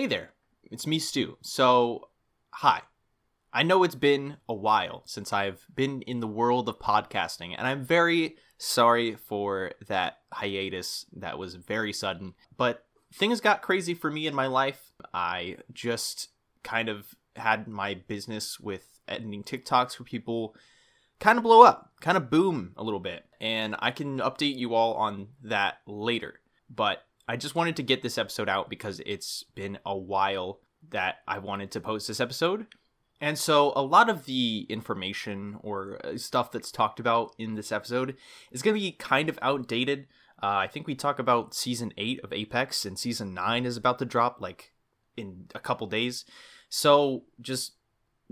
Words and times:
Hey 0.00 0.06
there, 0.06 0.32
it's 0.64 0.86
me, 0.86 0.98
Stu. 0.98 1.36
So, 1.42 2.08
hi. 2.52 2.80
I 3.52 3.62
know 3.62 3.84
it's 3.84 3.94
been 3.94 4.38
a 4.48 4.54
while 4.54 5.02
since 5.04 5.30
I've 5.30 5.66
been 5.74 6.00
in 6.00 6.20
the 6.20 6.26
world 6.26 6.70
of 6.70 6.78
podcasting, 6.78 7.54
and 7.54 7.66
I'm 7.66 7.84
very 7.84 8.36
sorry 8.56 9.16
for 9.16 9.72
that 9.88 10.20
hiatus 10.32 11.04
that 11.16 11.38
was 11.38 11.56
very 11.56 11.92
sudden. 11.92 12.32
But 12.56 12.86
things 13.12 13.42
got 13.42 13.60
crazy 13.60 13.92
for 13.92 14.10
me 14.10 14.26
in 14.26 14.34
my 14.34 14.46
life. 14.46 14.90
I 15.12 15.58
just 15.70 16.30
kind 16.62 16.88
of 16.88 17.14
had 17.36 17.68
my 17.68 17.92
business 17.92 18.58
with 18.58 19.02
editing 19.06 19.44
TikToks 19.44 19.96
for 19.96 20.04
people 20.04 20.56
kind 21.18 21.36
of 21.36 21.44
blow 21.44 21.60
up, 21.60 21.92
kind 22.00 22.16
of 22.16 22.30
boom 22.30 22.72
a 22.78 22.82
little 22.82 23.00
bit. 23.00 23.26
And 23.38 23.76
I 23.80 23.90
can 23.90 24.20
update 24.20 24.56
you 24.56 24.74
all 24.74 24.94
on 24.94 25.28
that 25.42 25.80
later. 25.86 26.40
But 26.70 27.02
I 27.28 27.36
just 27.36 27.54
wanted 27.54 27.76
to 27.76 27.82
get 27.82 28.02
this 28.02 28.18
episode 28.18 28.48
out 28.48 28.68
because 28.68 29.00
it's 29.06 29.44
been 29.54 29.78
a 29.86 29.96
while 29.96 30.60
that 30.90 31.16
I 31.28 31.38
wanted 31.38 31.70
to 31.72 31.80
post 31.80 32.08
this 32.08 32.20
episode. 32.20 32.66
And 33.20 33.38
so 33.38 33.72
a 33.76 33.82
lot 33.82 34.08
of 34.08 34.24
the 34.24 34.66
information 34.70 35.58
or 35.62 36.00
uh, 36.04 36.16
stuff 36.16 36.50
that's 36.50 36.72
talked 36.72 36.98
about 36.98 37.34
in 37.38 37.54
this 37.54 37.70
episode 37.70 38.16
is 38.50 38.62
going 38.62 38.74
to 38.74 38.80
be 38.80 38.92
kind 38.92 39.28
of 39.28 39.38
outdated. 39.42 40.06
Uh, 40.42 40.64
I 40.64 40.68
think 40.68 40.86
we 40.86 40.94
talk 40.94 41.18
about 41.18 41.54
season 41.54 41.92
8 41.98 42.20
of 42.24 42.32
Apex 42.32 42.86
and 42.86 42.98
season 42.98 43.34
9 43.34 43.66
is 43.66 43.76
about 43.76 43.98
to 43.98 44.06
drop 44.06 44.40
like 44.40 44.72
in 45.16 45.46
a 45.54 45.60
couple 45.60 45.86
days. 45.86 46.24
So 46.70 47.24
just 47.40 47.72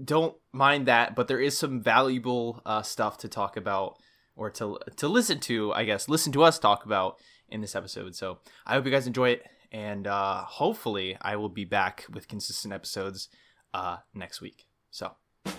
don't 0.02 0.37
mind 0.52 0.87
that, 0.87 1.15
but 1.15 1.29
there 1.29 1.41
is 1.41 1.57
some 1.57 1.82
valuable 1.82 2.62
uh, 2.65 2.82
stuff 2.82 3.18
to 3.18 3.29
talk 3.29 3.57
about 3.57 3.98
or 4.37 4.51
to 4.51 4.79
to 4.96 5.09
listen 5.09 5.41
to, 5.41 5.73
I 5.74 5.84
guess. 5.84 6.09
Listen 6.09 6.32
to 6.32 6.45
us 6.45 6.59
talk 6.59 6.87
about 6.87 7.16
in 7.48 7.61
this 7.61 7.75
episode. 7.75 8.15
So 8.15 8.38
I 8.66 8.75
hope 8.75 8.84
you 8.84 8.91
guys 8.91 9.07
enjoy 9.07 9.30
it, 9.30 9.47
and 9.73 10.07
uh, 10.07 10.45
hopefully 10.45 11.16
I 11.20 11.37
will 11.37 11.48
be 11.48 11.65
back 11.65 12.07
with 12.12 12.29
consistent 12.29 12.73
episodes 12.73 13.29
uh, 13.74 13.98
next 14.15 14.41
week. 14.41 14.66
So 14.91 15.12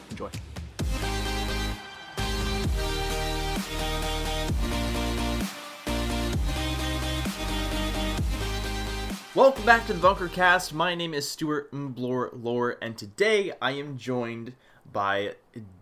enjoy. 0.09 0.29
Welcome 9.35 9.63
back 9.63 9.85
to 9.87 9.93
the 9.93 9.99
Bunker 9.99 10.27
Cast. 10.27 10.73
My 10.73 10.95
name 10.95 11.13
is 11.13 11.29
Stuart 11.29 11.71
Mblor 11.71 12.31
Lore, 12.33 12.77
and 12.81 12.97
today 12.97 13.53
I 13.61 13.71
am 13.71 13.97
joined 13.97 14.53
by 14.91 15.35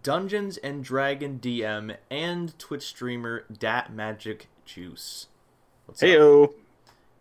Dungeons 0.03 0.58
and 0.58 0.83
Dragon 0.83 1.39
DM 1.42 1.95
and 2.11 2.59
Twitch 2.59 2.83
streamer 2.83 3.45
Dat 3.52 3.92
Maggic 3.92 4.44
Juice. 4.66 5.27
What's 5.88 6.02
Heyo. 6.02 6.53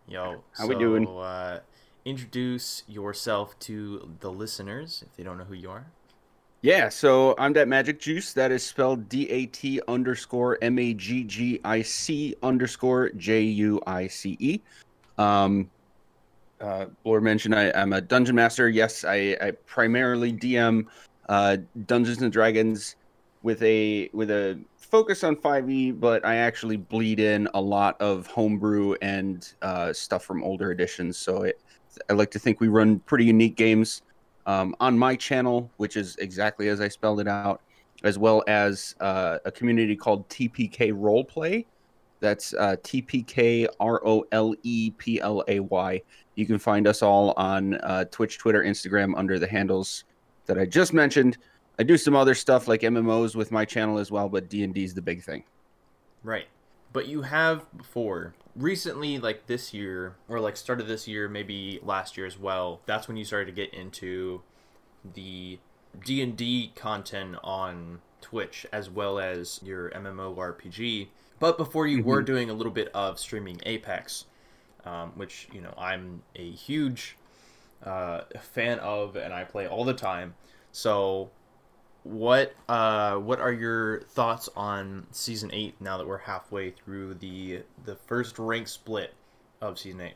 Yo, 0.09 0.43
how 0.57 0.63
so, 0.63 0.67
we 0.67 0.75
doing? 0.75 1.07
Uh, 1.07 1.61
introduce 2.03 2.83
yourself 2.85 3.57
to 3.59 4.09
the 4.19 4.29
listeners 4.29 5.05
if 5.07 5.15
they 5.15 5.23
don't 5.23 5.37
know 5.37 5.45
who 5.45 5.53
you 5.53 5.71
are. 5.71 5.87
Yeah, 6.61 6.89
so 6.89 7.33
I'm 7.37 7.53
that 7.53 7.69
magic 7.69 7.97
juice. 7.97 8.33
That 8.33 8.51
is 8.51 8.63
spelled 8.63 9.07
D 9.07 9.29
A 9.29 9.45
T 9.45 9.79
underscore 9.87 10.57
M 10.61 10.77
A 10.79 10.93
G 10.93 11.23
G 11.23 11.61
I 11.63 11.81
C 11.81 12.35
underscore 12.43 13.11
J 13.11 13.41
U 13.41 13.81
I 13.87 14.07
C 14.07 14.35
E. 14.37 14.59
Um, 15.17 15.69
uh, 16.59 16.87
Lord 17.05 17.23
mentioned 17.23 17.55
I, 17.55 17.71
am 17.73 17.93
a 17.93 18.01
dungeon 18.01 18.35
master. 18.35 18.67
Yes, 18.67 19.05
I, 19.05 19.37
I 19.41 19.51
primarily 19.65 20.33
DM 20.33 20.87
uh, 21.29 21.55
Dungeons 21.85 22.21
and 22.21 22.33
Dragons 22.33 22.97
with 23.47 23.63
a 23.63 24.09
with 24.11 24.29
a 24.29 24.59
focus 24.75 25.23
on 25.23 25.33
5e, 25.33 25.97
but 26.01 26.25
I 26.25 26.35
actually 26.35 26.75
bleed 26.75 27.21
in 27.21 27.47
a 27.53 27.61
lot 27.61 27.95
of 28.01 28.27
homebrew 28.27 28.95
and 29.01 29.49
uh, 29.61 29.93
stuff 29.93 30.25
from 30.25 30.43
older 30.43 30.73
editions. 30.73 31.17
So 31.17 31.43
it, 31.43 31.61
I 32.09 32.13
like 32.13 32.29
to 32.31 32.39
think 32.39 32.59
we 32.59 32.67
run 32.67 32.99
pretty 32.99 33.23
unique 33.23 33.55
games 33.55 34.01
um, 34.47 34.75
on 34.81 34.97
my 34.97 35.15
channel, 35.15 35.71
which 35.77 35.95
is 35.95 36.17
exactly 36.17 36.67
as 36.67 36.81
I 36.81 36.89
spelled 36.89 37.21
it 37.21 37.27
out, 37.29 37.61
as 38.03 38.19
well 38.19 38.43
as 38.47 38.95
uh, 38.99 39.37
a 39.45 39.51
community 39.51 39.95
called 39.95 40.27
TPK 40.27 40.91
Roleplay. 40.91 41.65
That's 42.19 42.53
uh, 42.53 42.75
TPK 42.83 43.67
R 43.79 44.05
O 44.05 44.25
L 44.33 44.55
E 44.63 44.91
P 44.91 45.21
L 45.21 45.41
A 45.47 45.61
Y. 45.61 46.01
You 46.35 46.45
can 46.45 46.59
find 46.59 46.85
us 46.85 47.01
all 47.01 47.33
on 47.37 47.75
uh, 47.75 48.03
Twitch, 48.11 48.39
Twitter, 48.39 48.63
Instagram 48.63 49.13
under 49.15 49.39
the 49.39 49.47
handles 49.47 50.03
that 50.47 50.57
I 50.57 50.65
just 50.65 50.91
mentioned. 50.91 51.37
I 51.79 51.83
do 51.83 51.97
some 51.97 52.15
other 52.15 52.33
stuff 52.33 52.67
like 52.67 52.81
MMOs 52.81 53.35
with 53.35 53.51
my 53.51 53.65
channel 53.65 53.99
as 53.99 54.11
well, 54.11 54.29
but 54.29 54.49
D 54.49 54.63
and 54.63 54.73
D 54.73 54.83
is 54.83 54.93
the 54.93 55.01
big 55.01 55.23
thing. 55.23 55.43
Right, 56.23 56.47
but 56.91 57.07
you 57.07 57.21
have 57.21 57.65
before 57.77 58.33
recently, 58.55 59.19
like 59.19 59.47
this 59.47 59.73
year 59.73 60.15
or 60.27 60.39
like 60.39 60.57
started 60.57 60.87
this 60.87 61.07
year, 61.07 61.29
maybe 61.29 61.79
last 61.83 62.17
year 62.17 62.25
as 62.25 62.37
well. 62.37 62.81
That's 62.85 63.07
when 63.07 63.17
you 63.17 63.23
started 63.23 63.45
to 63.45 63.51
get 63.51 63.73
into 63.73 64.41
the 65.13 65.59
D 66.03 66.21
and 66.21 66.35
D 66.35 66.71
content 66.75 67.37
on 67.43 68.01
Twitch 68.21 68.65
as 68.73 68.89
well 68.89 69.19
as 69.19 69.61
your 69.63 69.89
MMORPG. 69.91 71.07
But 71.39 71.57
before 71.57 71.85
you 71.85 71.99
mm-hmm. 71.99 72.07
were 72.07 72.21
doing 72.23 72.49
a 72.49 72.53
little 72.53 72.71
bit 72.71 72.89
of 72.93 73.19
streaming 73.19 73.61
Apex, 73.65 74.25
um, 74.85 75.11
which 75.15 75.47
you 75.53 75.61
know 75.61 75.73
I'm 75.77 76.23
a 76.35 76.49
huge 76.51 77.17
uh, 77.83 78.21
fan 78.41 78.79
of, 78.79 79.15
and 79.15 79.33
I 79.33 79.43
play 79.43 79.67
all 79.67 79.85
the 79.85 79.93
time. 79.93 80.33
So 80.71 81.29
what 82.07 82.55
uh 82.69 83.15
what 83.15 83.39
are 83.39 83.51
your 83.51 84.01
thoughts 84.01 84.49
on 84.55 85.05
season 85.11 85.49
eight 85.53 85.79
now 85.81 85.97
that 85.97 86.07
we're 86.07 86.17
halfway 86.17 86.71
through 86.71 87.13
the 87.15 87.61
the 87.85 87.95
first 87.95 88.39
rank 88.39 88.67
split 88.67 89.13
of 89.61 89.77
season 89.77 90.01
eight? 90.01 90.15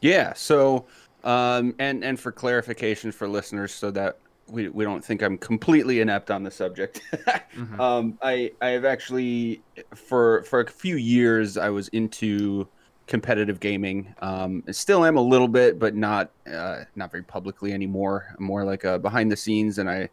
Yeah 0.00 0.32
so 0.34 0.86
um 1.22 1.74
and 1.78 2.04
and 2.04 2.18
for 2.18 2.32
clarification 2.32 3.12
for 3.12 3.28
listeners 3.28 3.72
so 3.72 3.90
that 3.92 4.18
we, 4.48 4.68
we 4.68 4.84
don't 4.84 5.02
think 5.04 5.22
i'm 5.22 5.38
completely 5.38 6.00
inept 6.00 6.30
on 6.30 6.42
the 6.42 6.50
subject. 6.50 7.00
Mm-hmm. 7.54 7.80
um 7.80 8.18
i 8.20 8.50
i 8.60 8.70
have 8.70 8.84
actually 8.84 9.62
for 9.94 10.42
for 10.42 10.58
a 10.58 10.66
few 10.66 10.96
years 10.96 11.56
i 11.56 11.70
was 11.70 11.86
into 11.88 12.66
competitive 13.06 13.60
gaming. 13.60 14.12
Um 14.18 14.64
still 14.72 15.04
am 15.04 15.16
a 15.16 15.22
little 15.22 15.46
bit 15.46 15.78
but 15.78 15.94
not 15.94 16.32
uh 16.52 16.82
not 16.96 17.12
very 17.12 17.22
publicly 17.22 17.72
anymore. 17.72 18.34
More 18.40 18.64
like 18.64 18.82
a 18.82 18.98
behind 18.98 19.30
the 19.30 19.36
scenes 19.36 19.78
and 19.78 19.88
i 19.88 20.08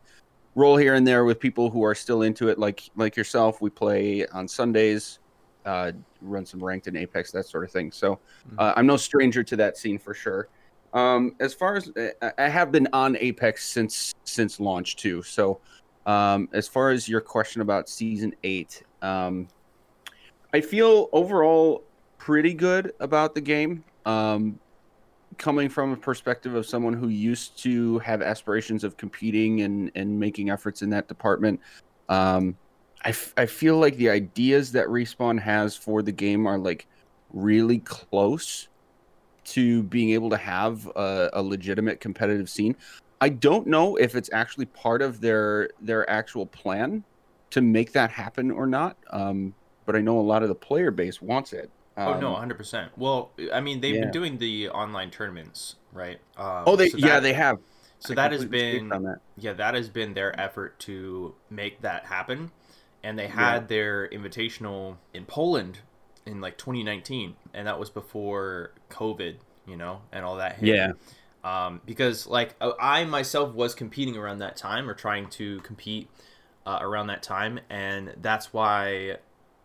roll 0.55 0.77
here 0.77 0.95
and 0.95 1.07
there 1.07 1.25
with 1.25 1.39
people 1.39 1.69
who 1.69 1.83
are 1.83 1.95
still 1.95 2.23
into 2.23 2.49
it, 2.49 2.59
like 2.59 2.89
like 2.95 3.15
yourself. 3.15 3.61
We 3.61 3.69
play 3.69 4.25
on 4.27 4.47
Sundays, 4.47 5.19
uh, 5.65 5.91
run 6.21 6.45
some 6.45 6.63
ranked 6.63 6.87
in 6.87 6.95
Apex, 6.95 7.31
that 7.31 7.45
sort 7.45 7.63
of 7.63 7.71
thing. 7.71 7.91
So 7.91 8.15
mm-hmm. 8.15 8.59
uh, 8.59 8.73
I'm 8.75 8.85
no 8.85 8.97
stranger 8.97 9.43
to 9.43 9.55
that 9.57 9.77
scene 9.77 9.97
for 9.97 10.13
sure. 10.13 10.49
Um, 10.93 11.35
as 11.39 11.53
far 11.53 11.77
as 11.77 11.91
I 12.37 12.49
have 12.49 12.71
been 12.71 12.87
on 12.91 13.15
Apex 13.17 13.67
since 13.67 14.13
since 14.25 14.59
launch 14.59 14.97
too. 14.97 15.23
So 15.23 15.61
um, 16.05 16.49
as 16.51 16.67
far 16.67 16.89
as 16.89 17.07
your 17.07 17.21
question 17.21 17.61
about 17.61 17.87
season 17.87 18.33
eight, 18.43 18.83
um, 19.01 19.47
I 20.53 20.59
feel 20.61 21.09
overall 21.13 21.83
pretty 22.17 22.53
good 22.53 22.93
about 22.99 23.33
the 23.33 23.41
game. 23.41 23.83
Um, 24.05 24.59
coming 25.37 25.69
from 25.69 25.91
a 25.91 25.97
perspective 25.97 26.55
of 26.55 26.65
someone 26.65 26.93
who 26.93 27.07
used 27.07 27.57
to 27.63 27.99
have 27.99 28.21
aspirations 28.21 28.83
of 28.83 28.97
competing 28.97 29.61
and, 29.61 29.91
and 29.95 30.19
making 30.19 30.49
efforts 30.49 30.81
in 30.81 30.89
that 30.91 31.07
department, 31.07 31.59
um, 32.09 32.57
I, 33.03 33.09
f- 33.09 33.33
I 33.37 33.45
feel 33.45 33.77
like 33.77 33.95
the 33.97 34.09
ideas 34.09 34.71
that 34.73 34.87
Respawn 34.87 35.39
has 35.39 35.75
for 35.75 36.01
the 36.01 36.11
game 36.11 36.45
are 36.45 36.57
like 36.57 36.87
really 37.31 37.79
close 37.79 38.67
to 39.43 39.83
being 39.83 40.11
able 40.11 40.29
to 40.29 40.37
have 40.37 40.85
a, 40.95 41.29
a 41.33 41.41
legitimate 41.41 41.99
competitive 41.99 42.49
scene. 42.49 42.75
I 43.19 43.29
don't 43.29 43.67
know 43.67 43.95
if 43.95 44.15
it's 44.15 44.29
actually 44.33 44.65
part 44.65 45.01
of 45.01 45.21
their 45.21 45.69
their 45.79 46.09
actual 46.09 46.45
plan 46.45 47.03
to 47.51 47.61
make 47.61 47.91
that 47.93 48.11
happen 48.11 48.51
or 48.51 48.65
not. 48.65 48.97
Um, 49.09 49.53
but 49.85 49.95
I 49.95 50.01
know 50.01 50.19
a 50.19 50.21
lot 50.21 50.43
of 50.43 50.49
the 50.49 50.55
player 50.55 50.91
base 50.91 51.21
wants 51.21 51.53
it. 51.53 51.69
Um, 51.97 52.07
oh 52.07 52.19
no, 52.19 52.27
um, 52.29 52.35
hundred 52.35 52.57
percent. 52.57 52.91
Well, 52.97 53.31
I 53.53 53.61
mean, 53.61 53.81
they've 53.81 53.95
yeah. 53.95 54.01
been 54.01 54.11
doing 54.11 54.37
the 54.37 54.69
online 54.69 55.11
tournaments, 55.11 55.75
right? 55.91 56.19
Um, 56.37 56.63
oh, 56.65 56.75
they 56.75 56.89
so 56.89 56.97
that, 56.97 57.07
yeah, 57.07 57.19
they 57.19 57.33
have. 57.33 57.59
So 57.99 58.13
I 58.13 58.15
that 58.15 58.31
has 58.31 58.45
been 58.45 58.89
that. 58.89 59.19
yeah, 59.37 59.53
that 59.53 59.75
has 59.75 59.89
been 59.89 60.13
their 60.13 60.39
effort 60.39 60.79
to 60.81 61.35
make 61.49 61.81
that 61.81 62.05
happen, 62.05 62.51
and 63.03 63.19
they 63.19 63.27
had 63.27 63.61
yeah. 63.61 63.67
their 63.67 64.09
invitational 64.09 64.97
in 65.13 65.25
Poland 65.25 65.79
in 66.25 66.41
like 66.41 66.57
2019, 66.57 67.35
and 67.53 67.67
that 67.67 67.79
was 67.79 67.89
before 67.89 68.71
COVID, 68.89 69.35
you 69.65 69.75
know, 69.75 70.01
and 70.11 70.23
all 70.23 70.37
that. 70.37 70.57
Hit. 70.57 70.75
Yeah. 70.75 70.91
Um, 71.43 71.81
because 71.85 72.27
like 72.27 72.55
I 72.61 73.03
myself 73.05 73.53
was 73.53 73.73
competing 73.73 74.15
around 74.15 74.39
that 74.39 74.55
time 74.55 74.89
or 74.89 74.93
trying 74.93 75.27
to 75.31 75.59
compete 75.61 76.07
uh, 76.65 76.79
around 76.81 77.07
that 77.07 77.23
time, 77.23 77.59
and 77.69 78.13
that's 78.21 78.53
why 78.53 79.17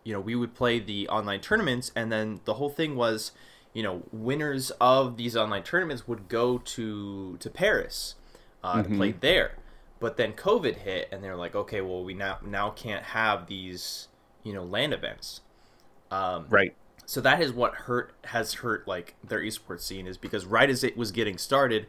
you 0.07 0.13
know, 0.13 0.21
we 0.21 0.35
would 0.35 0.55
play 0.55 0.79
the 0.79 1.09
online 1.09 1.41
tournaments, 1.41 1.91
and 1.93 2.09
then 2.09 2.39
the 2.45 2.53
whole 2.53 2.69
thing 2.69 2.95
was, 2.95 3.33
you 3.73 3.83
know, 3.83 4.03
winners 4.13 4.71
of 4.79 5.17
these 5.17 5.35
online 5.35 5.63
tournaments 5.63 6.07
would 6.07 6.29
go 6.29 6.59
to 6.59 7.35
to 7.41 7.49
Paris 7.49 8.15
uh, 8.63 8.75
mm-hmm. 8.75 8.89
to 8.89 8.97
play 8.97 9.09
mm-hmm. 9.09 9.19
there. 9.19 9.51
But 9.99 10.15
then 10.15 10.31
COVID 10.31 10.77
hit, 10.77 11.09
and 11.11 11.21
they're 11.21 11.35
like, 11.35 11.55
okay, 11.55 11.81
well, 11.81 12.05
we 12.05 12.13
now 12.13 12.37
now 12.41 12.69
can't 12.69 13.03
have 13.03 13.47
these, 13.47 14.07
you 14.43 14.53
know, 14.53 14.63
LAN 14.63 14.93
events. 14.93 15.41
Um, 16.09 16.45
right. 16.49 16.73
So 17.05 17.19
that 17.19 17.41
is 17.41 17.51
what 17.51 17.73
hurt 17.73 18.13
has 18.27 18.53
hurt 18.53 18.87
like 18.87 19.15
their 19.21 19.41
esports 19.41 19.81
scene 19.81 20.07
is 20.07 20.17
because 20.17 20.45
right 20.45 20.69
as 20.69 20.85
it 20.85 20.95
was 20.95 21.11
getting 21.11 21.37
started, 21.37 21.85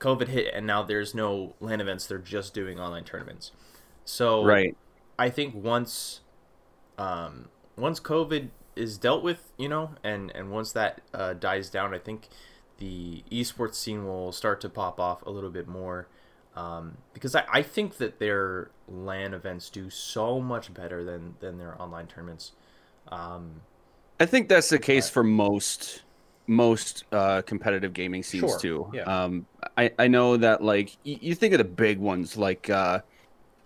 COVID 0.00 0.28
hit, 0.28 0.52
and 0.52 0.66
now 0.66 0.82
there's 0.82 1.14
no 1.14 1.54
LAN 1.60 1.80
events. 1.80 2.06
They're 2.06 2.18
just 2.18 2.52
doing 2.52 2.78
online 2.78 3.04
tournaments. 3.04 3.52
So 4.04 4.44
Right. 4.44 4.76
I 5.18 5.30
think 5.30 5.54
once, 5.54 6.20
um, 6.98 7.48
once 7.76 8.00
COVID 8.00 8.48
is 8.76 8.98
dealt 8.98 9.22
with, 9.22 9.52
you 9.56 9.68
know, 9.68 9.90
and 10.02 10.30
and 10.34 10.50
once 10.50 10.72
that 10.72 11.00
uh, 11.12 11.34
dies 11.34 11.70
down, 11.70 11.94
I 11.94 11.98
think 11.98 12.28
the 12.78 13.22
esports 13.30 13.74
scene 13.76 14.04
will 14.04 14.32
start 14.32 14.60
to 14.62 14.68
pop 14.68 14.98
off 14.98 15.24
a 15.26 15.30
little 15.30 15.50
bit 15.50 15.68
more. 15.68 16.08
Um, 16.56 16.98
because 17.12 17.34
I, 17.34 17.44
I 17.52 17.62
think 17.62 17.96
that 17.96 18.20
their 18.20 18.70
LAN 18.86 19.34
events 19.34 19.70
do 19.70 19.90
so 19.90 20.40
much 20.40 20.72
better 20.72 21.02
than 21.04 21.34
than 21.40 21.58
their 21.58 21.80
online 21.80 22.06
tournaments. 22.06 22.52
Um, 23.08 23.62
I 24.20 24.26
think 24.26 24.48
that's 24.48 24.68
the 24.68 24.78
case 24.78 25.10
for 25.10 25.24
most 25.24 26.02
most 26.46 27.04
uh, 27.10 27.42
competitive 27.42 27.92
gaming 27.92 28.22
scenes 28.22 28.50
Sure, 28.50 28.58
too. 28.58 28.90
yeah. 28.92 29.02
Um, 29.02 29.46
I 29.76 29.92
I 29.98 30.08
know 30.08 30.36
that 30.36 30.62
like 30.62 30.96
y- 31.04 31.18
you 31.20 31.34
think 31.34 31.54
of 31.54 31.58
the 31.58 31.64
big 31.64 31.98
ones 31.98 32.36
like 32.36 32.70
uh, 32.70 33.00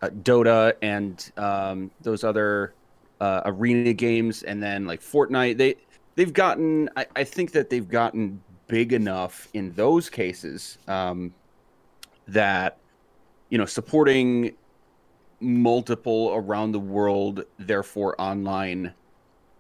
uh, 0.01 0.09
Dota 0.09 0.75
and 0.81 1.31
um, 1.37 1.91
those 2.01 2.25
other 2.25 2.75
uh, 3.21 3.43
arena 3.45 3.93
games, 3.93 4.43
and 4.43 4.63
then 4.63 4.87
like 4.87 5.01
Fortnite. 5.01 5.57
They 5.57 5.77
they've 6.17 6.33
gotten. 6.33 6.89
I, 6.97 7.07
I 7.17 7.25
think 7.25 7.53
that 7.53 7.71
they've 7.71 7.89
gotten 7.89 8.43
big 8.69 8.93
enough 8.93 9.49
in 9.55 9.73
those 9.73 10.11
cases 10.11 10.79
um, 10.89 11.35
that 12.27 12.79
you 13.51 13.59
know 13.59 13.67
supporting 13.67 14.57
multiple 15.41 16.33
around 16.35 16.73
the 16.73 16.81
world, 16.81 17.45
therefore 17.59 18.21
online 18.21 18.95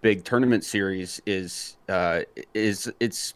big 0.00 0.24
tournament 0.24 0.64
series 0.64 1.20
is 1.26 1.76
uh, 1.88 2.20
is 2.54 2.90
it's 3.00 3.34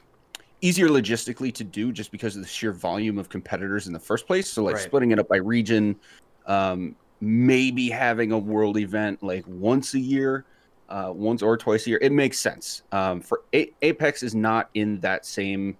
easier 0.60 0.88
logistically 0.88 1.52
to 1.52 1.64
do 1.64 1.92
just 1.92 2.12
because 2.12 2.36
of 2.36 2.42
the 2.42 2.48
sheer 2.48 2.72
volume 2.72 3.18
of 3.18 3.28
competitors 3.28 3.88
in 3.88 3.92
the 3.92 3.98
first 3.98 4.26
place. 4.26 4.48
So 4.48 4.62
like 4.62 4.76
Right. 4.76 4.84
splitting 4.84 5.10
it 5.10 5.18
up 5.18 5.28
by 5.28 5.38
region, 5.38 5.96
um, 6.46 6.94
maybe 7.22 7.88
having 7.88 8.32
a 8.32 8.38
world 8.38 8.76
event 8.76 9.22
like 9.22 9.44
once 9.46 9.94
a 9.94 10.00
year, 10.00 10.44
uh, 10.88 11.12
once 11.14 11.40
or 11.40 11.56
twice 11.56 11.86
a 11.86 11.90
year, 11.90 11.98
it 12.02 12.10
makes 12.10 12.38
sense. 12.38 12.82
Um, 12.90 13.20
for 13.20 13.42
a- 13.54 13.72
Apex 13.80 14.24
is 14.24 14.34
not 14.34 14.70
in 14.74 14.98
that 15.00 15.24
same 15.24 15.78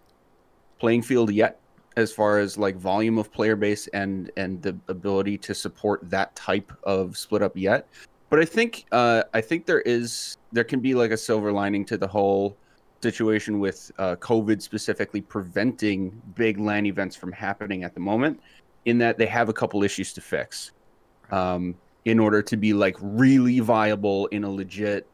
playing 0.78 1.02
field 1.02 1.32
yet 1.32 1.58
as 1.96 2.12
far 2.12 2.38
as 2.38 2.56
like 2.56 2.76
volume 2.76 3.18
of 3.18 3.32
player 3.32 3.56
base 3.56 3.88
and 3.88 4.30
and 4.36 4.62
the 4.62 4.78
ability 4.88 5.36
to 5.36 5.54
support 5.54 6.08
that 6.08 6.34
type 6.34 6.72
of 6.84 7.16
split 7.18 7.42
up 7.42 7.54
yet 7.54 7.86
but 8.30 8.40
i 8.40 8.44
think 8.44 8.86
uh 8.92 9.22
i 9.34 9.40
think 9.40 9.66
there 9.66 9.82
is 9.82 10.34
there 10.52 10.64
can 10.64 10.80
be 10.80 10.94
like 10.94 11.10
a 11.10 11.16
silver 11.16 11.52
lining 11.52 11.84
to 11.84 11.98
the 11.98 12.06
whole 12.06 12.56
situation 13.02 13.60
with 13.60 13.92
uh, 13.98 14.16
covid 14.16 14.62
specifically 14.62 15.20
preventing 15.20 16.10
big 16.34 16.58
LAN 16.58 16.86
events 16.86 17.14
from 17.14 17.30
happening 17.30 17.84
at 17.84 17.92
the 17.92 18.00
moment 18.00 18.40
in 18.86 18.96
that 18.96 19.18
they 19.18 19.26
have 19.26 19.50
a 19.50 19.52
couple 19.52 19.82
issues 19.82 20.12
to 20.14 20.20
fix 20.22 20.72
um, 21.30 21.74
in 22.04 22.18
order 22.18 22.42
to 22.42 22.56
be 22.56 22.72
like 22.72 22.96
really 23.00 23.60
viable 23.60 24.26
in 24.28 24.44
a 24.44 24.50
legit 24.50 25.06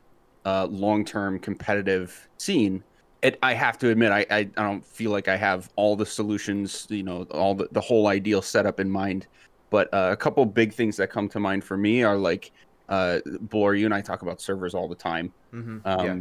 uh, 0.44 0.66
long-term 0.66 1.38
competitive 1.40 2.28
scene 2.38 2.82
it, 3.22 3.38
I 3.42 3.54
have 3.54 3.78
to 3.78 3.88
admit, 3.90 4.12
I, 4.12 4.26
I, 4.30 4.38
I 4.38 4.62
don't 4.62 4.84
feel 4.84 5.10
like 5.10 5.28
I 5.28 5.36
have 5.36 5.68
all 5.76 5.96
the 5.96 6.06
solutions, 6.06 6.86
you 6.88 7.02
know, 7.02 7.24
all 7.32 7.54
the, 7.54 7.68
the 7.72 7.80
whole 7.80 8.06
ideal 8.06 8.42
setup 8.42 8.80
in 8.80 8.88
mind. 8.90 9.26
But 9.70 9.92
uh, 9.92 10.10
a 10.12 10.16
couple 10.16 10.44
big 10.46 10.72
things 10.72 10.96
that 10.96 11.08
come 11.10 11.28
to 11.30 11.40
mind 11.40 11.64
for 11.64 11.76
me 11.76 12.02
are 12.02 12.16
like, 12.16 12.52
uh, 12.88 13.18
Blore, 13.40 13.74
you 13.74 13.84
and 13.84 13.94
I 13.94 14.00
talk 14.00 14.22
about 14.22 14.40
servers 14.40 14.74
all 14.74 14.88
the 14.88 14.94
time. 14.94 15.32
mhm, 15.52 15.84
Um, 15.84 16.06
yeah. 16.06 16.16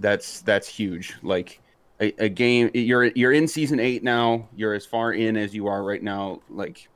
That's 0.00 0.40
that's 0.40 0.66
huge. 0.66 1.14
Like 1.22 1.60
a, 2.00 2.24
a 2.24 2.28
game, 2.30 2.70
you're 2.72 3.04
you're 3.04 3.32
in 3.32 3.46
season 3.46 3.78
eight 3.78 4.02
now. 4.02 4.48
You're 4.56 4.72
as 4.72 4.86
far 4.86 5.12
in 5.12 5.36
as 5.36 5.54
you 5.54 5.66
are 5.66 5.84
right 5.84 6.02
now. 6.02 6.40
Like 6.48 6.88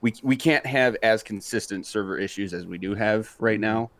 we 0.00 0.14
we 0.22 0.36
can't 0.36 0.64
have 0.66 0.96
as 1.02 1.22
consistent 1.22 1.86
server 1.86 2.18
issues 2.18 2.54
as 2.54 2.66
we 2.66 2.78
do 2.78 2.94
have 2.94 3.34
right 3.38 3.60
now, 3.60 3.90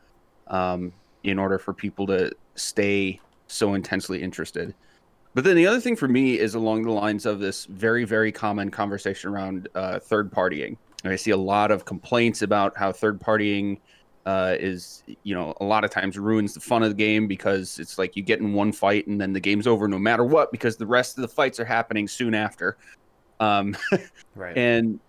um, 0.49 0.93
in 1.25 1.38
order 1.38 1.58
for 1.58 1.73
people 1.73 2.06
to 2.08 2.32
stay 2.55 3.20
so 3.47 3.75
intensely 3.75 4.23
interested. 4.23 4.75
But 5.35 5.44
then 5.44 5.56
the 5.56 5.67
other 5.67 5.81
thing 5.81 5.97
for 5.97 6.08
me 6.08 6.38
is 6.38 6.55
along 6.55 6.82
the 6.82 6.91
lines 6.91 7.26
of 7.26 7.38
this 7.38 7.67
very 7.67 8.05
very 8.05 8.32
common 8.32 8.70
conversation 8.70 9.31
around 9.31 9.69
uh, 9.75 9.99
third 9.99 10.31
partying. 10.31 10.76
And 11.05 11.12
I 11.12 11.17
see 11.17 11.31
a 11.31 11.37
lot 11.37 11.70
of 11.70 11.85
complaints 11.85 12.43
about 12.43 12.76
how 12.76 12.93
third 12.93 13.20
partying 13.20 13.79
uh, 14.26 14.55
is 14.58 15.03
you 15.23 15.35
know 15.35 15.55
a 15.61 15.64
lot 15.64 15.85
of 15.85 15.91
times 15.91 16.19
ruins 16.19 16.55
the 16.55 16.61
fun 16.61 16.82
of 16.82 16.91
the 16.91 16.94
game 16.94 17.26
because 17.26 17.79
it's 17.79 17.99
like 17.99 18.17
you 18.17 18.23
get 18.23 18.41
in 18.41 18.53
one 18.53 18.70
fight 18.73 19.06
and 19.06 19.20
then 19.20 19.32
the 19.32 19.41
game's 19.41 19.67
over 19.67 19.88
no 19.88 19.99
matter 19.99 20.25
what 20.25 20.53
because 20.53 20.76
the 20.76 20.87
rest 20.87 21.17
of 21.17 21.23
the 21.23 21.29
fights 21.29 21.58
are 21.61 21.64
happening 21.64 22.08
soon 22.08 22.35
after. 22.35 22.76
Um, 23.38 23.76
right. 24.35 24.56
and 24.56 25.00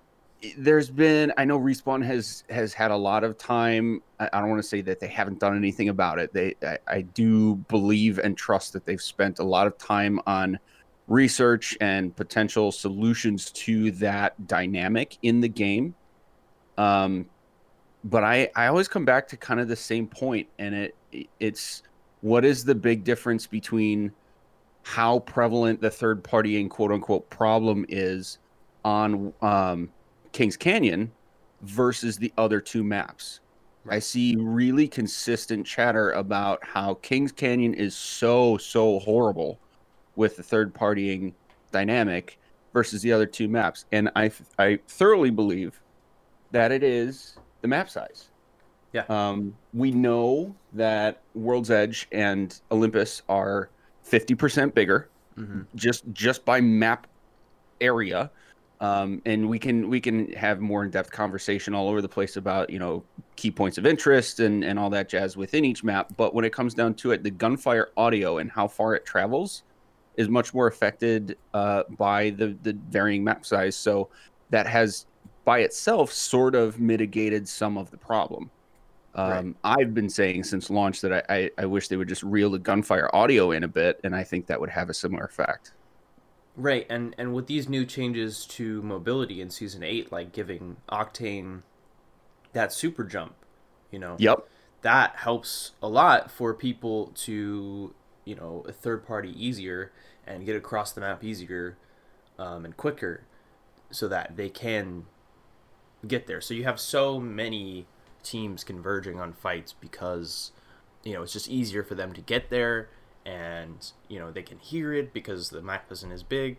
there's 0.58 0.90
been 0.90 1.32
I 1.38 1.46
know 1.46 1.60
respawn 1.60 2.04
has 2.06 2.44
has 2.50 2.74
had 2.74 2.92
a 2.92 2.96
lot 2.96 3.24
of 3.24 3.38
time. 3.38 4.02
I, 4.20 4.30
I 4.34 4.40
don't 4.40 4.50
want 4.50 4.62
to 4.62 4.68
say 4.68 4.82
that 4.82 5.00
they 5.00 5.08
haven't 5.08 5.40
done 5.40 5.56
anything 5.56 5.90
about 5.90 6.20
it. 6.20 6.34
They 6.34 6.56
I, 6.64 6.78
I 6.88 7.02
do 7.02 7.56
believe 7.56 8.20
and 8.20 8.38
trust 8.38 8.74
that 8.74 8.86
they've 8.86 9.02
spent 9.02 9.40
a 9.40 9.44
lot 9.44 9.68
of 9.68 9.78
time 9.78 10.20
on 10.26 10.60
research 11.08 11.78
and 11.82 12.16
potential 12.16 12.72
solutions 12.72 13.52
to 13.52 13.92
that 13.92 14.48
dynamic 14.48 15.18
in 15.22 15.42
the 15.42 15.50
game. 15.50 15.94
Um, 16.78 17.28
but 18.04 18.24
I 18.24 18.50
I 18.56 18.68
always 18.68 18.88
come 18.88 19.06
back 19.06 19.28
to 19.30 19.38
kind 19.38 19.60
of 19.60 19.68
the 19.68 19.76
same 19.76 20.08
point, 20.08 20.48
and 20.58 20.74
it 20.74 20.96
it's 21.40 21.84
what 22.22 22.46
is 22.46 22.64
the 22.64 22.76
big 22.76 23.04
difference 23.04 23.46
between 23.46 24.12
how 24.84 25.20
prevalent 25.20 25.82
the 25.82 25.92
third 25.92 26.24
partying 26.24 26.68
quote 26.68 26.92
unquote 26.92 27.30
problem 27.30 27.86
is 27.90 28.40
on 28.84 29.32
um, 29.44 29.90
Kings 30.32 30.58
Canyon 30.58 31.12
versus 31.62 32.18
the 32.18 32.32
other 32.38 32.60
two 32.60 32.84
maps. 32.84 33.40
I 33.90 34.00
see 34.00 34.36
really 34.38 34.88
consistent 34.88 35.66
chatter 35.66 36.12
about 36.12 36.64
how 36.64 36.96
Kings 36.96 37.32
Canyon 37.32 37.74
is 37.74 37.96
so 37.96 38.58
so 38.58 39.00
horrible 39.00 39.60
with 40.16 40.38
the 40.38 40.44
third 40.44 40.74
partying 40.74 41.34
dynamic 41.72 42.38
versus 42.74 43.02
the 43.02 43.12
other 43.12 43.26
two 43.26 43.48
maps, 43.48 43.86
and 43.92 44.10
I 44.16 44.32
I 44.60 44.80
thoroughly 44.88 45.32
believe 45.32 45.82
that 46.52 46.72
it 46.72 46.84
is 46.84 47.38
the 47.62 47.68
map 47.68 47.90
size. 47.90 48.30
Yeah. 48.94 49.06
Um, 49.10 49.56
we 49.74 49.92
know 49.92 50.54
that 50.74 51.22
World's 51.34 51.72
Edge 51.72 52.08
and 52.12 52.60
Olympus 52.72 53.22
are 53.30 53.70
50% 54.04 54.76
bigger 54.76 55.10
Mhm. 55.38 55.66
just 55.76 56.04
just 56.12 56.44
by 56.44 56.60
map 56.60 57.08
area 57.80 58.30
um, 58.82 59.22
and 59.28 59.48
we 59.48 59.60
can 59.60 59.90
we 59.90 60.02
can 60.02 60.34
have 60.34 60.60
more 60.60 60.84
in-depth 60.84 61.12
conversation 61.12 61.76
all 61.76 61.88
over 61.88 62.02
the 62.02 62.10
place 62.10 62.36
about 62.36 62.70
you 62.72 62.80
know 62.80 63.04
key 63.36 63.52
points 63.52 63.78
of 63.78 63.86
interest 63.86 64.40
and 64.40 64.64
and 64.66 64.78
all 64.80 64.90
that 64.90 65.08
jazz 65.08 65.38
within 65.38 65.64
each 65.64 65.84
map. 65.84 66.12
But 66.18 66.34
when 66.34 66.44
it 66.44 66.52
comes 66.52 66.74
down 66.74 66.96
to 66.96 67.12
it 67.12 67.24
the 67.24 67.30
gunfire 67.30 67.90
audio 67.96 68.40
and 68.40 68.52
how 68.52 68.68
far 68.68 68.96
it 68.96 69.06
travels 69.06 69.64
is 70.18 70.28
much 70.30 70.54
more 70.54 70.68
affected 70.68 71.38
uh, 71.54 71.84
by 71.98 72.32
the 72.32 72.58
the 72.64 72.76
varying 72.90 73.24
map 73.24 73.46
size. 73.46 73.76
So 73.76 74.10
that 74.50 74.66
has 74.66 75.06
by 75.46 75.60
itself 75.60 76.12
sort 76.12 76.56
of 76.56 76.80
mitigated 76.80 77.48
some 77.48 77.78
of 77.78 77.92
the 77.92 77.98
problem. 77.98 78.50
Um, 79.14 79.56
I've 79.64 79.94
been 79.94 80.10
saying 80.10 80.46
since 80.46 80.70
launch 80.70 81.02
that 81.02 81.12
I, 81.12 81.24
I, 81.36 81.52
I 81.58 81.66
wish 81.66 81.90
they 81.90 81.98
would 81.98 82.08
just 82.08 82.24
reel 82.24 82.50
the 82.50 82.60
gunfire 82.60 83.14
audio 83.14 83.52
in 83.52 83.64
a 83.64 83.68
bit, 83.68 84.00
and 84.04 84.16
I 84.16 84.24
think 84.24 84.48
that 84.48 84.60
would 84.60 84.70
have 84.70 84.90
a 84.90 84.94
similar 84.94 85.26
effect. 85.26 85.74
Right, 86.62 86.86
and 86.92 87.16
and 87.18 87.34
with 87.34 87.48
these 87.48 87.68
new 87.68 87.86
changes 87.86 88.46
to 88.46 88.84
mobility 88.84 89.42
in 89.42 89.50
season 89.50 89.82
eight, 89.82 90.12
like 90.12 90.32
giving 90.32 90.78
Octane 90.92 91.64
that 92.54 92.72
super 92.72 93.04
jump, 93.04 93.34
you 93.90 93.98
know, 93.98 94.16
Yep. 94.20 94.48
that 94.84 95.16
helps 95.16 95.72
a 95.82 95.90
lot 95.90 96.30
for 96.30 96.54
people 96.54 97.08
to, 97.16 97.96
you 98.26 98.36
know, 98.36 98.64
a 98.68 98.72
third 98.72 99.08
party 99.08 99.34
easier 99.44 99.92
and 100.28 100.46
get 100.46 100.56
across 100.56 100.92
the 100.92 101.02
map 101.02 101.24
easier 101.24 101.78
um, 102.38 102.64
and 102.64 102.78
quicker, 102.78 103.24
so 103.90 104.08
that 104.08 104.38
they 104.38 104.50
can 104.50 105.08
get 106.08 106.28
there. 106.28 106.42
So 106.42 106.54
you 106.54 106.64
have 106.66 106.80
so 106.80 107.20
many 107.20 107.88
teams 108.22 108.64
converging 108.64 109.20
on 109.20 109.34
fights 109.34 109.74
because, 109.74 110.52
you 111.04 111.14
know, 111.14 111.24
it's 111.24 111.34
just 111.34 111.50
easier 111.50 111.82
for 111.84 111.96
them 111.96 112.14
to 112.14 112.22
get 112.22 112.52
there 112.52 112.90
and 113.26 113.92
you 114.08 114.20
know 114.20 114.32
they 114.32 114.42
can 114.42 114.58
hear 114.60 114.94
it 114.94 115.14
because 115.14 115.50
the 115.50 115.62
map 115.62 115.92
isn't 115.92 116.12
as 116.12 116.24
big. 116.24 116.58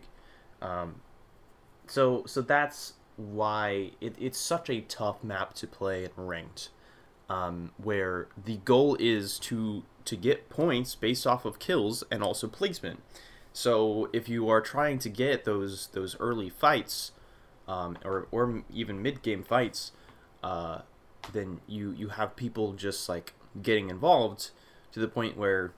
Um, 0.61 1.01
so 1.87 2.23
so 2.25 2.41
that's 2.41 2.93
why 3.17 3.91
it, 4.01 4.15
it's 4.19 4.39
such 4.39 4.69
a 4.69 4.81
tough 4.81 5.23
map 5.23 5.53
to 5.53 5.67
play 5.67 6.05
in 6.05 6.11
ranked 6.17 6.69
um, 7.29 7.71
where 7.77 8.27
the 8.43 8.57
goal 8.57 8.97
is 8.99 9.37
to 9.39 9.83
to 10.05 10.15
get 10.15 10.49
points 10.49 10.95
based 10.95 11.25
off 11.25 11.45
of 11.45 11.59
kills 11.59 12.03
and 12.11 12.23
also 12.23 12.47
placement. 12.47 13.01
So 13.53 14.09
if 14.11 14.27
you 14.27 14.49
are 14.49 14.61
trying 14.61 14.99
to 14.99 15.09
get 15.09 15.45
those 15.45 15.87
those 15.93 16.15
early 16.19 16.49
fights 16.49 17.11
um, 17.67 17.97
or 18.03 18.27
or 18.31 18.63
even 18.71 19.01
mid 19.01 19.21
game 19.21 19.43
fights 19.43 19.91
uh, 20.43 20.79
then 21.31 21.61
you 21.67 21.91
you 21.91 22.09
have 22.09 22.35
people 22.35 22.73
just 22.73 23.07
like 23.07 23.33
getting 23.61 23.89
involved 23.89 24.51
to 24.91 24.99
the 24.99 25.07
point 25.07 25.37
where 25.37 25.73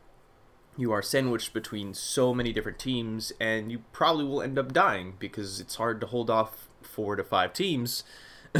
you 0.77 0.91
are 0.91 1.01
sandwiched 1.01 1.53
between 1.53 1.93
so 1.93 2.33
many 2.33 2.51
different 2.51 2.79
teams, 2.79 3.31
and 3.39 3.71
you 3.71 3.79
probably 3.91 4.25
will 4.25 4.41
end 4.41 4.59
up 4.59 4.73
dying 4.73 5.13
because 5.19 5.59
it's 5.59 5.75
hard 5.75 6.01
to 6.01 6.07
hold 6.07 6.29
off 6.29 6.67
four 6.81 7.15
to 7.15 7.23
five 7.23 7.53
teams. 7.53 8.03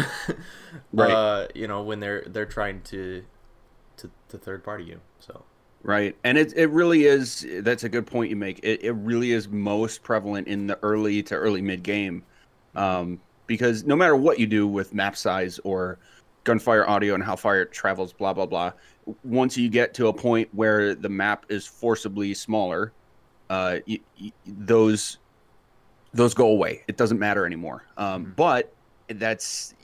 right. 0.93 1.11
Uh, 1.11 1.47
you 1.55 1.67
know 1.67 1.81
when 1.81 1.99
they're 1.99 2.23
they're 2.27 2.45
trying 2.45 2.81
to 2.81 3.23
to, 3.97 4.11
to 4.29 4.37
third 4.37 4.63
party 4.63 4.85
you. 4.85 5.01
So 5.19 5.43
Right. 5.85 6.15
And 6.23 6.35
it, 6.35 6.51
it 6.57 6.71
really 6.71 7.05
is, 7.05 7.45
that's 7.59 7.83
a 7.83 7.89
good 7.89 8.07
point 8.07 8.31
you 8.31 8.35
make. 8.35 8.59
It, 8.63 8.83
it 8.83 8.93
really 8.93 9.33
is 9.33 9.47
most 9.47 10.01
prevalent 10.01 10.47
in 10.47 10.65
the 10.65 10.79
early 10.81 11.21
to 11.21 11.35
early 11.35 11.61
mid 11.61 11.83
game. 11.83 12.23
Um, 12.75 13.21
because 13.45 13.83
no 13.83 13.95
matter 13.95 14.15
what 14.15 14.39
you 14.39 14.47
do 14.47 14.67
with 14.67 14.95
map 14.95 15.15
size 15.15 15.59
or 15.63 15.99
gunfire 16.43 16.89
audio 16.89 17.13
and 17.13 17.23
how 17.23 17.35
far 17.35 17.61
it 17.61 17.71
travels, 17.71 18.13
blah, 18.13 18.33
blah, 18.33 18.47
blah, 18.47 18.71
once 19.23 19.57
you 19.57 19.69
get 19.69 19.93
to 19.95 20.07
a 20.07 20.13
point 20.13 20.49
where 20.53 20.95
the 20.95 21.09
map 21.09 21.45
is 21.49 21.65
forcibly 21.65 22.33
smaller, 22.33 22.91
uh, 23.49 23.77
y- 23.87 23.99
y- 24.21 24.31
those 24.45 25.19
those 26.13 26.33
go 26.33 26.47
away. 26.47 26.83
It 26.87 26.95
doesn't 26.95 27.19
matter 27.19 27.45
anymore. 27.45 27.85
Um, 27.97 28.23
mm-hmm. 28.23 28.31
But 28.37 28.73
that's, 29.09 29.75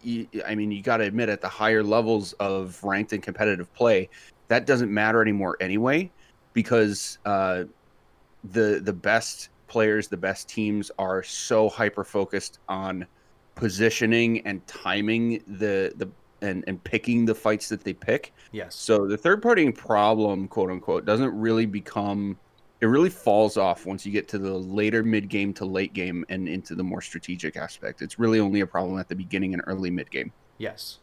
I 0.46 0.56
mean, 0.56 0.72
you 0.72 0.82
got 0.82 0.98
to 0.98 1.04
admit 1.04 1.28
at 1.28 1.42
the 1.42 1.50
higher 1.50 1.84
levels 1.84 2.34
of 2.34 2.82
ranked 2.84 3.12
and 3.12 3.22
competitive 3.22 3.72
play, 3.74 4.10
that 4.48 4.66
doesn't 4.66 4.92
matter 4.92 5.22
anymore 5.22 5.58
anyway, 5.60 6.10
because 6.54 7.20
uh, 7.26 7.66
the 8.52 8.82
the 8.84 8.94
best 8.94 9.50
players, 9.68 10.08
the 10.08 10.18
best 10.18 10.50
teams 10.50 10.92
are 10.98 11.22
so 11.22 11.70
hyper 11.70 12.04
focused 12.04 12.60
on 12.68 13.06
positioning 13.56 14.46
and 14.48 14.66
timing 14.68 15.44
the 15.48 15.94
the 15.98 16.10
and 16.42 16.64
and 16.68 16.84
picking 16.84 17.26
the 17.26 17.36
fights 17.36 17.70
that 17.70 17.84
they 17.84 17.94
pick. 17.94 18.34
Yes. 18.52 18.76
So 18.76 19.08
the 19.08 19.18
third 19.18 19.42
party 19.42 19.72
problem, 19.72 20.48
quote 20.48 20.72
unquote, 20.72 21.06
doesn't 21.06 21.38
really 21.38 21.66
become 21.66 22.38
it 22.80 22.88
really 22.88 23.12
falls 23.12 23.58
off 23.58 23.86
once 23.86 24.06
you 24.06 24.12
get 24.12 24.28
to 24.30 24.40
the 24.40 24.54
later 24.54 25.04
mid 25.04 25.30
game 25.30 25.54
to 25.54 25.66
late 25.66 25.94
game 25.94 26.26
and 26.30 26.50
into 26.50 26.76
the 26.76 26.84
more 26.84 27.02
strategic 27.02 27.56
aspect. 27.56 28.02
It's 28.02 28.18
really 28.18 28.40
only 28.40 28.62
a 28.62 28.68
problem 28.68 29.00
at 29.00 29.08
the 29.08 29.16
beginning 29.16 29.54
and 29.54 29.64
early 29.68 29.92
mid 29.92 30.10
game. 30.10 30.32
Yes 30.58 31.00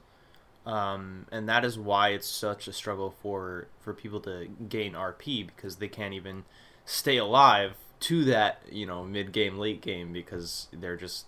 um, 0.68 1.24
and 1.32 1.48
that 1.48 1.64
is 1.64 1.78
why 1.78 2.10
it's 2.10 2.28
such 2.28 2.68
a 2.68 2.72
struggle 2.74 3.14
for 3.22 3.68
for 3.80 3.94
people 3.94 4.20
to 4.20 4.48
gain 4.68 4.92
RP 4.92 5.46
because 5.46 5.76
they 5.76 5.88
can't 5.88 6.12
even 6.12 6.44
stay 6.84 7.16
alive 7.16 7.72
to 8.00 8.24
that 8.26 8.60
you 8.70 8.84
know 8.84 9.02
mid 9.02 9.32
game 9.32 9.58
late 9.58 9.80
game 9.80 10.12
because 10.12 10.68
they're 10.72 10.96
just 10.96 11.24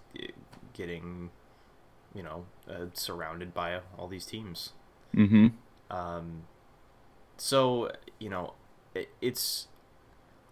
getting 0.75 1.31
you 2.15 2.23
know 2.23 2.47
uh, 2.69 2.87
surrounded 2.95 3.55
by 3.55 3.81
all 3.99 4.09
these 4.09 4.27
teams. 4.27 4.73
Mm-hmm. 5.15 5.49
Um, 5.95 6.43
so 7.37 7.91
you 8.19 8.31
know 8.31 8.55
it, 8.95 9.09
it's 9.21 9.69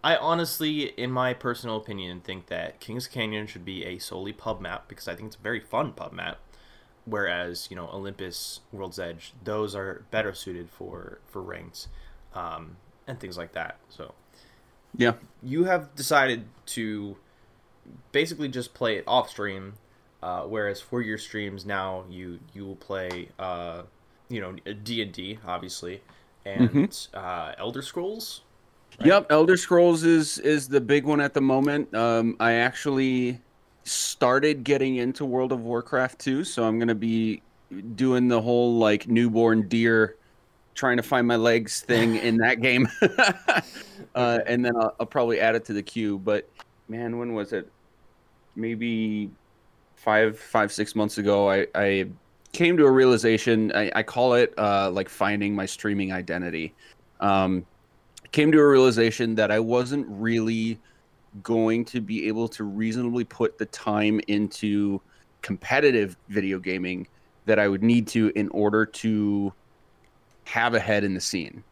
I 0.03 0.15
honestly, 0.15 0.83
in 0.83 1.11
my 1.11 1.33
personal 1.33 1.77
opinion, 1.77 2.21
think 2.21 2.47
that 2.47 2.79
Kings 2.79 3.07
Canyon 3.07 3.47
should 3.47 3.65
be 3.65 3.83
a 3.85 3.99
solely 3.99 4.33
pub 4.33 4.61
map 4.61 4.87
because 4.87 5.07
I 5.07 5.15
think 5.15 5.27
it's 5.27 5.35
a 5.35 5.41
very 5.41 5.59
fun 5.59 5.93
pub 5.93 6.13
map 6.13 6.39
whereas 7.09 7.67
you 7.69 7.75
know 7.75 7.89
Olympus, 7.89 8.61
World's 8.71 8.99
Edge, 8.99 9.33
those 9.43 9.75
are 9.75 10.05
better 10.11 10.33
suited 10.33 10.69
for 10.69 11.19
for 11.27 11.41
ranked 11.41 11.87
um, 12.33 12.77
and 13.07 13.19
things 13.19 13.37
like 13.37 13.53
that. 13.53 13.77
So 13.89 14.13
yeah, 14.95 15.13
you 15.43 15.65
have 15.65 15.93
decided 15.95 16.45
to 16.67 17.17
basically 18.11 18.47
just 18.47 18.73
play 18.73 18.97
it 18.97 19.03
off 19.07 19.29
stream, 19.29 19.73
uh, 20.21 20.43
whereas 20.43 20.81
for 20.81 21.01
your 21.01 21.17
streams 21.17 21.65
now 21.65 22.03
you 22.09 22.39
you 22.53 22.65
will 22.65 22.75
play 22.75 23.29
uh, 23.39 23.83
you 24.29 24.41
know 24.41 24.53
D 24.83 25.01
and 25.01 25.11
D 25.11 25.39
obviously 25.45 26.01
and 26.45 26.69
mm-hmm. 26.69 27.17
uh, 27.17 27.53
Elder 27.57 27.81
Scrolls. 27.81 28.41
Right? 28.99 29.07
Yep, 29.07 29.27
Elder 29.29 29.57
Scrolls 29.57 30.03
is 30.03 30.39
is 30.39 30.67
the 30.67 30.81
big 30.81 31.05
one 31.05 31.21
at 31.21 31.33
the 31.33 31.41
moment. 31.41 31.93
Um, 31.93 32.35
I 32.39 32.53
actually 32.53 33.39
started 33.83 34.63
getting 34.63 34.97
into 34.97 35.25
World 35.25 35.51
of 35.51 35.61
Warcraft 35.61 36.19
too, 36.19 36.43
so 36.43 36.63
I'm 36.63 36.79
gonna 36.79 36.95
be 36.95 37.41
doing 37.95 38.27
the 38.27 38.41
whole 38.41 38.77
like 38.77 39.07
newborn 39.07 39.67
deer 39.67 40.15
trying 40.73 40.97
to 40.97 41.03
find 41.03 41.27
my 41.27 41.35
legs 41.35 41.81
thing 41.81 42.15
in 42.15 42.37
that 42.37 42.61
game. 42.61 42.87
uh, 44.15 44.39
and 44.47 44.63
then 44.63 44.75
I'll, 44.75 44.95
I'll, 44.99 45.05
probably 45.05 45.39
add 45.39 45.55
it 45.55 45.65
to 45.65 45.73
the 45.73 45.83
queue. 45.83 46.17
But 46.17 46.49
man, 46.87 47.17
when 47.17 47.33
was 47.33 47.53
it? 47.53 47.69
Maybe 48.55 49.29
five, 49.99 50.39
five, 50.39 50.71
six 50.71 50.95
months 50.95 51.17
ago. 51.17 51.49
I, 51.49 51.67
I 51.75 52.07
came 52.53 52.77
to 52.77 52.85
a 52.85 52.91
realization. 52.91 53.71
I, 53.75 53.91
I 53.93 54.03
call 54.03 54.33
it 54.33 54.53
uh, 54.57 54.89
like 54.91 55.09
finding 55.09 55.53
my 55.53 55.65
streaming 55.65 56.13
identity. 56.13 56.73
Um, 57.19 57.65
came 58.31 58.51
to 58.53 58.59
a 58.59 58.67
realization 58.67 59.35
that 59.35 59.51
I 59.51 59.59
wasn't 59.59 60.07
really 60.09 60.79
going 61.43 61.83
to 61.85 61.99
be 61.99 62.27
able 62.27 62.47
to 62.47 62.63
reasonably 62.63 63.25
put 63.25 63.57
the 63.57 63.65
time 63.65 64.21
into 64.27 65.01
competitive 65.41 66.15
video 66.29 66.59
gaming 66.59 67.05
that 67.45 67.59
I 67.59 67.67
would 67.67 67.83
need 67.83 68.07
to 68.09 68.31
in 68.35 68.47
order 68.49 68.85
to 68.85 69.53
have 70.45 70.75
a 70.75 70.79
head 70.79 71.03
in 71.03 71.13
the 71.13 71.21
scene. 71.21 71.63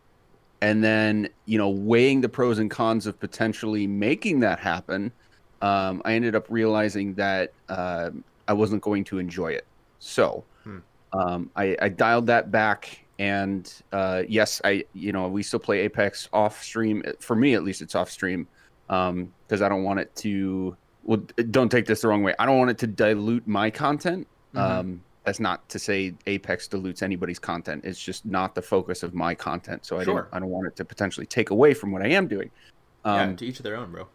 And 0.62 0.84
then, 0.84 1.30
you 1.46 1.58
know, 1.58 1.70
weighing 1.70 2.20
the 2.20 2.30
pros 2.30 2.60
and 2.60 2.70
cons 2.70 3.08
of 3.08 3.20
potentially 3.20 3.88
making 3.88 4.42
that 4.42 4.60
happen, 4.60 5.12
um, 5.62 6.02
I 6.06 6.14
ended 6.14 6.36
up 6.36 6.46
realizing 6.50 7.14
that 7.16 7.54
uh, 7.70 8.12
I 8.48 8.54
wasn't 8.54 8.82
going 8.82 9.04
to 9.06 9.18
enjoy 9.18 9.54
it. 9.54 9.66
So 10.00 10.44
hmm. 10.64 10.80
um, 11.14 11.50
I, 11.56 11.76
I, 11.82 11.90
dialed 11.90 12.28
that 12.28 12.52
back. 12.52 13.04
And 13.20 13.72
uh, 13.92 14.24
yes, 14.28 14.62
I, 14.64 14.86
you 14.94 15.12
know, 15.12 15.28
we 15.28 15.42
still 15.42 15.60
play 15.60 15.80
Apex 15.80 16.30
off 16.34 16.64
stream. 16.64 17.04
For 17.20 17.36
me, 17.36 17.56
at 17.56 17.64
least, 17.64 17.82
it's 17.82 17.96
off 17.96 18.12
stream 18.12 18.48
because 18.88 19.10
um, 19.10 19.64
I 19.64 19.70
don't 19.70 19.84
want 19.84 20.00
it 20.00 20.16
to. 20.18 20.78
Well, 21.04 21.22
don't 21.52 21.70
take 21.70 21.86
this 21.86 22.02
the 22.02 22.10
wrong 22.10 22.22
way. 22.22 22.36
I 22.38 22.46
don't 22.46 22.58
want 22.58 22.70
it 22.70 22.78
to 22.80 22.88
dilute 22.88 23.48
my 23.48 23.72
content. 23.72 24.28
Mm-hmm. 24.54 24.80
Um, 24.80 25.04
that's 25.24 25.40
not 25.40 25.68
to 25.70 25.80
say 25.80 26.14
Apex 26.28 26.68
dilutes 26.68 27.02
anybody's 27.02 27.40
content. 27.40 27.84
It's 27.86 28.00
just 28.00 28.26
not 28.26 28.54
the 28.54 28.62
focus 28.62 29.04
of 29.04 29.14
my 29.14 29.34
content. 29.34 29.86
So 29.86 30.00
I 30.00 30.04
sure. 30.04 30.22
don't. 30.22 30.28
I 30.34 30.40
don't 30.40 30.50
want 30.50 30.68
it 30.68 30.76
to 30.76 30.86
potentially 30.86 31.26
take 31.26 31.50
away 31.50 31.74
from 31.74 31.92
what 31.92 32.04
I 32.04 32.10
am 32.10 32.28
doing. 32.28 32.52
Um, 33.04 33.32
yeah, 33.32 33.36
to 33.36 33.46
each 33.46 33.58
of 33.58 33.64
their 33.64 33.78
own, 33.78 33.92
bro. 33.92 34.08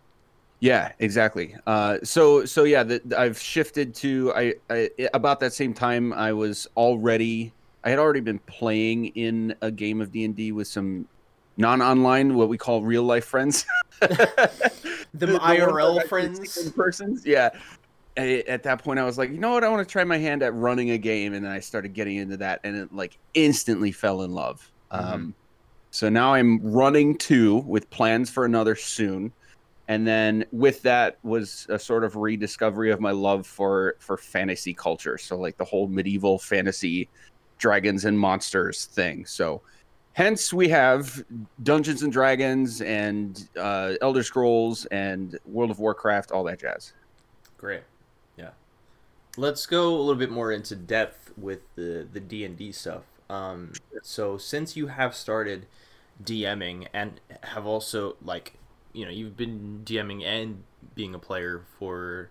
Yeah, 0.63 0.93
exactly. 1.01 1.57
Uh, 1.67 1.99
so 2.05 2.45
so 2.45 2.63
yeah, 2.63 2.85
the, 2.85 3.03
I've 3.19 3.37
shifted 3.37 3.97
to 3.97 4.33
I, 4.33 4.55
I 4.71 4.91
about 5.13 5.41
that 5.41 5.53
same 5.53 5.75
time 5.75 6.13
I 6.13 6.33
was 6.33 6.69
already 6.77 7.53
I 7.83 7.91
had 7.91 7.99
already 7.99 8.21
been 8.21 8.39
playing 8.39 9.07
in 9.07 9.57
a 9.61 9.73
game 9.73 10.01
of 10.01 10.13
D 10.13 10.25
and 10.25 10.37
D 10.37 10.53
with 10.53 10.69
some 10.69 11.09
non-online, 11.57 12.37
what 12.37 12.49
we 12.49 12.57
call 12.57 12.81
real 12.81 13.03
life 13.03 13.25
friends. 13.25 13.67
the, 14.01 14.47
the 15.13 15.27
IRL 15.27 16.07
friends, 16.07 16.71
persons. 16.71 17.27
Yeah. 17.27 17.51
At 18.17 18.63
that 18.63 18.85
point, 18.85 19.01
I 19.01 19.05
was 19.05 19.19
like, 19.19 19.31
you 19.31 19.39
know 19.39 19.51
what? 19.55 19.65
I 19.65 19.69
want 19.69 19.87
to 19.87 19.91
try 19.91 20.05
my 20.05 20.19
hand 20.19 20.45
at 20.45 20.55
running 20.55 20.91
a 20.91 20.99
game, 20.99 21.35
and 21.35 21.45
then 21.45 21.51
I 21.51 21.59
started 21.59 21.93
getting 21.93 22.19
into 22.19 22.37
that, 22.37 22.61
and 22.63 22.77
it 22.77 22.95
like 22.95 23.19
instantly 23.35 23.91
fell 23.91 24.23
in 24.23 24.33
love. 24.33 24.71
Mm-hmm. 24.93 25.13
Um, 25.13 25.35
so 25.91 26.09
now 26.09 26.35
I'm 26.35 26.61
running 26.63 27.19
two 27.19 27.57
with 27.57 27.91
plans 27.91 28.31
for 28.31 28.45
another 28.45 28.77
soon, 28.77 29.33
and 29.89 30.07
then 30.07 30.45
with 30.53 30.83
that 30.83 31.19
was 31.23 31.67
a 31.69 31.79
sort 31.79 32.05
of 32.05 32.17
rediscovery 32.17 32.91
of 32.91 33.01
my 33.01 33.11
love 33.11 33.47
for 33.47 33.97
for 33.99 34.17
fantasy 34.17 34.75
culture. 34.75 35.19
So 35.19 35.37
like 35.37 35.57
the 35.57 35.65
whole 35.65 35.89
medieval 35.89 36.39
fantasy, 36.39 37.09
dragons 37.59 38.05
and 38.05 38.19
monsters 38.19 38.87
thing. 38.87 39.27
So 39.27 39.63
Hence, 40.15 40.53
we 40.53 40.69
have 40.69 41.25
Dungeons 41.63 42.03
and 42.03 42.13
Dragons 42.13 42.83
and 42.83 43.49
uh, 43.57 43.95
Elder 44.03 44.23
Scrolls 44.23 44.85
and 44.87 45.39
World 45.47 45.71
of 45.71 45.79
Warcraft, 45.79 46.33
all 46.33 46.45
that 46.45 46.61
jazz. 46.61 46.93
Great, 47.57 47.83
yeah. 48.37 48.51
Let's 49.39 49.65
go 49.65 49.89
a 49.89 49.97
little 49.97 50.17
bit 50.17 50.31
more 50.31 50.53
into 50.53 50.77
depth 50.77 51.33
with 51.39 51.61
the 51.77 52.07
the 52.13 52.21
D 52.21 52.45
and 52.45 52.59
D 52.59 52.73
stuff. 52.73 53.05
Um, 53.31 53.73
so, 54.03 54.37
since 54.37 54.77
you 54.77 54.89
have 54.89 55.15
started 55.15 55.67
DMing 56.23 56.89
and 56.93 57.19
have 57.45 57.65
also 57.65 58.17
like, 58.23 58.59
you 58.93 59.05
know, 59.05 59.11
you've 59.11 59.37
been 59.37 59.83
DMing 59.85 60.25
and 60.25 60.63
being 60.95 61.15
a 61.15 61.19
player 61.19 61.63
for 61.79 62.31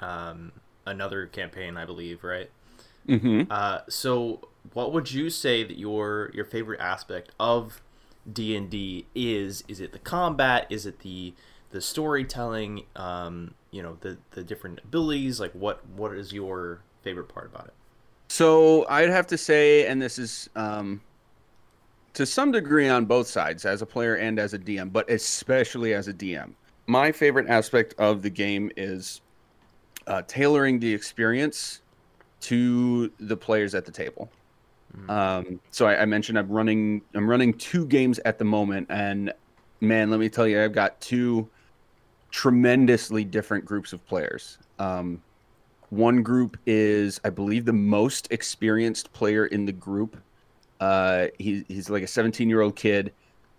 um, 0.00 0.52
another 0.86 1.26
campaign, 1.26 1.76
I 1.76 1.84
believe, 1.84 2.24
right? 2.24 2.50
Mm-hmm. 3.08 3.50
Uh, 3.50 3.80
so 3.88 4.48
what 4.72 4.92
would 4.92 5.12
you 5.12 5.30
say 5.30 5.64
that 5.64 5.78
your 5.78 6.30
your 6.34 6.44
favorite 6.44 6.80
aspect 6.80 7.30
of 7.40 7.80
D 8.30 8.54
and 8.56 8.68
D 8.68 9.06
is? 9.14 9.64
Is 9.68 9.80
it 9.80 9.92
the 9.92 9.98
combat? 9.98 10.66
Is 10.70 10.86
it 10.86 11.00
the 11.00 11.34
the 11.70 11.80
storytelling? 11.80 12.84
Um, 12.96 13.54
you 13.70 13.82
know, 13.82 13.96
the 14.00 14.18
the 14.32 14.42
different 14.42 14.80
abilities. 14.84 15.40
Like, 15.40 15.52
what 15.52 15.86
what 15.88 16.12
is 16.12 16.32
your 16.32 16.82
favorite 17.02 17.28
part 17.28 17.46
about 17.46 17.66
it? 17.66 17.74
So 18.28 18.86
I'd 18.88 19.08
have 19.08 19.26
to 19.28 19.38
say, 19.38 19.86
and 19.86 20.02
this 20.02 20.18
is 20.18 20.50
um, 20.54 21.00
to 22.14 22.26
some 22.26 22.52
degree 22.52 22.88
on 22.88 23.04
both 23.04 23.26
sides, 23.26 23.64
as 23.64 23.82
a 23.82 23.86
player 23.86 24.16
and 24.16 24.38
as 24.38 24.54
a 24.54 24.58
DM, 24.58 24.92
but 24.92 25.08
especially 25.10 25.94
as 25.94 26.08
a 26.08 26.12
DM. 26.12 26.52
My 26.86 27.12
favorite 27.12 27.48
aspect 27.48 27.94
of 27.98 28.22
the 28.22 28.30
game 28.30 28.70
is 28.76 29.20
uh, 30.06 30.22
tailoring 30.26 30.78
the 30.78 30.92
experience 30.92 31.82
to 32.40 33.12
the 33.20 33.36
players 33.36 33.74
at 33.74 33.84
the 33.84 33.92
table. 33.92 34.30
Mm-hmm. 34.96 35.10
Um, 35.10 35.60
so 35.70 35.86
I, 35.86 36.02
I, 36.02 36.04
mentioned 36.06 36.38
I'm 36.38 36.48
running 36.48 37.02
I'm 37.14 37.28
running 37.28 37.52
two 37.52 37.84
games 37.86 38.18
at 38.24 38.38
the 38.38 38.44
moment, 38.44 38.86
and 38.88 39.32
man, 39.80 40.10
let 40.10 40.18
me 40.18 40.28
tell 40.28 40.48
you, 40.48 40.62
I've 40.62 40.72
got 40.72 40.98
two 41.00 41.48
tremendously 42.30 43.24
different 43.24 43.64
groups 43.64 43.92
of 43.92 44.06
players. 44.06 44.58
Um, 44.78 45.22
one 45.90 46.22
group 46.22 46.58
is, 46.66 47.20
I 47.24 47.30
believe, 47.30 47.64
the 47.64 47.72
most 47.72 48.30
experienced 48.30 49.12
player 49.12 49.46
in 49.46 49.64
the 49.64 49.72
group. 49.72 50.16
Uh, 50.80 51.26
he, 51.38 51.64
he's 51.68 51.90
like 51.90 52.02
a 52.02 52.06
17 52.06 52.48
year 52.48 52.60
old 52.60 52.76
kid. 52.76 53.12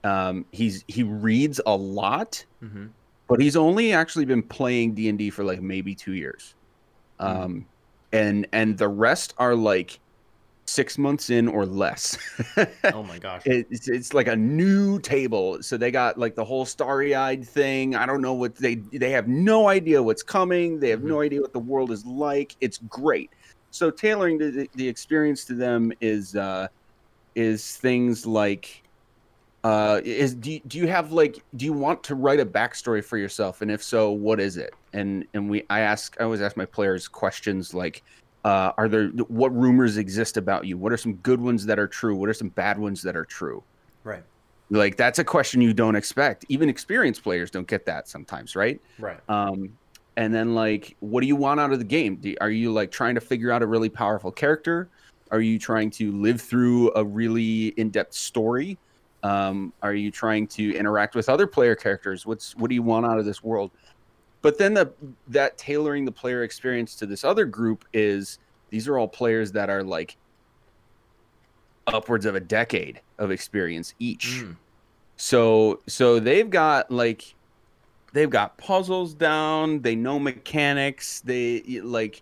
Um, 0.03 0.45
he's 0.51 0.83
he 0.87 1.03
reads 1.03 1.59
a 1.65 1.75
lot, 1.75 2.45
Mm-hmm. 2.63 2.87
but 3.27 3.41
he's 3.41 3.55
only 3.57 3.91
actually 3.93 4.25
been 4.25 4.43
playing 4.43 4.93
D 4.95 5.09
and 5.09 5.17
D 5.17 5.29
for 5.29 5.43
like 5.43 5.61
maybe 5.61 5.93
two 5.95 6.13
years. 6.13 6.55
Um, 7.19 7.65
and 8.13 8.47
and 8.53 8.77
the 8.77 8.87
rest 8.87 9.33
are 9.37 9.55
like 9.55 9.99
six 10.65 10.97
months 10.97 11.29
in 11.29 11.47
or 11.47 11.65
less. 11.65 12.17
Oh 12.93 13.03
my 13.03 13.17
gosh. 13.19 13.41
it's, 13.45 13.87
it's 13.89 14.13
like 14.13 14.27
a 14.27 14.35
new 14.35 14.99
table 14.99 15.61
so 15.61 15.77
they 15.77 15.89
got 15.91 16.17
like 16.17 16.35
the 16.35 16.45
whole 16.45 16.65
starry-eyed 16.65 17.45
thing 17.47 17.95
i 17.95 18.05
don't 18.05 18.21
know 18.21 18.33
what 18.33 18.55
they 18.55 18.75
they 18.75 19.09
have 19.11 19.27
no 19.27 19.67
idea 19.67 20.01
what's 20.01 20.23
coming 20.23 20.79
they 20.79 20.89
have 20.89 21.03
no 21.03 21.21
idea 21.21 21.41
what 21.41 21.53
the 21.53 21.59
world 21.59 21.91
is 21.91 22.05
like 22.05 22.55
it's 22.61 22.77
great 22.89 23.31
so 23.71 23.89
tailoring 23.91 24.37
the, 24.37 24.49
the, 24.51 24.69
the 24.75 24.87
experience 24.87 25.43
to 25.45 25.53
them 25.55 25.91
is 26.01 26.35
uh 26.35 26.67
is 27.39 27.77
things 27.77 28.25
like 28.25 28.83
uh 29.63 29.99
is 30.03 30.33
do 30.35 30.51
you, 30.53 30.61
do 30.67 30.77
you 30.77 30.87
have 30.87 31.11
like 31.11 31.43
do 31.55 31.65
you 31.65 31.73
want 31.73 32.01
to 32.03 32.15
write 32.15 32.39
a 32.39 32.45
backstory 32.45 33.03
for 33.03 33.17
yourself 33.17 33.61
and 33.61 33.69
if 33.69 33.83
so 33.83 34.11
what 34.11 34.39
is 34.39 34.55
it 34.55 34.73
and 34.93 35.25
and 35.33 35.49
we 35.49 35.65
i 35.69 35.81
ask 35.81 36.15
i 36.19 36.23
always 36.23 36.41
ask 36.41 36.55
my 36.55 36.65
players 36.65 37.07
questions 37.07 37.73
like 37.73 38.03
uh, 38.45 38.71
are 38.77 38.87
there 38.87 39.07
what 39.27 39.55
rumors 39.55 39.97
exist 39.97 40.37
about 40.37 40.65
you? 40.65 40.77
What 40.77 40.93
are 40.93 40.97
some 40.97 41.15
good 41.15 41.41
ones 41.41 41.65
that 41.65 41.77
are 41.77 41.87
true? 41.87 42.15
What 42.15 42.29
are 42.29 42.33
some 42.33 42.49
bad 42.49 42.77
ones 42.79 43.01
that 43.03 43.15
are 43.15 43.25
true? 43.25 43.63
right. 44.03 44.23
Like 44.71 44.97
that's 44.97 45.19
a 45.19 45.23
question 45.23 45.61
you 45.61 45.73
don't 45.73 45.95
expect. 45.95 46.45
Even 46.47 46.69
experienced 46.69 47.23
players 47.23 47.49
don't 47.49 47.67
get 47.67 47.85
that 47.87 48.07
sometimes, 48.07 48.55
right? 48.55 48.79
Right. 48.99 49.19
Um, 49.27 49.77
and 50.15 50.33
then 50.33 50.53
like, 50.53 50.95
what 50.99 51.21
do 51.21 51.27
you 51.27 51.35
want 51.35 51.59
out 51.59 51.73
of 51.73 51.79
the 51.79 51.85
game? 51.85 52.17
Do, 52.17 52.35
are 52.39 52.51
you 52.51 52.71
like 52.71 52.91
trying 52.91 53.15
to 53.15 53.21
figure 53.21 53.51
out 53.51 53.63
a 53.63 53.67
really 53.67 53.89
powerful 53.89 54.31
character? 54.31 54.89
Are 55.31 55.41
you 55.41 55.59
trying 55.59 55.89
to 55.91 56.11
live 56.11 56.41
through 56.41 56.91
a 56.95 57.03
really 57.03 57.67
in-depth 57.67 58.13
story? 58.13 58.77
Um, 59.21 59.73
are 59.81 59.93
you 59.93 60.11
trying 60.11 60.47
to 60.47 60.75
interact 60.75 61.15
with 61.15 61.29
other 61.29 61.45
player 61.45 61.75
characters? 61.75 62.25
What's 62.25 62.55
what 62.55 62.69
do 62.69 62.75
you 62.75 62.83
want 62.83 63.05
out 63.05 63.19
of 63.19 63.25
this 63.25 63.43
world? 63.43 63.71
But 64.41 64.57
then 64.57 64.73
the 64.73 64.91
that 65.27 65.57
tailoring 65.57 66.05
the 66.05 66.11
player 66.11 66.43
experience 66.43 66.95
to 66.95 67.05
this 67.05 67.23
other 67.23 67.45
group 67.45 67.85
is 67.93 68.39
these 68.69 68.87
are 68.87 68.97
all 68.97 69.07
players 69.07 69.51
that 69.51 69.69
are 69.69 69.83
like 69.83 70.17
upwards 71.87 72.25
of 72.25 72.35
a 72.35 72.39
decade 72.39 73.01
of 73.17 73.31
experience 73.31 73.93
each. 73.99 74.41
Mm. 74.43 74.55
So 75.17 75.81
so 75.87 76.19
they've 76.19 76.49
got 76.49 76.89
like 76.89 77.35
they've 78.13 78.29
got 78.29 78.57
puzzles 78.57 79.13
down, 79.13 79.81
they 79.81 79.95
know 79.95 80.17
mechanics, 80.19 81.21
they 81.21 81.81
like 81.83 82.21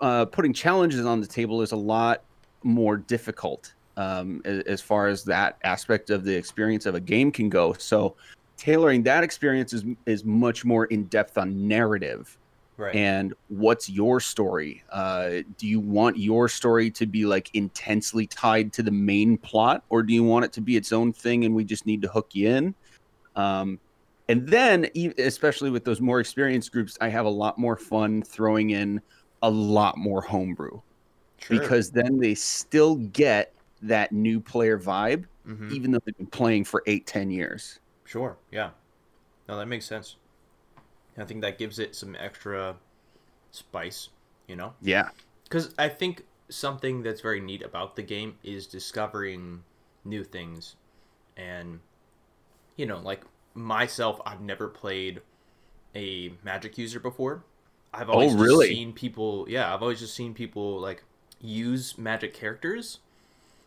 uh, 0.00 0.24
putting 0.26 0.52
challenges 0.52 1.04
on 1.04 1.20
the 1.20 1.26
table 1.26 1.62
is 1.62 1.72
a 1.72 1.76
lot 1.76 2.22
more 2.62 2.96
difficult 2.96 3.74
um, 3.96 4.42
as 4.44 4.80
far 4.80 5.06
as 5.06 5.24
that 5.24 5.58
aspect 5.64 6.10
of 6.10 6.24
the 6.24 6.34
experience 6.34 6.86
of 6.86 6.94
a 6.94 7.00
game 7.00 7.30
can 7.30 7.48
go. 7.48 7.74
So 7.74 8.16
tailoring 8.56 9.02
that 9.02 9.24
experience 9.24 9.72
is 9.72 9.84
is 10.06 10.24
much 10.24 10.64
more 10.64 10.86
in 10.86 11.04
depth 11.04 11.38
on 11.38 11.68
narrative 11.68 12.38
Right. 12.76 12.96
and 12.96 13.34
what's 13.46 13.88
your 13.88 14.18
story 14.18 14.82
uh, 14.90 15.42
do 15.58 15.68
you 15.68 15.78
want 15.78 16.18
your 16.18 16.48
story 16.48 16.90
to 16.90 17.06
be 17.06 17.24
like 17.24 17.48
intensely 17.54 18.26
tied 18.26 18.72
to 18.72 18.82
the 18.82 18.90
main 18.90 19.38
plot 19.38 19.84
or 19.90 20.02
do 20.02 20.12
you 20.12 20.24
want 20.24 20.44
it 20.44 20.52
to 20.54 20.60
be 20.60 20.76
its 20.76 20.92
own 20.92 21.12
thing 21.12 21.44
and 21.44 21.54
we 21.54 21.62
just 21.62 21.86
need 21.86 22.02
to 22.02 22.08
hook 22.08 22.30
you 22.32 22.48
in 22.48 22.74
um, 23.36 23.78
and 24.28 24.48
then 24.48 24.88
especially 25.18 25.70
with 25.70 25.84
those 25.84 26.00
more 26.00 26.18
experienced 26.18 26.72
groups 26.72 26.98
i 27.00 27.08
have 27.08 27.26
a 27.26 27.30
lot 27.30 27.58
more 27.58 27.76
fun 27.76 28.22
throwing 28.22 28.70
in 28.70 29.00
a 29.44 29.50
lot 29.50 29.96
more 29.98 30.22
homebrew 30.22 30.80
Sure. 31.38 31.58
because 31.60 31.90
then 31.90 32.18
they 32.18 32.34
still 32.34 32.96
get 32.96 33.54
that 33.82 34.12
new 34.12 34.40
player 34.40 34.78
vibe 34.78 35.26
Mhm. 35.46 35.70
even 35.70 35.90
though 35.92 36.00
they've 36.06 36.16
been 36.16 36.26
playing 36.26 36.64
for 36.64 36.82
eight 36.86 37.06
ten 37.06 37.30
years 37.30 37.80
Sure. 38.04 38.38
Yeah. 38.50 38.70
No, 39.48 39.56
that 39.58 39.66
makes 39.66 39.86
sense. 39.86 40.16
I 41.18 41.24
think 41.24 41.42
that 41.42 41.58
gives 41.58 41.78
it 41.78 41.94
some 41.94 42.16
extra 42.16 42.76
spice, 43.52 44.10
you 44.48 44.56
know? 44.56 44.74
yeah 44.82 45.10
Because 45.44 45.74
I 45.78 45.88
think 45.88 46.26
something 46.50 47.02
that's 47.02 47.20
very 47.20 47.40
neat 47.40 47.62
about 47.62 47.96
the 47.96 48.02
game 48.02 48.38
is 48.42 48.66
discovering 48.66 49.64
new 50.04 50.24
things. 50.24 50.76
And, 51.36 51.80
you 52.76 52.86
know, 52.86 52.98
like 53.00 53.24
myself, 53.54 54.20
I've 54.26 54.40
never 54.40 54.68
played 54.68 55.22
a 55.94 56.30
magic 56.44 56.78
user 56.78 57.00
before. 57.00 57.44
I've 57.96 58.10
always 58.10 58.34
just 58.34 58.56
really? 58.56 58.66
seen 58.66 58.92
people, 58.92 59.46
yeah, 59.48 59.72
I've 59.74 59.82
always 59.82 60.00
just 60.00 60.14
seen 60.14 60.34
people 60.34 60.80
like 60.80 61.04
use 61.40 61.98
magic 61.98 62.34
characters. 62.34 62.98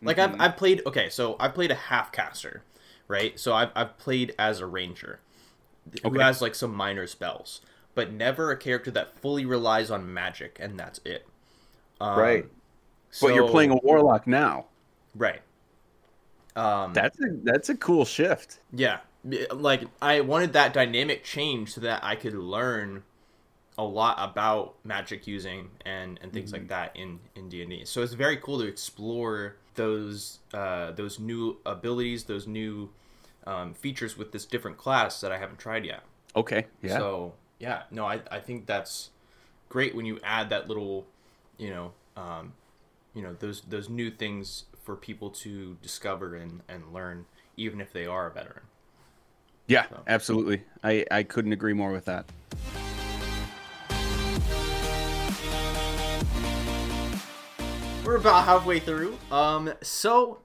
Like 0.04 0.18
Mhm. 0.18 0.18
I've, 0.18 0.36
I've 0.40 0.56
played, 0.56 0.82
okay, 0.86 1.10
so 1.10 1.36
I've 1.40 1.54
played 1.54 1.70
a 1.70 1.76
half 1.76 2.12
caster, 2.12 2.62
right? 3.08 3.38
So 3.40 3.54
I've, 3.54 3.70
I've 3.76 3.98
played 3.98 4.34
as 4.38 4.60
a 4.60 4.66
ranger 4.66 5.20
who 6.04 6.18
Okay. 6.18 6.20
has 6.20 6.42
like 6.42 6.54
some 6.54 6.74
minor 6.74 7.06
spells, 7.06 7.60
but 7.94 8.12
never 8.12 8.50
a 8.50 8.56
character 8.58 8.90
that 8.92 9.20
fully 9.20 9.46
relies 9.46 9.90
on 9.90 10.12
magic, 10.12 10.58
and 10.60 10.78
that's 10.78 11.00
it. 11.04 11.26
Um, 12.00 12.44
Right. 12.44 12.50
but 13.20 13.34
you're 13.34 13.44
playing 13.44 13.70
a 13.72 13.76
warlock 13.82 14.26
now 14.26 14.66
right. 15.16 15.40
Um, 16.56 16.94
that's 16.94 17.18
a 17.20 17.26
that's 17.44 17.68
a 17.68 17.76
cool 17.76 18.04
shift 18.04 18.58
yeah, 18.72 18.98
like 19.52 19.84
I 20.00 20.20
wanted 20.20 20.52
that 20.52 20.72
dynamic 20.72 21.24
change 21.24 21.72
so 21.72 21.80
that 21.80 22.04
I 22.04 22.16
could 22.16 22.34
learn 22.34 23.02
a 23.78 23.84
lot 23.84 24.16
about 24.18 24.74
magic 24.84 25.26
using 25.26 25.70
and 25.86 26.18
and 26.22 26.32
things 26.32 26.52
Mm-hmm. 26.52 26.62
like 26.62 26.68
that 26.68 26.96
in 26.96 27.20
in 27.36 27.48
D 27.48 27.62
and 27.62 27.70
D. 27.70 27.84
So 27.84 28.02
it's 28.02 28.12
very 28.12 28.36
cool 28.36 28.58
to 28.58 28.66
explore 28.66 29.56
those 29.76 30.40
uh, 30.52 30.90
those 30.92 31.18
new 31.20 31.56
abilities, 31.64 32.24
those 32.24 32.46
new 32.48 32.90
um, 33.46 33.74
features 33.74 34.18
with 34.18 34.32
this 34.32 34.44
different 34.44 34.76
class 34.76 35.20
that 35.20 35.30
I 35.32 35.38
haven't 35.38 35.58
tried 35.58 35.84
yet. 35.86 36.02
Okay. 36.34 36.66
Yeah. 36.82 36.98
So 36.98 37.34
yeah, 37.60 37.82
no, 37.90 38.04
I, 38.04 38.20
I 38.30 38.40
think 38.40 38.66
that's 38.66 39.10
great 39.68 39.94
when 39.94 40.04
you 40.06 40.18
add 40.22 40.50
that 40.50 40.68
little, 40.68 41.06
you 41.56 41.70
know, 41.70 41.92
um, 42.16 42.52
you 43.14 43.22
know 43.22 43.34
those 43.38 43.60
those 43.62 43.88
new 43.88 44.10
things 44.10 44.64
for 44.84 44.96
people 44.96 45.30
to 45.30 45.76
discover 45.82 46.34
and, 46.34 46.62
and 46.68 46.92
learn, 46.92 47.26
even 47.56 47.80
if 47.80 47.92
they 47.92 48.06
are 48.06 48.26
a 48.26 48.30
veteran. 48.32 48.64
yeah. 49.68 49.86
so. 49.88 50.02
Absolutely. 50.08 50.62
I 50.82 51.04
I 51.10 51.22
couldn't 51.22 51.52
agree 51.52 51.74
more 51.74 51.92
with 51.92 52.06
that. 52.06 52.24
We're 58.08 58.16
about 58.16 58.46
halfway 58.46 58.80
through. 58.80 59.18
Um, 59.30 59.70
so 59.82 60.38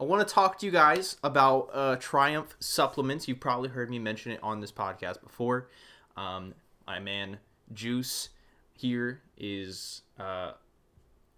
I 0.00 0.04
want 0.04 0.26
to 0.26 0.34
talk 0.34 0.58
to 0.60 0.64
you 0.64 0.72
guys 0.72 1.18
about 1.22 1.68
uh, 1.70 1.96
Triumph 1.96 2.56
supplements. 2.60 3.28
You've 3.28 3.40
probably 3.40 3.68
heard 3.68 3.90
me 3.90 3.98
mention 3.98 4.32
it 4.32 4.40
on 4.42 4.62
this 4.62 4.72
podcast 4.72 5.20
before. 5.20 5.68
Um, 6.16 6.54
my 6.86 6.98
man 6.98 7.36
Juice 7.74 8.30
here 8.72 9.20
is 9.36 10.00
uh, 10.18 10.52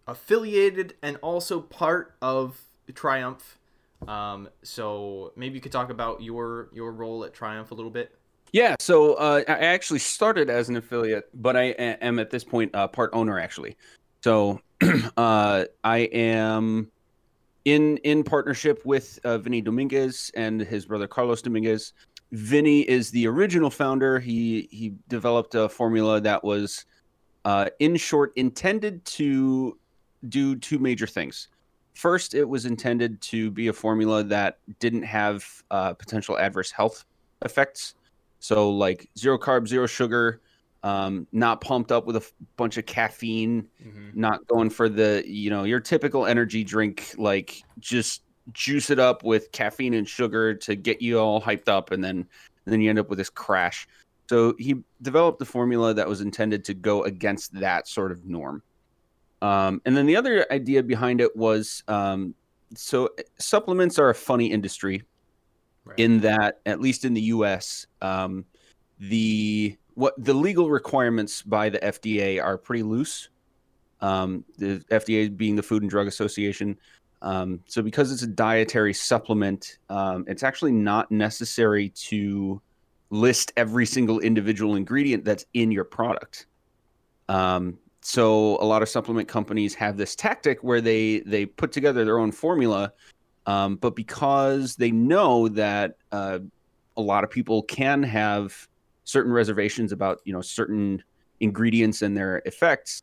affiliated 0.07 0.95
and 1.03 1.17
also 1.17 1.61
part 1.61 2.15
of 2.23 2.61
Triumph. 2.95 3.59
Um, 4.07 4.51
so 4.63 5.33
maybe 5.35 5.57
you 5.57 5.61
could 5.61 5.73
talk 5.73 5.91
about 5.91 6.23
your 6.23 6.69
your 6.73 6.93
role 6.93 7.25
at 7.25 7.35
Triumph 7.35 7.73
a 7.73 7.75
little 7.75 7.91
bit. 7.91 8.15
Yeah. 8.53 8.77
So 8.79 9.15
uh, 9.15 9.43
I 9.49 9.53
actually 9.53 9.99
started 9.99 10.49
as 10.49 10.69
an 10.69 10.77
affiliate, 10.77 11.29
but 11.35 11.57
I 11.57 11.71
am 11.71 12.21
at 12.21 12.31
this 12.31 12.45
point 12.45 12.73
uh, 12.73 12.87
part 12.87 13.11
owner 13.13 13.41
actually. 13.41 13.77
So 14.23 14.61
uh, 15.17 15.65
I 15.83 15.99
am 15.99 16.91
in 17.65 17.97
in 17.99 18.23
partnership 18.23 18.85
with 18.85 19.19
uh, 19.25 19.39
Vinny 19.39 19.61
Dominguez 19.61 20.31
and 20.35 20.61
his 20.61 20.87
brother 20.87 21.09
Carlos 21.09 21.43
Dominguez. 21.43 21.93
Vinny 22.31 22.81
is 22.83 23.11
the 23.11 23.27
original 23.27 23.69
founder. 23.69 24.21
He 24.21 24.69
he 24.71 24.95
developed 25.09 25.55
a 25.55 25.69
formula 25.69 26.21
that 26.21 26.43
was, 26.43 26.87
uh, 27.45 27.69
in 27.81 27.97
short, 27.97 28.33
intended 28.37 29.05
to 29.07 29.79
do 30.29 30.57
two 30.57 30.79
major 30.79 31.07
things. 31.07 31.49
First, 31.95 32.35
it 32.35 32.49
was 32.49 32.65
intended 32.65 33.21
to 33.23 33.51
be 33.51 33.69
a 33.69 33.73
formula 33.73 34.23
that 34.25 34.59
didn't 34.79 35.03
have 35.03 35.45
uh, 35.71 35.95
potential 35.95 36.39
adverse 36.39 36.71
health 36.71 37.05
effects. 37.45 37.97
So, 38.39 38.71
like 38.71 39.11
zero 39.19 39.37
carb, 39.37 39.69
zero 39.69 39.87
sugar, 39.87 40.41
um, 40.83 41.27
not 41.33 41.61
pumped 41.61 41.93
up 41.93 42.07
with 42.07 42.17
a 42.17 42.21
f- 42.21 42.33
bunch 42.57 42.77
of 42.77 42.87
caffeine, 42.87 43.69
Mm-hmm. 43.85 44.21
not 44.21 44.47
going 44.49 44.71
for 44.71 44.89
the 44.89 45.23
you 45.27 45.49
know 45.51 45.65
your 45.65 45.81
typical 45.81 46.27
energy 46.27 46.65
drink 46.65 47.15
like 47.19 47.63
just 47.79 48.23
juice 48.53 48.91
it 48.91 48.99
up 48.99 49.23
with 49.23 49.53
caffeine 49.53 49.95
and 49.95 50.09
sugar 50.09 50.53
to 50.55 50.75
get 50.75 51.01
you 51.01 51.19
all 51.19 51.41
hyped 51.41 51.69
up 51.69 51.93
and 51.93 52.03
then 52.03 52.17
and 52.17 52.27
then 52.73 52.81
you 52.81 52.91
end 52.91 52.99
up 52.99 53.09
with 53.09 53.19
this 53.19 53.31
crash 53.31 53.87
so 54.29 54.55
he 54.59 54.75
developed 55.03 55.41
a 55.41 55.45
formula 55.45 55.95
that 55.95 56.09
was 56.09 56.21
intended 56.21 56.65
to 56.65 56.75
go 56.75 57.05
against 57.05 57.53
that 57.55 57.87
sort 57.87 58.11
of 58.11 58.25
norm 58.27 58.63
um, 59.43 59.81
and 59.85 59.97
then 59.97 60.07
the 60.07 60.17
other 60.17 60.45
idea 60.53 60.83
behind 60.83 61.21
it 61.21 61.35
was 61.37 61.83
um, 61.89 62.35
so 62.75 63.09
supplements 63.39 63.99
are 63.99 64.11
a 64.11 64.15
funny 64.15 64.51
industry 64.51 65.03
Right. 65.85 65.99
in 65.99 66.21
that 66.21 66.61
at 66.67 66.81
least 66.81 67.05
in 67.05 67.13
the 67.15 67.23
U.S. 67.23 67.87
Um, 68.01 68.45
the 69.01 69.77
what 69.95 70.15
the 70.23 70.35
legal 70.35 70.71
requirements 70.71 71.43
by 71.43 71.69
the 71.69 71.79
FDA 71.79 72.43
are 72.43 72.59
pretty 72.59 72.83
loose. 72.83 73.29
Um, 74.01 74.45
the 74.59 74.85
FDA 74.91 75.35
being 75.37 75.55
the 75.55 75.63
Food 75.63 75.83
and 75.83 75.91
Drug 75.91 76.09
Association. 76.09 76.77
Um, 77.23 77.61
so 77.67 77.83
because 77.83 78.11
it's 78.11 78.23
a 78.23 78.27
dietary 78.27 78.93
supplement, 78.93 79.79
um, 79.89 80.25
it's 80.27 80.43
actually 80.43 80.73
not 80.73 81.11
necessary 81.13 81.91
to 81.91 82.61
list 83.11 83.53
every 83.57 83.87
single 83.87 84.19
individual 84.21 84.75
ingredient 84.75 85.25
that's 85.25 85.47
in 85.55 85.71
your 85.71 85.85
product. 85.85 86.47
Um, 87.29 87.79
so 88.01 88.57
a 88.61 88.65
lot 88.65 88.83
of 88.83 88.89
supplement 88.89 89.29
companies 89.29 89.75
have 89.75 89.97
this 89.97 90.17
tactic 90.17 90.65
where 90.65 90.81
they 90.81 91.21
they 91.21 91.47
put 91.47 91.71
together 91.71 92.05
their 92.05 92.19
own 92.19 92.33
formula, 92.33 92.93
um, 93.47 93.77
but 93.77 93.95
because 93.95 94.75
they 94.75 94.91
know 94.91 95.49
that 95.49 95.99
uh, 96.11 96.41
a 96.97 97.01
lot 97.01 97.23
of 97.23 97.31
people 97.31 97.63
can 97.63 98.03
have 98.03 98.69
certain 99.05 99.33
reservations 99.33 99.93
about 99.93 100.21
you 100.25 100.33
know 100.33 100.41
certain 100.41 101.03
ingredients 101.41 102.03
and 102.03 102.17
their 102.17 102.43
effects, 102.47 103.03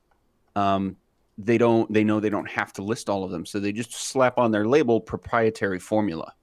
um, 0.55 0.95
they 1.38 1.57
don't 1.57 1.91
they 1.91 2.03
know 2.03 2.19
they 2.19 2.29
don't 2.29 2.49
have 2.49 2.73
to 2.73 2.81
list 2.81 3.09
all 3.09 3.23
of 3.23 3.31
them, 3.31 3.45
so 3.45 3.59
they 3.59 3.71
just 3.71 3.93
slap 3.93 4.38
on 4.38 4.51
their 4.51 4.65
label 4.67 4.99
proprietary 5.01 5.79
formula 5.79 6.33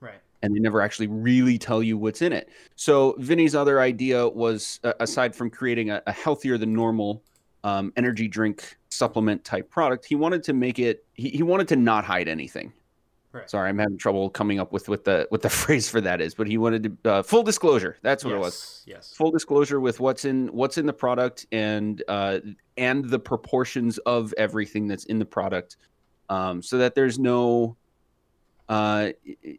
Right. 0.00 0.20
and 0.42 0.54
they 0.54 0.60
never 0.60 0.80
actually 0.80 1.06
really 1.06 1.58
tell 1.58 1.82
you 1.82 1.96
what's 1.98 2.22
in 2.22 2.32
it. 2.32 2.48
So 2.76 3.14
Vinny's 3.18 3.54
other 3.54 3.80
idea 3.80 4.28
was, 4.28 4.80
uh, 4.84 4.92
aside 5.00 5.34
from 5.34 5.50
creating 5.50 5.90
a, 5.90 6.02
a 6.06 6.12
healthier 6.12 6.58
than 6.58 6.72
normal 6.72 7.22
um, 7.64 7.92
energy 7.96 8.26
drink 8.28 8.76
supplement 8.90 9.44
type 9.44 9.70
product, 9.70 10.04
he 10.04 10.14
wanted 10.16 10.42
to 10.44 10.52
make 10.52 10.78
it. 10.78 11.04
He, 11.14 11.30
he 11.30 11.42
wanted 11.42 11.68
to 11.68 11.76
not 11.76 12.04
hide 12.04 12.28
anything. 12.28 12.72
Right. 13.32 13.48
Sorry, 13.48 13.68
I'm 13.68 13.78
having 13.78 13.96
trouble 13.96 14.28
coming 14.28 14.60
up 14.60 14.72
with 14.72 14.88
what 14.88 15.04
the 15.04 15.26
what 15.30 15.42
the 15.42 15.50
phrase 15.62 15.88
for 15.88 16.00
that 16.02 16.20
is, 16.20 16.34
but 16.34 16.46
he 16.46 16.58
wanted 16.58 16.98
to 17.04 17.10
uh, 17.10 17.22
full 17.22 17.42
disclosure. 17.42 17.96
That's 18.02 18.24
what 18.24 18.32
yes. 18.32 18.36
it 18.36 18.40
was. 18.40 18.82
Yes. 18.86 19.14
Full 19.16 19.30
disclosure 19.30 19.80
with 19.80 20.00
what's 20.00 20.24
in 20.24 20.48
what's 20.48 20.76
in 20.76 20.86
the 20.86 20.92
product 20.92 21.46
and 21.50 22.02
uh, 22.08 22.40
and 22.76 23.04
the 23.04 23.18
proportions 23.18 23.98
of 23.98 24.34
everything 24.36 24.86
that's 24.86 25.04
in 25.04 25.18
the 25.18 25.24
product, 25.24 25.78
um, 26.28 26.62
so 26.62 26.78
that 26.78 26.94
there's 26.94 27.18
no 27.18 27.76
uh, 28.68 29.10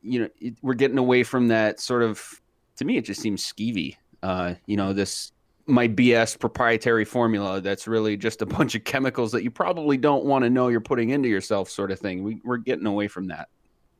you 0.02 0.22
know, 0.22 0.30
it, 0.40 0.56
we're 0.62 0.74
getting 0.74 0.98
away 0.98 1.24
from 1.24 1.48
that 1.50 1.80
sort 1.80 2.04
of. 2.04 2.42
To 2.78 2.86
me, 2.86 2.98
it 2.98 3.06
just 3.06 3.22
seems 3.22 3.46
skeevy. 3.46 3.98
Uh, 4.24 4.56
you 4.66 4.78
know, 4.78 4.94
this 4.94 5.32
my 5.66 5.88
BS 5.88 6.38
proprietary 6.38 7.06
formula 7.06 7.62
that's 7.62 7.88
really 7.88 8.18
just 8.18 8.42
a 8.42 8.46
bunch 8.58 8.76
of 8.76 8.84
chemicals 8.84 9.32
that 9.32 9.44
you 9.44 9.52
probably 9.52 9.98
don't 9.98 10.26
want 10.26 10.44
to 10.44 10.50
know 10.50 10.68
you're 10.68 10.82
putting 10.82 11.10
into 11.12 11.30
yourself, 11.30 11.70
sort 11.70 11.92
of 11.92 12.00
thing. 12.00 12.24
We, 12.24 12.42
we're 12.44 12.58
getting 12.58 12.86
away 12.86 13.08
from 13.08 13.28
that. 13.28 13.50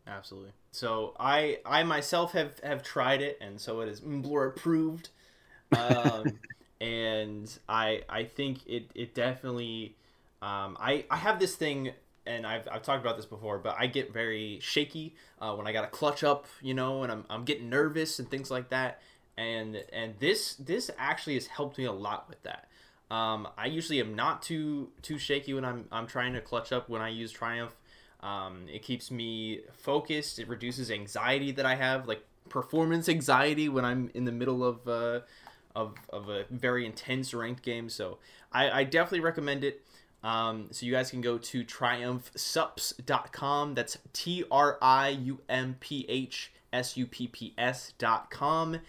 Absolutely. 0.06 0.52
So 0.72 1.14
I 1.20 1.60
I 1.66 1.84
myself 1.84 2.34
have 2.34 2.60
have 2.60 2.84
tried 2.84 3.22
it, 3.22 3.38
and 3.42 3.60
so 3.60 3.82
it 3.82 3.88
is 3.90 4.02
Mblor 4.02 4.50
approved. 4.50 5.10
Um, 5.72 6.40
and 6.82 7.52
I 7.70 8.04
I 8.10 8.24
think 8.26 8.68
it 8.68 8.92
it 8.96 9.14
definitely 9.16 9.96
um, 10.42 10.78
I 10.80 11.06
I 11.10 11.18
have 11.18 11.40
this 11.40 11.56
thing. 11.56 11.92
And 12.26 12.48
I've, 12.48 12.68
I've 12.72 12.84
talked 12.84 13.02
about 13.02 13.18
this 13.18 13.26
before, 13.26 13.60
but 13.60 13.76
I 13.78 13.88
get 13.88 14.14
very 14.14 14.60
shaky 14.62 15.14
uh, 15.42 15.56
when 15.56 15.68
I 15.68 15.74
got 15.74 15.82
to 15.82 15.88
clutch 15.88 16.24
up, 16.24 16.46
you 16.62 16.74
know, 16.74 17.04
and 17.04 17.12
I'm, 17.12 17.26
I'm 17.30 17.44
getting 17.44 17.70
nervous 17.70 18.18
and 18.18 18.32
things 18.32 18.50
like 18.50 18.70
that. 18.70 19.02
And 19.38 19.84
and 19.92 20.14
this 20.20 20.56
this 20.56 20.90
actually 20.98 21.34
has 21.34 21.48
helped 21.48 21.78
me 21.78 21.84
a 21.84 21.92
lot 21.92 22.30
with 22.30 22.42
that. 22.44 22.70
Um, 23.12 23.48
I 23.58 23.66
usually 23.66 24.00
am 24.00 24.16
not 24.16 24.42
too 24.42 24.92
too 25.02 25.18
shaky 25.18 25.54
when 25.54 25.66
I'm 25.66 25.86
I'm 25.92 26.08
trying 26.08 26.34
to 26.34 26.42
clutch 26.42 26.72
up 26.72 26.88
when 26.90 27.02
I 27.02 27.10
use 27.10 27.32
Triumph. 27.32 27.76
Um, 28.24 28.66
it 28.72 28.82
keeps 28.82 29.12
me 29.12 29.60
focused. 29.74 30.40
It 30.40 30.48
reduces 30.48 30.90
anxiety 30.90 31.52
that 31.52 31.66
I 31.66 31.76
have, 31.76 32.08
like 32.08 32.26
performance 32.50 33.08
anxiety 33.10 33.70
when 33.70 33.86
I'm 33.86 34.10
in 34.14 34.26
the 34.26 34.32
middle 34.32 34.64
of 34.64 34.88
uh, 34.88 35.20
of, 35.76 35.96
of 36.10 36.30
a 36.30 36.46
very 36.50 36.86
intense 36.86 37.34
ranked 37.34 37.64
game. 37.64 37.90
So 37.90 38.20
I, 38.52 38.72
I 38.72 38.84
definitely 38.86 39.22
recommend 39.22 39.64
it. 39.64 39.82
Um, 40.24 40.68
so 40.72 40.86
you 40.86 40.94
guys 40.94 41.12
can 41.12 41.22
go 41.22 41.38
to 41.38 41.66
triumphsups.com. 41.66 43.74
That's 43.74 43.98
T 44.14 44.46
R 44.50 44.78
I 44.82 45.10
U 45.10 45.42
M 45.50 45.76
P 45.80 46.06
H 46.08 46.54
S 46.72 46.96
U 46.96 47.06
P 47.06 47.28
P 47.28 47.54
S.com. 47.58 48.80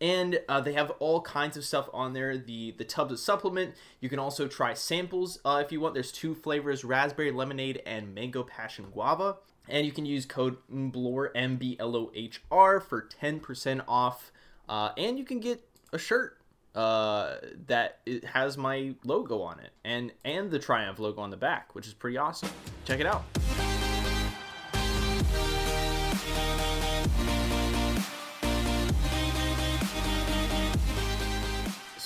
And 0.00 0.40
uh, 0.48 0.60
they 0.60 0.72
have 0.72 0.90
all 0.98 1.20
kinds 1.20 1.56
of 1.56 1.64
stuff 1.64 1.88
on 1.92 2.14
there. 2.14 2.38
The 2.38 2.72
the 2.72 2.84
tubs 2.84 3.12
of 3.12 3.20
supplement. 3.20 3.74
You 4.00 4.08
can 4.08 4.18
also 4.18 4.48
try 4.48 4.74
samples 4.74 5.38
uh, 5.44 5.62
if 5.64 5.70
you 5.72 5.80
want. 5.80 5.94
There's 5.94 6.12
two 6.12 6.34
flavors: 6.34 6.84
raspberry 6.84 7.30
lemonade 7.30 7.82
and 7.84 8.14
mango 8.14 8.42
passion 8.42 8.86
guava. 8.92 9.36
And 9.68 9.86
you 9.86 9.92
can 9.92 10.06
use 10.06 10.26
code 10.26 10.56
MBLOR 10.72 11.30
M 11.34 11.56
B 11.56 11.76
L 11.78 11.94
O 11.96 12.10
H 12.14 12.42
R 12.50 12.80
for 12.80 13.02
ten 13.02 13.40
percent 13.40 13.82
off. 13.86 14.32
Uh, 14.68 14.90
and 14.96 15.18
you 15.18 15.24
can 15.24 15.40
get 15.40 15.66
a 15.92 15.98
shirt 15.98 16.38
uh, 16.74 17.36
that 17.66 17.98
has 18.24 18.56
my 18.56 18.94
logo 19.04 19.42
on 19.42 19.58
it 19.60 19.70
and 19.84 20.12
and 20.24 20.50
the 20.50 20.58
Triumph 20.58 20.98
logo 20.98 21.20
on 21.20 21.30
the 21.30 21.36
back, 21.36 21.74
which 21.74 21.86
is 21.86 21.94
pretty 21.94 22.16
awesome. 22.16 22.50
Check 22.84 23.00
it 23.00 23.06
out. 23.06 23.24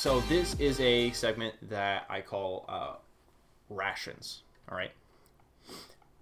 So 0.05 0.21
this 0.29 0.55
is 0.61 0.81
a 0.81 1.13
segment 1.13 1.55
that 1.71 2.05
I 2.11 2.21
call 2.21 2.67
uh, 2.69 2.97
rations. 3.71 4.43
All 4.71 4.77
right. 4.77 4.91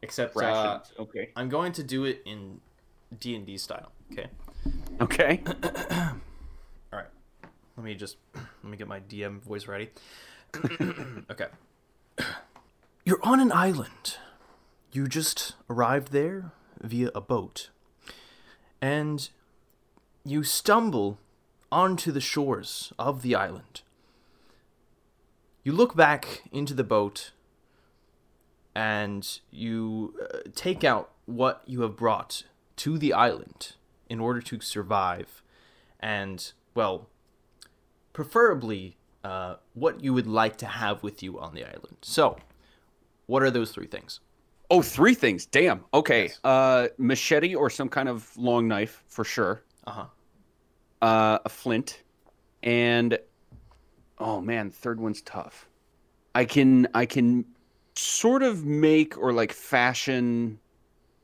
Except 0.02 0.36
uh, 0.36 0.40
Rations. 0.40 0.92
okay. 1.00 1.30
I'm 1.34 1.48
going 1.48 1.72
to 1.72 1.82
do 1.82 2.04
it 2.04 2.22
in 2.24 2.60
D 3.18 3.34
and 3.34 3.44
D 3.44 3.58
style. 3.58 3.90
Okay. 4.12 4.28
Okay. 5.00 5.42
All 5.90 6.12
right. 6.92 7.08
Let 7.76 7.84
me 7.84 7.96
just 7.96 8.18
let 8.36 8.70
me 8.70 8.76
get 8.76 8.86
my 8.86 9.00
DM 9.00 9.42
voice 9.42 9.66
ready. 9.66 9.90
okay. 11.28 11.48
You're 13.04 13.24
on 13.24 13.40
an 13.40 13.50
island. 13.50 14.16
You 14.92 15.08
just 15.08 15.54
arrived 15.68 16.12
there 16.12 16.52
via 16.80 17.10
a 17.16 17.20
boat. 17.20 17.70
And 18.80 19.28
you 20.24 20.44
stumble 20.44 21.18
onto 21.72 22.12
the 22.12 22.20
shores 22.20 22.92
of 22.98 23.22
the 23.22 23.34
island. 23.34 23.80
You 25.64 25.72
look 25.72 25.96
back 25.96 26.42
into 26.52 26.74
the 26.74 26.84
boat 26.84 27.32
and 28.74 29.40
you 29.50 30.14
uh, 30.22 30.38
take 30.54 30.84
out 30.84 31.10
what 31.26 31.62
you 31.66 31.80
have 31.82 31.96
brought 31.96 32.44
to 32.76 32.98
the 32.98 33.12
island 33.12 33.72
in 34.08 34.20
order 34.20 34.40
to 34.40 34.60
survive 34.60 35.42
and 36.00 36.52
well 36.74 37.08
preferably 38.12 38.96
uh, 39.24 39.56
what 39.74 40.02
you 40.02 40.12
would 40.12 40.26
like 40.26 40.56
to 40.56 40.66
have 40.66 41.02
with 41.02 41.22
you 41.22 41.38
on 41.38 41.54
the 41.54 41.64
island 41.64 41.96
so 42.02 42.36
what 43.26 43.42
are 43.42 43.50
those 43.50 43.70
three 43.72 43.86
things 43.86 44.20
Oh, 44.74 44.80
three 44.80 45.14
things. 45.14 45.44
Damn. 45.44 45.84
Okay. 45.92 46.22
Yes. 46.22 46.40
Uh, 46.42 46.88
machete 46.96 47.54
or 47.54 47.68
some 47.68 47.90
kind 47.90 48.08
of 48.08 48.34
long 48.38 48.66
knife 48.68 49.04
for 49.06 49.22
sure. 49.22 49.62
uh-huh 49.86 50.06
Uh, 51.02 51.38
a 51.44 51.48
flint, 51.48 52.02
and 52.62 53.18
oh 54.18 54.40
man, 54.40 54.70
third 54.70 55.00
one's 55.00 55.20
tough. 55.22 55.68
I 56.34 56.44
can 56.44 56.86
I 56.94 57.06
can 57.06 57.44
sort 57.96 58.42
of 58.42 58.64
make 58.64 59.18
or 59.18 59.32
like 59.32 59.52
fashion 59.52 60.58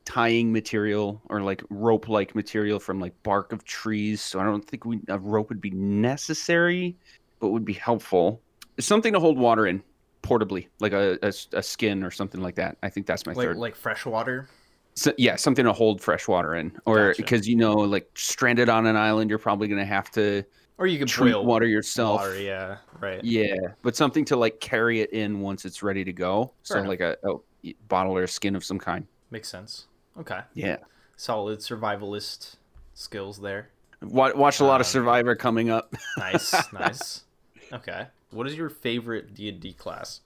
tying 0.04 0.52
material 0.52 1.20
or 1.28 1.42
like 1.42 1.62
rope 1.70 2.08
like 2.08 2.34
material 2.34 2.80
from 2.80 2.98
like 2.98 3.14
bark 3.22 3.52
of 3.52 3.64
trees. 3.64 4.20
So 4.20 4.40
I 4.40 4.44
don't 4.44 4.64
think 4.64 4.84
we, 4.84 5.00
a 5.08 5.18
rope 5.18 5.50
would 5.50 5.60
be 5.60 5.70
necessary, 5.70 6.96
but 7.40 7.50
would 7.50 7.64
be 7.64 7.74
helpful. 7.74 8.40
Something 8.80 9.12
to 9.12 9.20
hold 9.20 9.38
water 9.38 9.66
in 9.66 9.82
portably, 10.22 10.68
like 10.80 10.92
a, 10.92 11.18
a, 11.22 11.32
a 11.52 11.62
skin 11.62 12.02
or 12.02 12.10
something 12.10 12.40
like 12.40 12.54
that. 12.56 12.78
I 12.82 12.88
think 12.88 13.06
that's 13.06 13.26
my 13.26 13.32
like 13.32 13.46
third. 13.46 13.56
like 13.58 13.76
fresh 13.76 14.06
water 14.06 14.48
So, 14.98 15.12
yeah, 15.18 15.37
something 15.37 15.64
to 15.64 15.72
hold 15.72 16.00
fresh 16.00 16.26
water 16.28 16.56
in, 16.56 16.76
or 16.87 17.08
Gotcha. 17.08 17.22
because 17.22 17.46
you 17.46 17.56
know, 17.56 17.72
like 17.74 18.11
stranded 18.14 18.68
on 18.68 18.87
an 18.87 18.96
island, 18.96 19.30
you're 19.30 19.38
probably 19.38 19.68
gonna 19.68 19.84
have 19.84 20.11
to 20.12 20.44
or 20.78 20.87
you 20.87 20.98
can 20.98 21.06
treat 21.08 21.34
water 21.40 21.66
yourself. 21.66 22.20
water 22.20 22.40
yeah 22.40 22.78
right 23.00 23.22
Yeah, 23.24 23.56
but 23.82 23.96
something 23.96 24.24
to 24.26 24.37
like 24.37 24.61
carry 24.61 25.00
it 25.00 25.11
in 25.12 25.40
once 25.40 25.64
it's 25.64 25.82
ready 25.82 26.04
to 26.04 26.12
go. 26.12 26.46
Fair 26.46 26.52
so 26.62 26.78
enough. 26.78 26.88
like 26.88 27.00
a, 27.00 27.16
a 27.64 27.74
bottle 27.88 28.16
or 28.16 28.22
a 28.24 28.28
skin 28.28 28.54
of 28.56 28.64
some 28.64 28.78
kind. 28.78 29.06
makes 29.30 29.48
sense 29.48 29.87
okay 30.18 30.40
Yeah, 30.54 30.76
solid 31.16 31.61
survivalist 31.61 32.56
skills 32.94 33.40
there 33.40 33.70
Watch, 34.02 34.34
watched 34.37 34.61
a 34.61 34.64
lot 34.64 34.80
of 34.80 34.87
Um, 34.87 34.90
Survivor 34.92 35.34
coming 35.34 35.70
up. 35.70 35.94
nice 36.16 36.72
nice 36.72 37.24
okay 37.72 38.06
what 38.30 38.46
is 38.46 38.56
your 38.56 38.68
favorite 38.68 39.34
d&d 39.34 39.72
class 39.74 40.20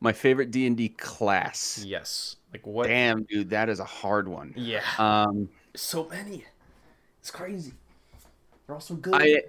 My 0.00 0.12
favorite 0.12 0.50
D 0.50 0.66
and 0.66 0.76
D 0.76 0.88
class. 0.88 1.82
yes 1.86 2.36
like 2.52 2.66
what 2.66 2.86
Damn, 2.86 3.24
dude, 3.24 3.50
that 3.50 3.68
is 3.68 3.80
a 3.80 3.84
hard 3.84 4.28
one. 4.28 4.52
yeah 4.56 4.82
Um, 4.98 5.48
so 5.74 6.08
many 6.08 6.44
it's 7.20 7.30
crazy 7.30 7.72
they're 8.66 8.74
all 8.74 8.80
so 8.80 8.94
good 8.94 9.14
I, 9.14 9.42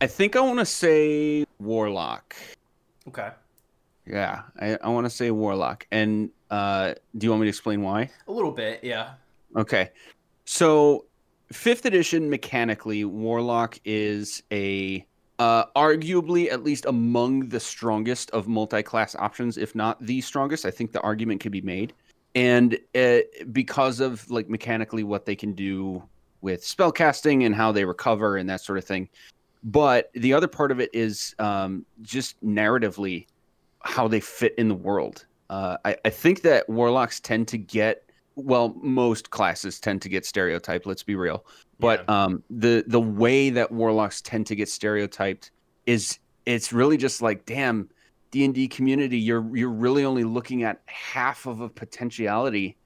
I 0.00 0.06
think 0.06 0.36
I 0.36 0.40
want 0.40 0.58
to 0.58 0.66
say 0.66 1.44
Warlock. 1.58 2.34
okay 3.08 3.30
Yeah, 4.06 4.42
I, 4.60 4.76
I 4.82 4.88
want 4.88 5.06
to 5.06 5.10
say 5.10 5.30
Warlock. 5.30 5.86
And 5.90 6.30
uh, 6.50 6.94
do 7.16 7.26
you 7.26 7.30
want 7.30 7.40
me 7.42 7.46
to 7.46 7.50
explain 7.50 7.82
why? 7.82 8.10
a 8.26 8.32
little 8.32 8.52
bit 8.52 8.82
yeah 8.82 9.10
Okay. 9.56 9.90
So 10.44 11.06
fifth 11.52 11.86
edition 11.86 12.28
mechanically, 12.28 13.04
Warlock 13.04 13.78
is 13.84 14.42
a 14.52 15.04
uh, 15.38 15.64
arguably 15.76 16.50
at 16.52 16.62
least 16.64 16.84
among 16.84 17.48
the 17.48 17.60
strongest 17.60 18.30
of 18.32 18.48
multi-class 18.48 19.14
options, 19.16 19.56
if 19.56 19.74
not 19.74 20.00
the 20.04 20.20
strongest. 20.20 20.66
I 20.66 20.70
think 20.70 20.92
the 20.92 21.00
argument 21.00 21.40
could 21.40 21.52
be 21.52 21.60
made, 21.62 21.92
and 22.34 22.78
uh, 22.94 23.18
because 23.52 24.00
of 24.00 24.28
like 24.30 24.48
mechanically 24.48 25.04
what 25.04 25.26
they 25.26 25.36
can 25.36 25.52
do 25.52 26.02
with 26.40 26.64
spell 26.64 26.92
casting 26.92 27.44
and 27.44 27.54
how 27.54 27.72
they 27.72 27.84
recover 27.84 28.36
and 28.36 28.48
that 28.48 28.60
sort 28.60 28.78
of 28.78 28.84
thing. 28.84 29.08
But 29.64 30.10
the 30.14 30.32
other 30.32 30.46
part 30.46 30.70
of 30.70 30.80
it 30.80 30.90
is 30.92 31.34
um, 31.38 31.84
just 32.02 32.42
narratively 32.44 33.26
how 33.80 34.06
they 34.08 34.20
fit 34.20 34.54
in 34.56 34.68
the 34.68 34.74
world. 34.74 35.26
Uh, 35.50 35.78
I, 35.84 35.96
I 36.04 36.10
think 36.10 36.42
that 36.42 36.68
warlocks 36.68 37.20
tend 37.20 37.48
to 37.48 37.58
get 37.58 38.04
well, 38.38 38.74
most 38.80 39.30
classes 39.30 39.80
tend 39.80 40.00
to 40.02 40.08
get 40.08 40.24
stereotyped. 40.24 40.86
Let's 40.86 41.02
be 41.02 41.16
real. 41.16 41.44
But 41.80 42.04
yeah. 42.08 42.24
um, 42.24 42.42
the 42.48 42.84
the 42.86 43.00
way 43.00 43.50
that 43.50 43.72
warlocks 43.72 44.20
tend 44.20 44.46
to 44.46 44.54
get 44.54 44.68
stereotyped 44.68 45.50
is 45.86 46.18
it's 46.46 46.72
really 46.72 46.96
just 46.96 47.20
like, 47.20 47.44
damn, 47.46 47.90
D 48.30 48.44
and 48.44 48.54
D 48.54 48.68
community, 48.68 49.18
you're 49.18 49.56
you're 49.56 49.70
really 49.70 50.04
only 50.04 50.24
looking 50.24 50.62
at 50.62 50.80
half 50.86 51.46
of 51.46 51.60
a 51.60 51.68
potentiality 51.68 52.76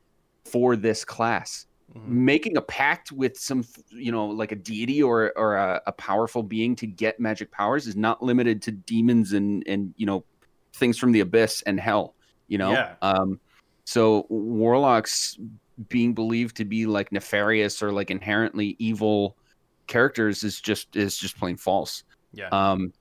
for 0.44 0.76
this 0.76 1.04
class. 1.04 1.66
Mm-hmm. 1.94 2.24
Making 2.24 2.56
a 2.56 2.62
pact 2.62 3.12
with 3.12 3.38
some, 3.38 3.64
you 3.90 4.12
know, 4.12 4.26
like 4.26 4.52
a 4.52 4.56
deity 4.56 5.02
or 5.02 5.32
or 5.36 5.56
a, 5.56 5.82
a 5.86 5.92
powerful 5.92 6.42
being 6.42 6.74
to 6.76 6.86
get 6.86 7.20
magic 7.20 7.50
powers 7.50 7.86
is 7.86 7.96
not 7.96 8.22
limited 8.22 8.62
to 8.62 8.72
demons 8.72 9.32
and 9.32 9.62
and 9.66 9.92
you 9.96 10.06
know 10.06 10.24
things 10.74 10.98
from 10.98 11.12
the 11.12 11.20
abyss 11.20 11.62
and 11.62 11.78
hell. 11.78 12.14
You 12.48 12.58
know, 12.58 12.72
yeah. 12.72 12.94
um, 13.02 13.40
so 13.84 14.26
warlocks 14.28 15.38
being 15.88 16.14
believed 16.14 16.56
to 16.56 16.64
be 16.64 16.86
like 16.86 17.12
nefarious 17.12 17.82
or 17.82 17.92
like 17.92 18.10
inherently 18.10 18.76
evil 18.78 19.36
characters 19.86 20.44
is 20.44 20.60
just 20.60 20.96
is 20.96 21.16
just 21.16 21.36
plain 21.38 21.56
false. 21.56 22.04
Yeah. 22.32 22.48
Um, 22.48 22.92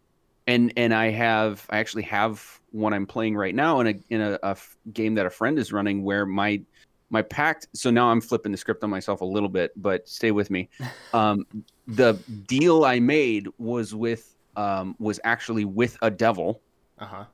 and 0.48 0.74
and 0.78 0.94
I 0.94 1.10
have 1.12 1.66
I 1.70 1.80
actually 1.80 2.04
have 2.04 2.60
one 2.72 2.94
I'm 2.94 3.06
playing 3.06 3.36
right 3.36 3.54
now 3.54 3.80
in 3.80 3.88
a 3.88 3.96
in 4.10 4.22
a, 4.22 4.58
game 4.94 5.16
that 5.16 5.26
a 5.26 5.30
friend 5.30 5.60
is 5.60 5.72
running 5.72 6.04
where 6.04 6.26
my 6.26 6.62
my 7.10 7.22
pact. 7.22 7.68
So 7.74 7.92
now 7.92 8.08
I'm 8.08 8.22
flipping 8.22 8.52
the 8.52 8.58
script 8.58 8.84
on 8.84 8.90
myself 8.90 9.22
a 9.22 9.26
little 9.26 9.50
bit, 9.50 9.72
but 9.76 10.08
stay 10.08 10.32
with 10.32 10.50
me. 10.50 10.70
Um, 11.14 11.46
the 11.88 12.14
deal 12.48 12.86
I 12.86 13.02
made 13.02 13.50
was 13.58 13.94
with 13.94 14.38
um, 14.56 14.96
was 14.98 15.20
actually 15.26 15.66
with 15.66 15.98
a 16.02 16.10
devil. 16.10 16.62
Uh 16.98 17.06
huh. 17.06 17.26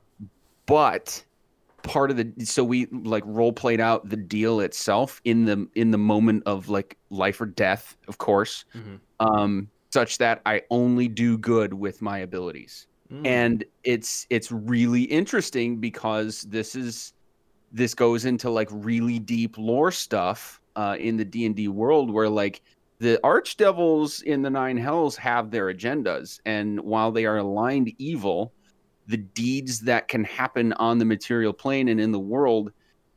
But 0.66 1.24
part 1.84 2.10
of 2.10 2.16
the 2.16 2.44
so 2.44 2.64
we 2.64 2.86
like 2.86 3.22
role 3.24 3.52
played 3.52 3.80
out 3.80 4.08
the 4.08 4.16
deal 4.16 4.60
itself 4.60 5.20
in 5.24 5.44
the 5.44 5.68
in 5.74 5.90
the 5.92 5.98
moment 5.98 6.42
of 6.44 6.68
like 6.68 6.98
life 7.10 7.40
or 7.40 7.46
death 7.46 7.96
of 8.08 8.18
course 8.18 8.64
mm-hmm. 8.74 8.96
um 9.20 9.68
such 9.90 10.18
that 10.18 10.42
i 10.44 10.60
only 10.70 11.08
do 11.08 11.38
good 11.38 11.72
with 11.72 12.02
my 12.02 12.18
abilities 12.18 12.88
mm. 13.12 13.26
and 13.26 13.64
it's 13.84 14.26
it's 14.30 14.50
really 14.50 15.02
interesting 15.02 15.78
because 15.78 16.42
this 16.42 16.74
is 16.74 17.12
this 17.72 17.94
goes 17.94 18.24
into 18.24 18.50
like 18.50 18.68
really 18.70 19.18
deep 19.18 19.56
lore 19.58 19.90
stuff 19.90 20.60
uh 20.76 20.96
in 20.98 21.16
the 21.16 21.24
d&d 21.24 21.68
world 21.68 22.10
where 22.10 22.28
like 22.28 22.62
the 22.98 23.20
archdevils 23.22 24.22
in 24.24 24.42
the 24.42 24.50
nine 24.50 24.76
hells 24.76 25.16
have 25.16 25.50
their 25.50 25.72
agendas 25.72 26.40
and 26.46 26.80
while 26.80 27.12
they 27.12 27.24
are 27.24 27.38
aligned 27.38 27.92
evil 27.98 28.52
the 29.06 29.16
deeds 29.16 29.80
that 29.80 30.08
can 30.08 30.24
happen 30.24 30.72
on 30.74 30.98
the 30.98 31.04
material 31.04 31.52
plane 31.52 31.88
and 31.88 32.00
in 32.00 32.12
the 32.12 32.18
world 32.18 32.72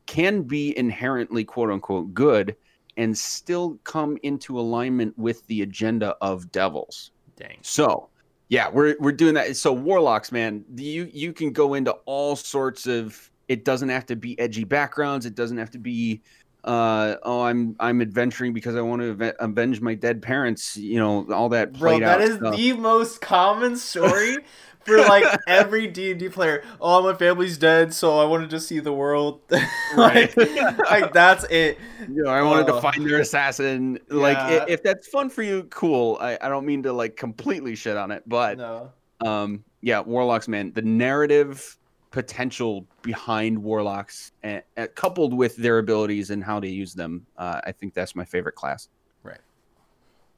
can 0.06 0.42
be 0.42 0.76
inherently 0.76 1.44
quote 1.44 1.70
unquote 1.70 2.12
good 2.12 2.56
and 2.96 3.16
still 3.16 3.78
come 3.84 4.18
into 4.22 4.58
alignment 4.58 5.16
with 5.18 5.46
the 5.46 5.62
agenda 5.62 6.14
of 6.20 6.50
devils. 6.52 7.12
Dang. 7.36 7.58
So, 7.62 8.08
yeah, 8.52 8.68
we're 8.68 8.96
we're 9.00 9.12
doing 9.12 9.32
that. 9.32 9.56
So 9.56 9.72
warlocks, 9.72 10.30
man, 10.30 10.62
you 10.76 11.08
you 11.10 11.32
can 11.32 11.52
go 11.52 11.72
into 11.72 11.92
all 12.04 12.36
sorts 12.36 12.86
of 12.86 13.30
it 13.48 13.64
doesn't 13.64 13.88
have 13.88 14.04
to 14.06 14.14
be 14.14 14.38
edgy 14.38 14.64
backgrounds, 14.64 15.24
it 15.24 15.34
doesn't 15.34 15.56
have 15.56 15.70
to 15.70 15.78
be 15.78 16.20
uh 16.64 17.16
oh 17.24 17.42
i'm 17.42 17.74
i'm 17.80 18.00
adventuring 18.00 18.52
because 18.52 18.76
i 18.76 18.80
want 18.80 19.02
to 19.02 19.34
avenge 19.42 19.80
my 19.80 19.94
dead 19.94 20.22
parents 20.22 20.76
you 20.76 20.98
know 20.98 21.26
all 21.32 21.48
that 21.48 21.72
Bro, 21.72 22.00
that 22.00 22.20
is 22.20 22.36
stuff. 22.36 22.56
the 22.56 22.72
most 22.74 23.20
common 23.20 23.76
story 23.76 24.36
for 24.84 24.98
like 24.98 25.24
every 25.46 25.86
D 25.86 26.10
and 26.10 26.20
D 26.20 26.28
player. 26.28 26.62
Oh, 26.80 27.02
my 27.02 27.14
family's 27.14 27.58
dead, 27.58 27.94
so 27.94 28.18
I 28.18 28.24
wanted 28.24 28.50
to 28.50 28.60
see 28.60 28.80
the 28.80 28.92
world. 28.92 29.40
like, 29.96 30.36
like 30.36 31.12
that's 31.12 31.44
it. 31.44 31.78
You 32.08 32.24
know, 32.24 32.30
I 32.30 32.42
wanted 32.42 32.66
to 32.68 32.80
find 32.80 33.08
their 33.08 33.20
assassin. 33.20 33.98
Yeah. 34.10 34.16
Like, 34.16 34.68
if 34.68 34.82
that's 34.82 35.08
fun 35.08 35.30
for 35.30 35.42
you, 35.42 35.64
cool. 35.64 36.18
I, 36.20 36.38
I 36.40 36.48
don't 36.48 36.66
mean 36.66 36.82
to 36.84 36.92
like 36.92 37.16
completely 37.16 37.74
shit 37.74 37.96
on 37.96 38.10
it, 38.10 38.22
but 38.26 38.58
no. 38.58 38.92
um, 39.24 39.64
yeah, 39.80 40.00
warlocks, 40.00 40.48
man, 40.48 40.72
the 40.72 40.82
narrative 40.82 41.78
potential 42.12 42.86
behind 43.02 43.60
warlocks, 43.60 44.32
and, 44.44 44.62
and 44.76 44.94
coupled 44.94 45.34
with 45.34 45.56
their 45.56 45.78
abilities 45.78 46.30
and 46.30 46.44
how 46.44 46.60
to 46.60 46.68
use 46.68 46.94
them, 46.94 47.26
uh, 47.36 47.60
I 47.64 47.72
think 47.72 47.94
that's 47.94 48.14
my 48.14 48.24
favorite 48.24 48.54
class. 48.54 48.88
Right. 49.24 49.40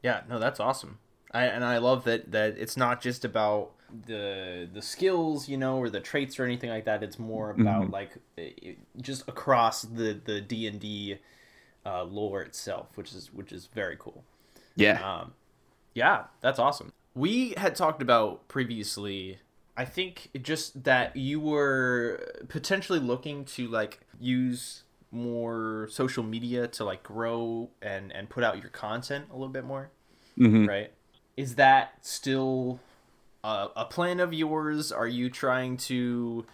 Yeah. 0.03 0.23
No, 0.29 0.39
that's 0.39 0.61
awesome. 0.61 0.99
I, 1.33 1.47
and 1.47 1.65
I 1.65 1.79
love 1.79 2.05
that 2.05 2.31
that 2.31 2.57
it's 2.57 2.77
not 2.77 3.03
just 3.03 3.25
about 3.25 3.73
the 4.07 4.69
the 4.73 4.81
skills, 4.81 5.49
you 5.49 5.57
know, 5.57 5.79
or 5.79 5.91
the 5.91 6.01
traits 6.01 6.39
or 6.39 6.45
anything 6.45 6.71
like 6.71 6.85
that. 6.85 7.03
It's 7.03 7.19
more 7.19 7.51
about 7.51 7.83
mm-hmm. 7.83 7.93
like 7.93 8.13
it, 8.37 8.79
just 9.01 9.29
across 9.29 9.83
the 9.83 10.21
the 10.25 10.41
D 10.41 10.69
and 10.69 10.79
D 10.79 11.19
uh, 11.85 12.05
lore 12.05 12.43
itself, 12.43 12.97
which 12.97 13.13
is 13.13 13.33
which 13.33 13.53
is 13.53 13.69
very 13.75 13.97
cool. 13.99 14.25
Yeah. 14.77 15.03
Um, 15.03 15.35
yeah, 15.95 16.25
that's 16.41 16.59
awesome. 16.59 16.93
We 17.15 17.55
had 17.57 17.75
talked 17.75 18.01
about 18.01 18.47
previously. 18.49 19.39
I 19.77 19.85
think 19.85 20.31
just 20.41 20.85
that 20.85 21.17
you 21.17 21.41
were 21.41 22.21
potentially 22.49 23.01
looking 23.01 23.45
to 23.47 23.67
like 23.69 24.01
use 24.21 24.83
more 25.11 25.89
social 25.91 26.23
media 26.23 26.67
to 26.67 26.85
like 26.85 27.03
grow 27.03 27.71
and 27.81 28.13
and 28.13 28.29
put 28.29 28.45
out 28.45 28.61
your 28.61 28.71
content 28.71 29.27
a 29.31 29.33
little 29.33 29.49
bit 29.49 29.65
more, 29.65 29.91
mm-hmm. 30.39 30.67
right? 30.67 30.93
Is 31.37 31.57
that 31.57 31.95
still 32.03 32.81
a, 33.43 33.69
a 33.77 33.85
plan 33.85 34.21
of 34.21 34.33
yours? 34.33 34.93
Are 34.93 35.07
you 35.07 35.31
trying 35.31 35.77
to 35.79 36.47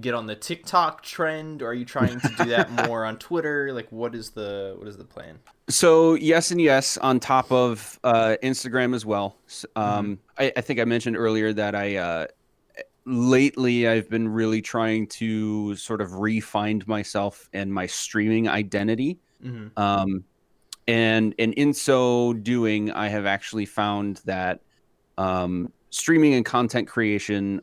get 0.00 0.14
on 0.14 0.26
the 0.26 0.36
TikTok 0.36 1.02
trend, 1.02 1.62
or 1.62 1.68
are 1.68 1.74
you 1.74 1.84
trying 1.84 2.20
to 2.20 2.28
do 2.28 2.44
that 2.46 2.70
more 2.86 3.04
on 3.04 3.18
Twitter? 3.18 3.72
Like, 3.72 3.90
what 3.90 4.14
is 4.14 4.30
the 4.30 4.76
what 4.78 4.88
is 4.88 4.96
the 4.96 5.04
plan? 5.04 5.38
So 5.68 6.14
yes 6.14 6.50
and 6.50 6.60
yes, 6.60 6.96
on 6.98 7.20
top 7.20 7.52
of 7.52 8.00
uh, 8.02 8.36
Instagram 8.42 8.94
as 8.94 9.04
well. 9.04 9.36
Um, 9.76 9.84
mm-hmm. 9.84 10.42
I, 10.42 10.52
I, 10.56 10.60
think 10.62 10.80
I 10.80 10.84
mentioned 10.84 11.16
earlier 11.16 11.52
that 11.52 11.74
I 11.74 11.96
uh, 11.96 12.26
lately 13.08 13.88
I've 13.88 14.08
been 14.08 14.28
really 14.28 14.60
trying 14.60 15.06
to 15.08 15.74
sort 15.76 16.00
of 16.00 16.14
re-find 16.14 16.86
myself 16.86 17.48
and 17.52 17.72
my 17.72 17.86
streaming 17.86 18.48
identity. 18.48 19.18
Mm-hmm. 19.42 19.78
Um, 19.80 20.24
and 20.86 21.34
and 21.38 21.52
in 21.54 21.72
so 21.74 22.32
doing, 22.34 22.90
I 22.90 23.08
have 23.08 23.26
actually 23.26 23.66
found 23.66 24.20
that 24.24 24.60
um, 25.16 25.72
streaming 25.90 26.34
and 26.34 26.44
content 26.44 26.88
creation 26.88 27.62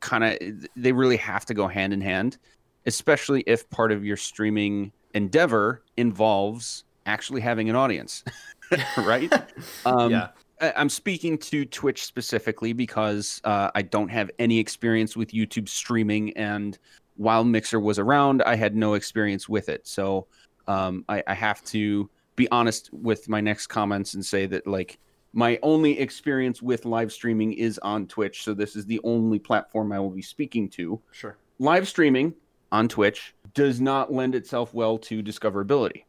kind 0.00 0.24
of 0.24 0.38
they 0.76 0.92
really 0.92 1.16
have 1.16 1.44
to 1.46 1.54
go 1.54 1.68
hand 1.68 1.92
in 1.92 2.00
hand, 2.00 2.38
especially 2.86 3.42
if 3.46 3.68
part 3.70 3.92
of 3.92 4.04
your 4.04 4.16
streaming 4.16 4.92
endeavor 5.14 5.82
involves 5.96 6.84
actually 7.06 7.40
having 7.40 7.68
an 7.68 7.76
audience, 7.76 8.24
right? 8.98 9.32
um, 9.86 10.10
yeah. 10.10 10.28
I'm 10.62 10.88
speaking 10.88 11.38
to 11.38 11.64
Twitch 11.64 12.04
specifically 12.04 12.72
because 12.72 13.40
uh, 13.44 13.70
I 13.74 13.82
don't 13.82 14.08
have 14.08 14.30
any 14.38 14.58
experience 14.58 15.16
with 15.16 15.32
YouTube 15.32 15.68
streaming, 15.68 16.36
and 16.36 16.78
while 17.16 17.44
Mixer 17.44 17.80
was 17.80 17.98
around, 17.98 18.42
I 18.42 18.54
had 18.54 18.76
no 18.76 18.94
experience 18.94 19.48
with 19.48 19.68
it. 19.68 19.86
So 19.86 20.28
um, 20.68 21.04
I, 21.08 21.22
I 21.26 21.34
have 21.34 21.64
to 21.66 22.08
be 22.36 22.48
honest 22.50 22.90
with 22.92 23.28
my 23.28 23.40
next 23.40 23.66
comments 23.66 24.14
and 24.14 24.24
say 24.24 24.46
that 24.46 24.66
like 24.66 24.98
my 25.32 25.58
only 25.62 25.98
experience 25.98 26.62
with 26.62 26.84
live 26.84 27.12
streaming 27.12 27.52
is 27.54 27.78
on 27.78 28.06
Twitch, 28.06 28.44
so 28.44 28.54
this 28.54 28.76
is 28.76 28.86
the 28.86 29.00
only 29.02 29.38
platform 29.38 29.92
I 29.92 29.98
will 29.98 30.10
be 30.10 30.22
speaking 30.22 30.68
to. 30.70 31.00
Sure. 31.10 31.36
Live 31.58 31.88
streaming 31.88 32.34
on 32.70 32.88
Twitch 32.88 33.34
does 33.54 33.80
not 33.80 34.12
lend 34.12 34.34
itself 34.34 34.72
well 34.74 34.98
to 34.98 35.22
discoverability. 35.22 36.04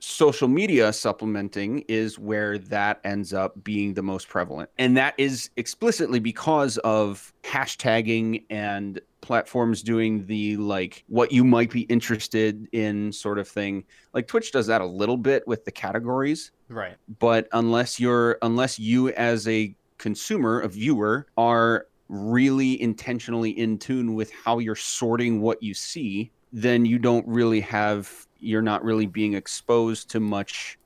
Social 0.00 0.48
media 0.48 0.92
supplementing 0.92 1.84
is 1.88 2.18
where 2.18 2.58
that 2.58 3.00
ends 3.04 3.32
up 3.32 3.62
being 3.62 3.94
the 3.94 4.02
most 4.02 4.28
prevalent. 4.28 4.70
And 4.78 4.96
that 4.96 5.14
is 5.18 5.50
explicitly 5.56 6.20
because 6.20 6.78
of 6.78 7.32
hashtagging 7.42 8.44
and 8.50 9.00
platforms 9.20 9.82
doing 9.82 10.26
the 10.26 10.56
like 10.56 11.04
what 11.08 11.32
you 11.32 11.44
might 11.44 11.70
be 11.70 11.82
interested 11.82 12.68
in 12.72 13.12
sort 13.12 13.38
of 13.38 13.46
thing. 13.46 13.84
Like 14.14 14.26
Twitch 14.26 14.52
does 14.52 14.66
that 14.66 14.80
a 14.80 14.86
little 14.86 15.16
bit 15.16 15.46
with 15.46 15.64
the 15.64 15.72
categories. 15.72 16.52
Right. 16.68 16.96
But 17.18 17.48
unless 17.52 18.00
you're 18.00 18.38
unless 18.42 18.78
you 18.78 19.10
as 19.10 19.46
a 19.48 19.74
consumer, 19.98 20.60
a 20.60 20.68
viewer, 20.68 21.26
are 21.36 21.86
really 22.08 22.80
intentionally 22.80 23.50
in 23.50 23.78
tune 23.78 24.14
with 24.14 24.32
how 24.32 24.58
you're 24.58 24.74
sorting 24.74 25.40
what 25.40 25.62
you 25.62 25.74
see, 25.74 26.30
then 26.52 26.84
you 26.84 26.98
don't 26.98 27.26
really 27.28 27.60
have 27.60 28.26
you're 28.40 28.62
not 28.62 28.84
really 28.84 29.06
being 29.06 29.34
exposed 29.34 30.10
to 30.10 30.20
much 30.20 30.78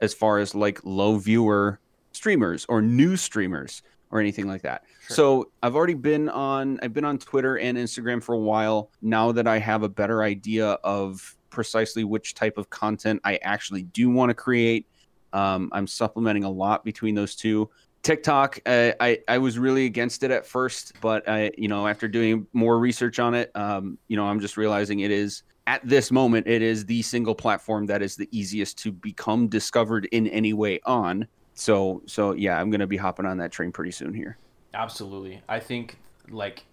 as 0.00 0.14
far 0.14 0.38
as 0.38 0.54
like 0.54 0.80
low 0.84 1.18
viewer 1.18 1.78
streamers 2.12 2.66
or 2.68 2.82
new 2.82 3.16
streamers 3.16 3.82
or 4.10 4.20
anything 4.20 4.46
like 4.46 4.62
that. 4.62 4.84
Sure. 5.06 5.16
So 5.16 5.50
I've 5.62 5.76
already 5.76 5.94
been 5.94 6.28
on 6.28 6.78
I've 6.82 6.92
been 6.92 7.04
on 7.04 7.18
Twitter 7.18 7.58
and 7.58 7.78
Instagram 7.78 8.22
for 8.22 8.34
a 8.34 8.38
while. 8.38 8.90
Now 9.02 9.32
that 9.32 9.46
I 9.46 9.58
have 9.58 9.82
a 9.82 9.88
better 9.88 10.22
idea 10.22 10.70
of 10.84 11.36
precisely 11.50 12.04
which 12.04 12.34
type 12.34 12.58
of 12.58 12.70
content 12.70 13.20
I 13.24 13.36
actually 13.42 13.82
do 13.82 14.10
want 14.10 14.30
to 14.30 14.34
create, 14.34 14.86
um, 15.32 15.68
I'm 15.72 15.86
supplementing 15.86 16.44
a 16.44 16.50
lot 16.50 16.84
between 16.84 17.14
those 17.14 17.34
two. 17.34 17.70
TikTok, 18.02 18.60
uh, 18.64 18.92
I 18.98 19.18
I 19.28 19.38
was 19.38 19.58
really 19.58 19.84
against 19.84 20.22
it 20.22 20.30
at 20.30 20.46
first, 20.46 20.94
but 21.00 21.28
I 21.28 21.50
you 21.56 21.68
know 21.68 21.86
after 21.86 22.08
doing 22.08 22.46
more 22.52 22.78
research 22.78 23.18
on 23.18 23.34
it, 23.34 23.54
um, 23.54 23.98
you 24.08 24.16
know 24.16 24.26
I'm 24.26 24.40
just 24.40 24.56
realizing 24.56 25.00
it 25.00 25.10
is 25.10 25.42
at 25.70 25.86
this 25.88 26.10
moment 26.10 26.48
it 26.48 26.62
is 26.62 26.84
the 26.86 27.00
single 27.00 27.34
platform 27.34 27.86
that 27.86 28.02
is 28.02 28.16
the 28.16 28.28
easiest 28.32 28.76
to 28.76 28.90
become 28.90 29.46
discovered 29.46 30.08
in 30.10 30.26
any 30.26 30.52
way 30.52 30.80
on. 30.84 31.28
So 31.54 32.02
so 32.06 32.32
yeah, 32.32 32.60
I'm 32.60 32.70
gonna 32.70 32.88
be 32.88 32.96
hopping 32.96 33.24
on 33.24 33.38
that 33.38 33.52
train 33.52 33.70
pretty 33.70 33.92
soon 33.92 34.12
here. 34.12 34.36
Absolutely, 34.74 35.42
I 35.48 35.60
think 35.60 35.98
like 36.28 36.64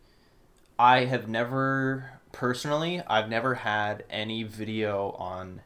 I 0.80 1.06
have 1.06 1.28
never 1.28 2.10
personally 2.32 3.04
I've 3.08 3.30
never 3.30 3.54
had 3.54 4.04
any 4.10 4.42
video 4.42 5.12
on 5.12 5.62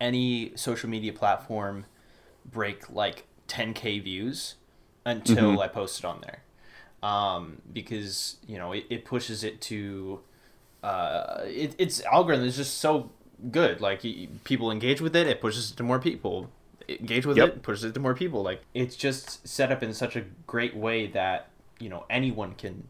any 0.00 0.50
social 0.56 0.90
media 0.90 1.12
platform 1.12 1.86
break 2.44 2.90
like 2.90 3.28
10k 3.46 4.02
views 4.02 4.56
until 5.06 5.52
mm-hmm. 5.52 5.60
I 5.60 5.68
post 5.68 6.00
it 6.00 6.04
on 6.04 6.20
there. 6.22 6.42
Um, 7.08 7.62
because 7.72 8.38
you 8.44 8.58
know 8.58 8.72
it, 8.72 8.86
it 8.90 9.04
pushes 9.04 9.44
it 9.44 9.60
to 9.62 10.20
uh, 10.82 11.42
it, 11.44 11.74
its 11.78 12.02
algorithm 12.02 12.46
is 12.46 12.56
just 12.56 12.78
so 12.78 13.10
good. 13.50 13.80
Like 13.80 14.02
people 14.44 14.70
engage 14.70 15.00
with 15.00 15.14
it, 15.16 15.26
it 15.26 15.40
pushes 15.40 15.70
it 15.70 15.76
to 15.76 15.82
more 15.82 15.98
people. 15.98 16.50
Engage 16.88 17.24
with 17.26 17.36
yep. 17.36 17.48
it, 17.48 17.62
pushes 17.62 17.84
it 17.84 17.94
to 17.94 18.00
more 18.00 18.14
people. 18.14 18.42
Like 18.42 18.62
it's 18.74 18.96
just 18.96 19.46
set 19.46 19.70
up 19.70 19.82
in 19.82 19.94
such 19.94 20.16
a 20.16 20.24
great 20.46 20.76
way 20.76 21.06
that 21.08 21.48
you 21.78 21.88
know 21.88 22.04
anyone 22.10 22.54
can 22.54 22.88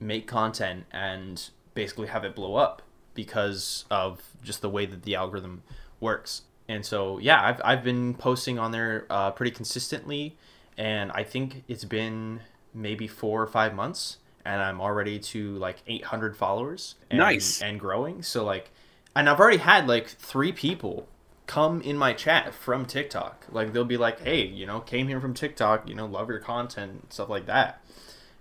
make 0.00 0.26
content 0.26 0.84
and 0.92 1.50
basically 1.74 2.08
have 2.08 2.24
it 2.24 2.34
blow 2.34 2.56
up 2.56 2.82
because 3.14 3.84
of 3.90 4.20
just 4.42 4.60
the 4.60 4.68
way 4.68 4.86
that 4.86 5.02
the 5.02 5.14
algorithm 5.14 5.62
works. 6.00 6.42
And 6.68 6.84
so 6.84 7.18
yeah, 7.18 7.42
I've 7.42 7.60
I've 7.64 7.84
been 7.84 8.14
posting 8.14 8.58
on 8.58 8.72
there 8.72 9.06
uh, 9.08 9.30
pretty 9.30 9.50
consistently 9.50 10.36
and 10.76 11.12
I 11.12 11.24
think 11.24 11.64
it's 11.68 11.84
been 11.84 12.40
maybe 12.72 13.06
four 13.06 13.42
or 13.42 13.46
five 13.46 13.74
months, 13.74 14.18
and 14.44 14.60
I'm 14.60 14.80
already 14.80 15.18
to 15.18 15.56
like 15.56 15.76
800 15.86 16.36
followers. 16.36 16.96
And, 17.10 17.18
nice 17.18 17.62
and 17.62 17.80
growing. 17.80 18.22
So 18.22 18.44
like, 18.44 18.70
and 19.16 19.28
I've 19.28 19.40
already 19.40 19.58
had 19.58 19.86
like 19.86 20.08
three 20.08 20.52
people 20.52 21.08
come 21.46 21.80
in 21.82 21.96
my 21.96 22.12
chat 22.12 22.54
from 22.54 22.86
TikTok. 22.86 23.46
Like 23.50 23.72
they'll 23.72 23.84
be 23.84 23.96
like, 23.96 24.20
"Hey, 24.20 24.44
you 24.44 24.66
know, 24.66 24.80
came 24.80 25.08
here 25.08 25.20
from 25.20 25.34
TikTok. 25.34 25.88
You 25.88 25.94
know, 25.94 26.06
love 26.06 26.28
your 26.28 26.38
content, 26.38 27.12
stuff 27.12 27.28
like 27.28 27.46
that." 27.46 27.80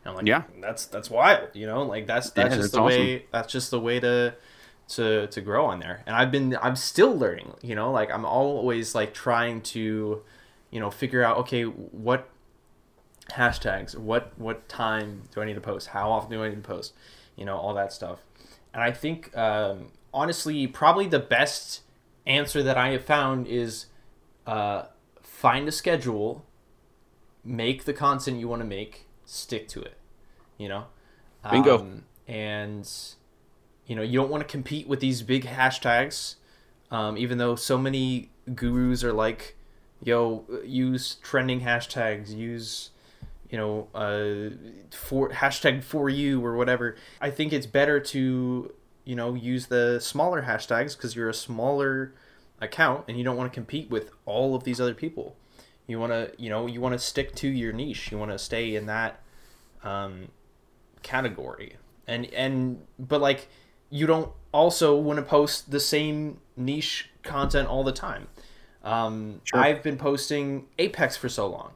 And 0.04 0.12
I'm 0.12 0.16
like, 0.16 0.26
"Yeah, 0.26 0.44
that's 0.62 0.86
that's 0.86 1.10
wild." 1.10 1.50
You 1.54 1.68
know, 1.68 1.84
like 1.84 2.08
that's 2.08 2.32
that's 2.32 2.56
yeah, 2.56 2.62
just 2.62 2.62
that's 2.62 2.72
the 2.74 2.82
awesome. 2.82 3.00
way. 3.00 3.26
That's 3.32 3.52
just 3.52 3.72
the 3.72 3.80
way 3.80 4.00
to 4.00 4.36
to 4.90 5.28
to 5.28 5.42
grow 5.42 5.66
on 5.66 5.80
there. 5.80 6.04
And 6.06 6.16
I've 6.16 6.32
been 6.32 6.58
I'm 6.62 6.76
still 6.76 7.16
learning. 7.16 7.54
You 7.62 7.76
know, 7.76 7.92
like 7.92 8.12
I'm 8.12 8.26
always 8.26 8.96
like 8.96 9.14
trying 9.14 9.62
to 9.62 10.22
you 10.72 10.80
know 10.80 10.90
figure 10.90 11.24
out 11.24 11.38
okay 11.38 11.64
what 11.64 12.30
hashtags 13.32 13.98
what 13.98 14.32
what 14.38 14.68
time 14.68 15.24
do 15.34 15.42
i 15.42 15.46
need 15.46 15.54
to 15.54 15.62
post? 15.62 15.88
How 15.88 16.12
often 16.12 16.32
do 16.32 16.44
i 16.44 16.50
need 16.50 16.56
to 16.56 16.62
post? 16.62 16.94
You 17.36 17.46
know 17.46 17.58
all 17.58 17.74
that 17.74 17.94
stuff. 17.94 18.20
And 18.74 18.84
i 18.84 18.92
think 18.92 19.36
um, 19.38 19.92
honestly 20.14 20.68
probably 20.68 21.08
the 21.08 21.20
best 21.20 21.82
answer 22.26 22.64
that 22.64 22.78
i 22.78 22.90
have 22.90 23.04
found 23.04 23.48
is 23.48 23.88
uh, 24.48 24.84
find 25.22 25.68
a 25.68 25.72
schedule 25.72 26.46
make 27.44 27.84
the 27.84 27.94
content 27.94 28.40
you 28.40 28.48
want 28.48 28.62
to 28.62 28.68
make 28.68 29.08
stick 29.26 29.68
to 29.68 29.82
it 29.82 29.98
you 30.58 30.70
know? 30.70 30.86
Bingo. 31.52 31.80
Um, 31.80 32.04
and 32.28 32.90
you 33.86 33.96
know 33.96 34.02
you 34.02 34.20
don't 34.20 34.30
want 34.30 34.42
to 34.42 34.50
compete 34.50 34.88
with 34.88 35.02
these 35.02 35.22
big 35.22 35.46
hashtags 35.46 36.36
um, 36.92 37.18
even 37.18 37.38
though 37.38 37.56
so 37.56 37.78
many 37.78 38.30
gurus 38.56 39.04
are 39.04 39.12
like 39.12 39.56
yo, 40.04 40.44
use 40.66 41.16
trending 41.16 41.62
hashtags, 41.62 42.36
use 42.36 42.92
you 43.54 43.60
know, 43.60 43.88
uh, 43.94 44.50
for 44.90 45.30
hashtag 45.30 45.84
for 45.84 46.10
you 46.10 46.44
or 46.44 46.56
whatever. 46.56 46.96
I 47.22 47.30
think 47.30 47.54
it's 47.54 47.68
better 47.68 48.00
to 48.00 48.74
you 49.06 49.16
know 49.16 49.36
use 49.36 49.68
the 49.68 50.00
smaller 50.00 50.42
hashtags 50.42 50.98
because 50.98 51.16
you're 51.16 51.30
a 51.30 51.36
smaller 51.36 52.16
account 52.60 53.06
and 53.08 53.16
you 53.16 53.24
don't 53.24 53.38
want 53.38 53.52
to 53.52 53.54
compete 53.54 53.92
with 53.92 54.10
all 54.26 54.56
of 54.56 54.64
these 54.64 54.82
other 54.82 54.96
people. 54.96 55.36
You 55.86 56.00
want 56.00 56.14
to 56.14 56.32
you 56.40 56.50
know 56.50 56.66
you 56.66 56.82
want 56.82 56.94
to 56.94 57.00
stick 57.00 57.36
to 57.36 57.48
your 57.48 57.74
niche. 57.74 58.12
You 58.12 58.18
want 58.18 58.32
to 58.32 58.40
stay 58.40 58.74
in 58.76 58.88
that 58.88 59.22
um, 59.84 60.30
category 61.04 61.76
and 62.08 62.26
and 62.34 62.82
but 62.98 63.22
like 63.22 63.50
you 63.92 64.08
don't 64.08 64.32
also 64.52 64.98
want 64.98 65.18
to 65.18 65.24
post 65.24 65.70
the 65.70 65.80
same 65.80 66.40
niche 66.58 67.12
content 67.22 67.68
all 67.68 67.84
the 67.84 67.92
time 67.92 68.30
um, 68.84 69.42
sure. 69.44 69.60
I've 69.60 69.82
been 69.82 69.98
posting 69.98 70.66
Apex 70.78 71.16
for 71.16 71.30
so 71.30 71.48
long, 71.48 71.72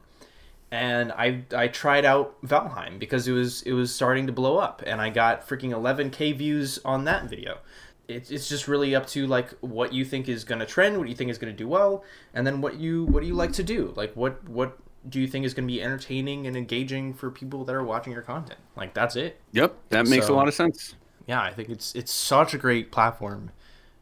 and 0.70 1.12
I 1.12 1.44
I 1.54 1.68
tried 1.68 2.04
out 2.04 2.40
Valheim 2.42 2.98
because 2.98 3.26
it 3.26 3.32
was 3.32 3.62
it 3.62 3.72
was 3.72 3.94
starting 3.94 4.26
to 4.26 4.32
blow 4.32 4.58
up, 4.58 4.82
and 4.86 5.00
I 5.00 5.10
got 5.10 5.46
freaking 5.46 5.70
11k 5.70 6.36
views 6.36 6.78
on 6.84 7.04
that 7.04 7.24
video. 7.24 7.58
It's, 8.06 8.30
it's 8.30 8.48
just 8.48 8.68
really 8.68 8.94
up 8.94 9.06
to 9.08 9.26
like 9.26 9.50
what 9.60 9.92
you 9.92 10.04
think 10.04 10.28
is 10.28 10.44
gonna 10.44 10.66
trend, 10.66 10.98
what 10.98 11.08
you 11.08 11.14
think 11.14 11.30
is 11.30 11.38
gonna 11.38 11.52
do 11.52 11.68
well, 11.68 12.04
and 12.34 12.46
then 12.46 12.60
what 12.60 12.76
you 12.76 13.04
what 13.04 13.20
do 13.20 13.26
you 13.26 13.34
like 13.34 13.52
to 13.54 13.62
do? 13.62 13.92
Like 13.96 14.14
what 14.14 14.48
what 14.48 14.78
do 15.08 15.20
you 15.20 15.26
think 15.26 15.44
is 15.46 15.54
going 15.54 15.66
to 15.66 15.72
be 15.72 15.82
entertaining 15.82 16.46
and 16.46 16.56
engaging 16.56 17.14
for 17.14 17.30
people 17.30 17.64
that 17.64 17.74
are 17.74 17.84
watching 17.84 18.12
your 18.12 18.22
content? 18.22 18.58
Like 18.76 18.94
that's 18.94 19.16
it. 19.16 19.40
Yep, 19.52 19.74
that 19.90 20.06
makes 20.06 20.26
so, 20.26 20.34
a 20.34 20.36
lot 20.36 20.48
of 20.48 20.54
sense. 20.54 20.94
Yeah, 21.26 21.40
I 21.40 21.52
think 21.52 21.68
it's 21.68 21.94
it's 21.94 22.12
such 22.12 22.54
a 22.54 22.58
great 22.58 22.90
platform 22.90 23.50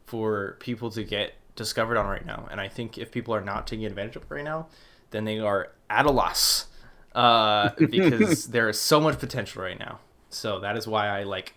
for 0.05 0.57
people 0.59 0.89
to 0.91 1.03
get 1.03 1.33
discovered 1.55 1.97
on 1.97 2.07
right 2.07 2.25
now. 2.25 2.47
And 2.49 2.61
I 2.61 2.67
think 2.67 2.97
if 2.97 3.11
people 3.11 3.33
are 3.35 3.41
not 3.41 3.67
taking 3.67 3.85
advantage 3.85 4.15
of 4.15 4.23
it 4.23 4.29
right 4.29 4.43
now, 4.43 4.67
then 5.11 5.25
they 5.25 5.39
are 5.39 5.71
at 5.89 6.05
a 6.05 6.11
loss 6.11 6.67
uh, 7.15 7.69
because 7.77 8.47
there 8.47 8.69
is 8.69 8.79
so 8.79 8.99
much 8.99 9.19
potential 9.19 9.63
right 9.63 9.79
now. 9.79 9.99
So 10.29 10.59
that 10.59 10.77
is 10.77 10.87
why 10.87 11.07
I 11.07 11.23
like 11.23 11.53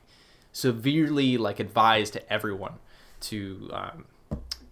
severely 0.53 1.37
like 1.37 1.61
advise 1.61 2.11
to 2.11 2.33
everyone 2.33 2.75
to 3.21 3.71
um, 3.73 4.05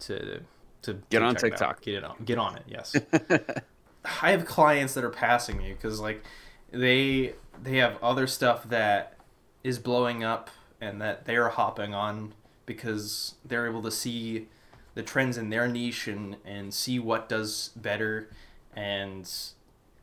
to 0.01 0.41
to 0.83 0.99
get 1.11 1.23
on 1.23 1.35
TikTok. 1.35 1.83
Get 1.83 1.95
it 1.97 2.05
on. 2.05 2.17
Get 2.25 2.39
on 2.39 2.57
it. 2.57 2.63
Yes. 2.69 2.97
I 4.23 4.31
have 4.31 4.47
clients 4.47 4.95
that 4.95 5.05
are 5.05 5.11
passing 5.11 5.59
me 5.59 5.73
because 5.73 6.01
like 6.01 6.25
they 6.71 7.35
they 7.63 7.79
have 7.79 8.03
other 8.03 8.27
stuff 8.27 8.69
that 8.69 9.19
is 9.65 9.79
blowing 9.79 10.25
up 10.25 10.51
and 10.81 11.01
that 11.01 11.25
they're 11.25 11.49
hopping 11.49 11.93
on 11.93 12.33
because 12.65 13.35
they're 13.45 13.67
able 13.67 13.83
to 13.83 13.91
see 13.91 14.47
the 14.95 15.03
trends 15.03 15.37
in 15.37 15.51
their 15.51 15.69
niche 15.69 16.09
and 16.09 16.37
and 16.45 16.73
see 16.73 16.99
what 16.99 17.29
does 17.29 17.71
better 17.77 18.31
and 18.79 19.29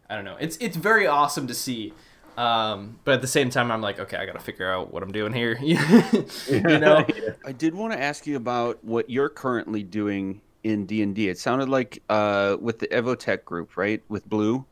I 0.10 0.16
don't 0.16 0.26
know. 0.26 0.36
It's 0.40 0.58
it's 0.58 0.76
very 0.76 1.08
awesome 1.08 1.48
to 1.48 1.54
see. 1.54 1.94
Um, 2.38 3.00
but 3.06 3.14
at 3.14 3.22
the 3.22 3.28
same 3.28 3.50
time, 3.50 3.72
I'm 3.72 3.82
like, 3.82 3.98
okay, 3.98 4.18
I 4.18 4.26
got 4.26 4.34
to 4.34 4.42
figure 4.42 4.70
out 4.70 4.92
what 4.92 5.02
I'm 5.02 5.14
doing 5.14 5.32
here. 5.32 5.58
you 5.62 6.62
know. 6.62 7.06
I 7.46 7.54
did 7.54 7.74
want 7.74 7.94
to 7.94 8.02
ask 8.02 8.28
you 8.28 8.36
about 8.36 8.84
what 8.84 9.10
you're 9.10 9.30
currently 9.30 9.84
doing 9.84 10.42
in 10.64 10.86
D 10.86 11.02
and 11.02 11.16
D. 11.16 11.30
It 11.30 11.40
sounded 11.40 11.70
like 11.70 12.04
uh, 12.10 12.58
with 12.60 12.80
the 12.80 12.88
Evotech 12.88 13.46
group, 13.46 13.78
right? 13.78 14.04
With 14.10 14.28
Blue. 14.28 14.66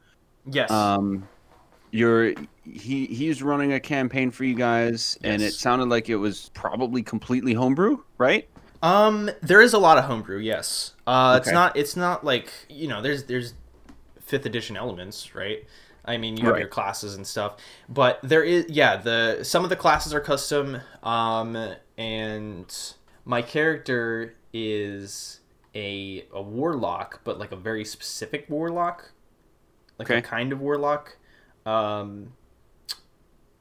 Yes. 0.46 0.70
Um, 0.70 1.30
you're 1.92 2.34
he 2.66 3.06
he's 3.06 3.42
running 3.42 3.72
a 3.72 3.80
campaign 3.80 4.32
for 4.32 4.44
you 4.44 4.56
guys, 4.56 5.18
yes. 5.22 5.34
and 5.34 5.42
it 5.42 5.54
sounded 5.54 5.88
like 5.88 6.10
it 6.10 6.18
was 6.18 6.52
probably 6.54 7.02
completely 7.02 7.54
homebrew, 7.54 8.00
right? 8.18 8.50
Um, 8.82 9.32
there 9.42 9.62
is 9.62 9.74
a 9.74 9.80
lot 9.80 9.98
of 9.98 10.04
homebrew. 10.04 10.40
Yes. 10.40 10.96
Uh, 11.08 11.38
okay. 11.40 11.44
it's 11.44 11.54
not. 11.54 11.78
It's 11.78 11.96
not 11.96 12.26
like 12.26 12.52
you 12.68 12.90
know. 12.90 13.02
There's 13.02 13.24
there's 13.24 13.54
fifth 14.34 14.48
edition 14.48 14.76
elements, 14.76 15.36
right? 15.36 15.64
I 16.04 16.18
mean, 16.18 16.38
you 16.38 16.46
have 16.46 16.54
right. 16.54 16.60
your 16.60 16.68
classes 16.68 17.14
and 17.14 17.26
stuff, 17.26 17.58
but 17.88 18.20
there 18.24 18.44
is 18.44 18.66
yeah. 18.68 18.98
The 18.98 19.44
some 19.44 19.64
of 19.64 19.70
the 19.70 19.76
classes 19.76 20.12
are 20.12 20.20
custom. 20.20 20.82
Um, 21.04 21.76
and 22.00 22.94
my 23.26 23.44
character 23.44 24.34
is 24.52 25.40
a 25.76 26.26
a 26.34 26.42
warlock, 26.42 27.22
but 27.24 27.38
like 27.38 27.52
a 27.52 27.56
very 27.56 27.86
specific 27.86 28.50
warlock, 28.50 29.12
like 30.00 30.10
okay. 30.10 30.18
a 30.18 30.22
kind 30.24 30.52
of 30.52 30.60
warlock. 30.60 31.18
Um, 31.64 32.34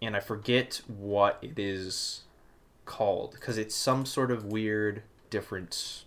and 0.00 0.16
I 0.16 0.20
forget 0.20 0.80
what 0.88 1.38
it 1.42 1.58
is 1.58 2.22
called 2.86 3.32
because 3.32 3.58
it's 3.58 3.74
some 3.74 4.06
sort 4.06 4.30
of 4.30 4.46
weird 4.46 5.02
different 5.28 6.04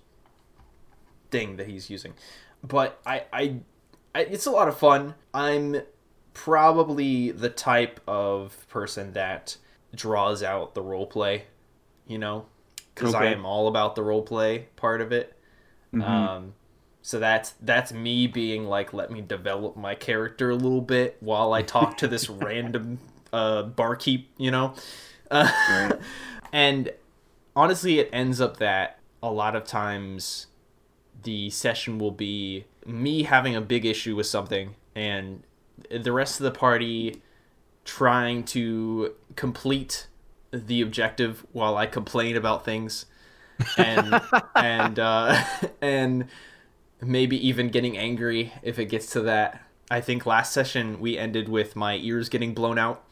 thing 1.30 1.56
that 1.58 1.68
he's 1.68 1.92
using. 1.92 2.14
But 2.64 3.00
I, 3.06 3.24
I, 3.32 3.42
I 3.42 3.56
it's 4.22 4.46
a 4.46 4.52
lot 4.52 4.68
of 4.68 4.78
fun. 4.78 5.16
I'm 5.34 5.82
probably 6.34 7.32
the 7.32 7.50
type 7.50 8.00
of 8.08 8.68
person 8.70 9.14
that 9.14 9.58
draws 9.96 10.44
out 10.44 10.76
the 10.76 10.82
role 10.82 11.06
play, 11.06 11.46
you 12.08 12.18
know, 12.18 12.46
because 12.94 13.16
okay. 13.16 13.30
I 13.30 13.32
am 13.32 13.46
all 13.46 13.68
about 13.68 13.96
the 13.96 14.04
role 14.04 14.22
play 14.24 14.68
part 14.76 15.02
of 15.02 15.12
it. 15.12 15.34
Mm-hmm. 15.94 16.02
Um, 16.02 16.54
So 17.02 17.20
that's 17.20 17.54
that's 17.62 17.94
me 17.94 18.28
being 18.28 18.66
like, 18.66 18.92
let 18.94 19.12
me 19.12 19.22
develop 19.22 19.78
my 19.78 19.96
character 19.96 20.50
a 20.50 20.56
little 20.56 20.82
bit 20.82 21.18
while 21.20 21.54
I 21.54 21.62
talk 21.62 21.98
to 22.00 22.08
this 22.08 22.30
random 22.32 23.00
uh, 23.32 23.64
barkeep, 23.64 24.32
you 24.38 24.52
know. 24.52 24.74
Uh, 25.32 25.50
right. 25.70 26.00
And 26.54 26.92
honestly, 27.54 28.00
it 28.00 28.10
ends 28.14 28.40
up 28.40 28.58
that 28.58 29.00
a 29.22 29.30
lot 29.30 29.58
of 29.58 29.66
times 29.66 30.48
the 31.24 31.50
session 31.50 31.98
will 32.00 32.12
be 32.12 32.66
me 32.86 33.24
having 33.24 33.56
a 33.56 33.62
big 33.62 33.86
issue 33.86 34.16
with 34.16 34.28
something 34.28 34.76
and 34.96 35.44
the 35.90 36.12
rest 36.12 36.40
of 36.40 36.44
the 36.44 36.52
party 36.52 37.22
trying 37.84 38.44
to 38.44 39.14
complete 39.36 40.08
the 40.52 40.82
objective 40.82 41.46
while 41.52 41.78
I 41.78 41.86
complain 41.86 42.36
about 42.38 42.64
things 42.64 43.06
and 43.78 44.22
and 44.56 45.00
uh, 45.00 45.44
and 45.82 46.28
maybe 47.02 47.48
even 47.48 47.70
getting 47.70 47.98
angry 47.98 48.54
if 48.62 48.80
it 48.80 48.86
gets 48.86 49.12
to 49.12 49.22
that. 49.22 49.62
I 49.92 50.02
think 50.02 50.26
last 50.26 50.52
session 50.52 51.00
we 51.00 51.18
ended 51.18 51.48
with 51.48 51.76
my 51.76 51.98
ears 51.98 52.28
getting 52.30 52.56
blown 52.56 52.80
out 52.80 53.04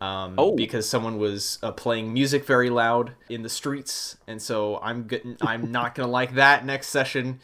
um, 0.00 0.34
oh. 0.36 0.54
because 0.54 0.88
someone 0.88 1.18
was 1.18 1.58
uh, 1.62 1.72
playing 1.72 2.12
music 2.12 2.44
very 2.44 2.68
loud 2.68 3.12
in 3.28 3.42
the 3.42 3.48
streets, 3.48 4.16
and 4.26 4.40
so 4.40 4.78
I'm 4.82 5.06
getting, 5.06 5.36
I'm 5.40 5.72
not 5.72 5.94
gonna 5.94 6.10
like 6.10 6.34
that 6.34 6.64
next 6.66 6.88
session. 6.88 7.40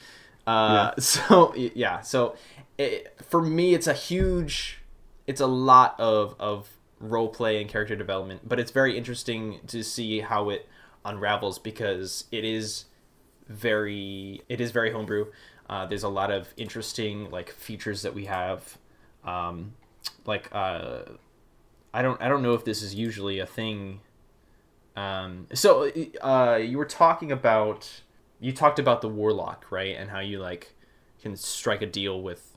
Uh, 0.46 0.92
yeah. 0.92 0.94
So 1.00 1.54
yeah, 1.54 2.00
so 2.00 2.36
it, 2.78 3.16
for 3.28 3.42
me, 3.42 3.74
it's 3.74 3.86
a 3.86 3.92
huge, 3.94 4.78
it's 5.26 5.40
a 5.40 5.46
lot 5.46 5.98
of 5.98 6.34
of 6.38 6.68
role 7.00 7.28
play 7.28 7.60
and 7.60 7.68
character 7.68 7.96
development, 7.96 8.48
but 8.48 8.58
it's 8.60 8.70
very 8.70 8.96
interesting 8.96 9.60
to 9.68 9.82
see 9.82 10.20
how 10.20 10.50
it 10.50 10.68
unravels 11.04 11.58
because 11.58 12.24
it 12.32 12.44
is 12.44 12.86
very, 13.48 14.42
it 14.48 14.60
is 14.60 14.70
very 14.70 14.90
homebrew. 14.92 15.26
Uh, 15.68 15.86
there's 15.86 16.02
a 16.02 16.08
lot 16.08 16.30
of 16.30 16.52
interesting 16.56 17.30
like 17.30 17.50
features 17.50 18.02
that 18.02 18.14
we 18.14 18.26
have, 18.26 18.78
um, 19.24 19.74
like 20.26 20.48
uh, 20.52 21.00
I 21.92 22.02
don't 22.02 22.20
I 22.20 22.28
don't 22.28 22.42
know 22.42 22.54
if 22.54 22.64
this 22.64 22.82
is 22.82 22.94
usually 22.94 23.38
a 23.38 23.46
thing. 23.46 24.00
Um, 24.96 25.46
so 25.54 25.90
uh, 26.22 26.56
you 26.62 26.78
were 26.78 26.84
talking 26.84 27.32
about 27.32 27.88
you 28.40 28.52
talked 28.52 28.78
about 28.78 29.00
the 29.00 29.08
warlock 29.08 29.66
right 29.70 29.96
and 29.96 30.10
how 30.10 30.20
you 30.20 30.38
like 30.38 30.74
can 31.20 31.36
strike 31.36 31.82
a 31.82 31.86
deal 31.86 32.22
with 32.22 32.54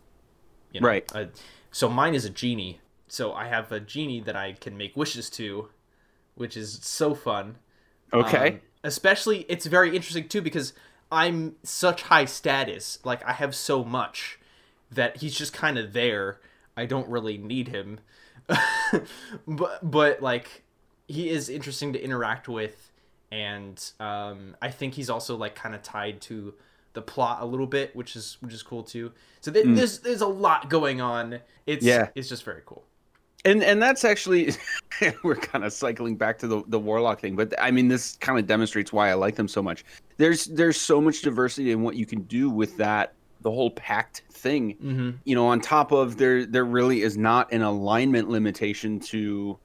you 0.74 0.82
know, 0.82 0.88
right. 0.88 1.12
A, 1.16 1.30
so 1.72 1.90
mine 1.90 2.16
is 2.16 2.26
a 2.26 2.30
genie. 2.30 2.82
So 3.08 3.34
I 3.34 3.48
have 3.48 3.72
a 3.72 3.80
genie 3.80 4.20
that 4.22 4.36
I 4.36 4.54
can 4.54 4.78
make 4.78 4.96
wishes 4.96 5.30
to, 5.32 5.70
which 6.36 6.58
is 6.58 6.80
so 6.82 7.16
fun. 7.16 7.58
Okay. 8.14 8.48
Um, 8.48 8.60
especially 8.84 9.46
it's 9.50 9.66
very 9.66 9.96
interesting 9.96 10.28
too 10.28 10.42
because 10.42 10.74
I'm 11.12 11.56
such 11.64 12.04
high 12.04 12.26
status. 12.26 13.00
Like 13.04 13.26
I 13.26 13.34
have 13.34 13.56
so 13.56 13.84
much 13.84 14.40
that 14.92 15.18
he's 15.18 15.36
just 15.36 15.54
kind 15.54 15.78
of 15.78 15.94
there. 15.94 16.40
I 16.76 16.86
don't 16.86 17.08
really 17.10 17.38
need 17.38 17.70
him. 17.70 18.00
but 19.48 19.80
but 19.90 20.22
like 20.22 20.64
he 21.08 21.30
is 21.30 21.50
interesting 21.50 21.94
to 21.94 22.04
interact 22.04 22.48
with 22.48 22.87
and 23.32 23.92
um, 24.00 24.56
I 24.62 24.70
think 24.70 24.94
he's 24.94 25.10
also 25.10 25.36
like 25.36 25.56
kind 25.56 25.76
of 25.76 25.84
tied 25.84 26.22
to 26.22 26.54
the 26.94 27.02
plot 27.02 27.42
a 27.42 27.46
little 27.46 27.68
bit, 27.68 27.96
which 27.96 28.16
is 28.16 28.38
which 28.42 28.54
is 28.54 28.64
cool 28.64 28.84
too. 28.84 29.12
So 29.42 29.52
th- 29.52 29.66
mm. 29.66 29.76
there's 29.76 30.00
there's 30.00 30.22
a 30.22 30.28
lot 30.28 30.70
going 30.70 31.02
on. 31.02 31.40
It's 31.66 31.86
yeah. 31.86 32.10
it's 32.16 32.30
just 32.30 32.44
very 32.44 32.62
cool. 32.66 32.84
And 33.46 33.64
and 33.64 33.82
that's 33.82 34.04
actually 34.04 34.54
we're 35.24 35.36
kind 35.36 35.64
of 35.64 35.74
cycling 35.74 36.16
back 36.16 36.38
to 36.40 36.48
the 36.48 36.64
the 36.68 36.80
warlock 36.80 37.20
thing, 37.20 37.36
but 37.36 37.54
I 37.60 37.72
mean 37.72 37.88
this 37.88 38.16
kind 38.16 38.40
of 38.40 38.48
demonstrates 38.48 38.92
why 38.92 39.10
I 39.10 39.14
like 39.14 39.36
them 39.36 39.48
so 39.48 39.62
much. 39.62 39.86
There's 40.18 40.46
there's 40.46 40.80
so 40.80 41.00
much 41.00 41.22
diversity 41.22 41.72
in 41.72 41.82
what 41.84 41.96
you 41.96 42.06
can 42.06 42.24
do 42.24 42.50
with 42.50 42.78
that 42.78 43.14
the 43.42 43.52
whole 43.52 43.72
pact 43.72 44.24
thing. 44.32 44.76
Mm-hmm. 44.76 45.10
You 45.26 45.36
know, 45.36 45.48
on 45.48 45.62
top 45.62 45.92
of 45.92 46.18
there, 46.18 46.46
there 46.46 46.66
really 46.66 47.02
is 47.02 47.18
not 47.18 47.52
an 47.52 47.62
alignment 47.62 48.30
limitation 48.30 49.00
to, 49.02 49.58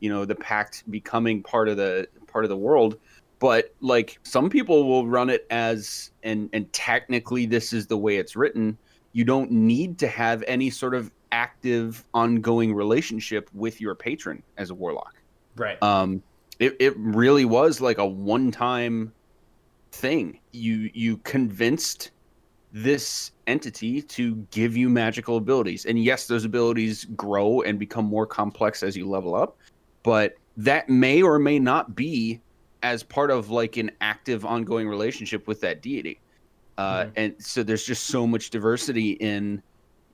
you 0.00 0.10
know, 0.10 0.24
the 0.24 0.34
pact 0.34 0.90
becoming 0.90 1.42
part 1.42 1.68
of 1.68 1.76
the 1.76 2.08
part 2.26 2.44
of 2.44 2.48
the 2.48 2.56
world. 2.56 2.98
But 3.40 3.74
like 3.80 4.18
some 4.22 4.48
people 4.48 4.86
will 4.86 5.06
run 5.08 5.30
it 5.30 5.46
as, 5.50 6.12
and 6.22 6.48
and 6.52 6.72
technically 6.72 7.46
this 7.46 7.72
is 7.72 7.86
the 7.86 7.96
way 7.96 8.16
it's 8.16 8.36
written. 8.36 8.78
You 9.12 9.24
don't 9.24 9.50
need 9.50 9.98
to 9.98 10.06
have 10.06 10.44
any 10.46 10.70
sort 10.70 10.94
of 10.94 11.10
active, 11.32 12.04
ongoing 12.14 12.74
relationship 12.74 13.50
with 13.52 13.80
your 13.80 13.94
patron 13.94 14.42
as 14.56 14.70
a 14.70 14.74
warlock. 14.74 15.14
Right. 15.56 15.82
Um, 15.82 16.22
it 16.58 16.76
it 16.78 16.94
really 16.96 17.46
was 17.46 17.80
like 17.80 17.98
a 17.98 18.06
one 18.06 18.50
time 18.50 19.12
thing. 19.90 20.38
You 20.52 20.90
you 20.92 21.16
convinced 21.18 22.12
this 22.72 23.32
entity 23.46 24.00
to 24.00 24.36
give 24.50 24.76
you 24.76 24.88
magical 24.88 25.38
abilities. 25.38 25.86
And 25.86 26.02
yes, 26.02 26.26
those 26.26 26.44
abilities 26.44 27.04
grow 27.16 27.62
and 27.62 27.78
become 27.78 28.04
more 28.04 28.26
complex 28.26 28.82
as 28.82 28.96
you 28.96 29.08
level 29.08 29.34
up, 29.34 29.56
but 30.02 30.34
that 30.56 30.88
may 30.88 31.22
or 31.22 31.38
may 31.38 31.58
not 31.58 31.96
be 31.96 32.40
as 32.82 33.02
part 33.02 33.30
of 33.30 33.50
like 33.50 33.76
an 33.76 33.90
active 34.00 34.44
ongoing 34.44 34.88
relationship 34.88 35.46
with 35.46 35.60
that 35.60 35.82
deity. 35.82 36.20
Uh, 36.78 37.04
mm-hmm. 37.04 37.10
and 37.16 37.34
so 37.38 37.62
there's 37.62 37.84
just 37.84 38.06
so 38.06 38.26
much 38.26 38.50
diversity 38.50 39.12
in 39.12 39.62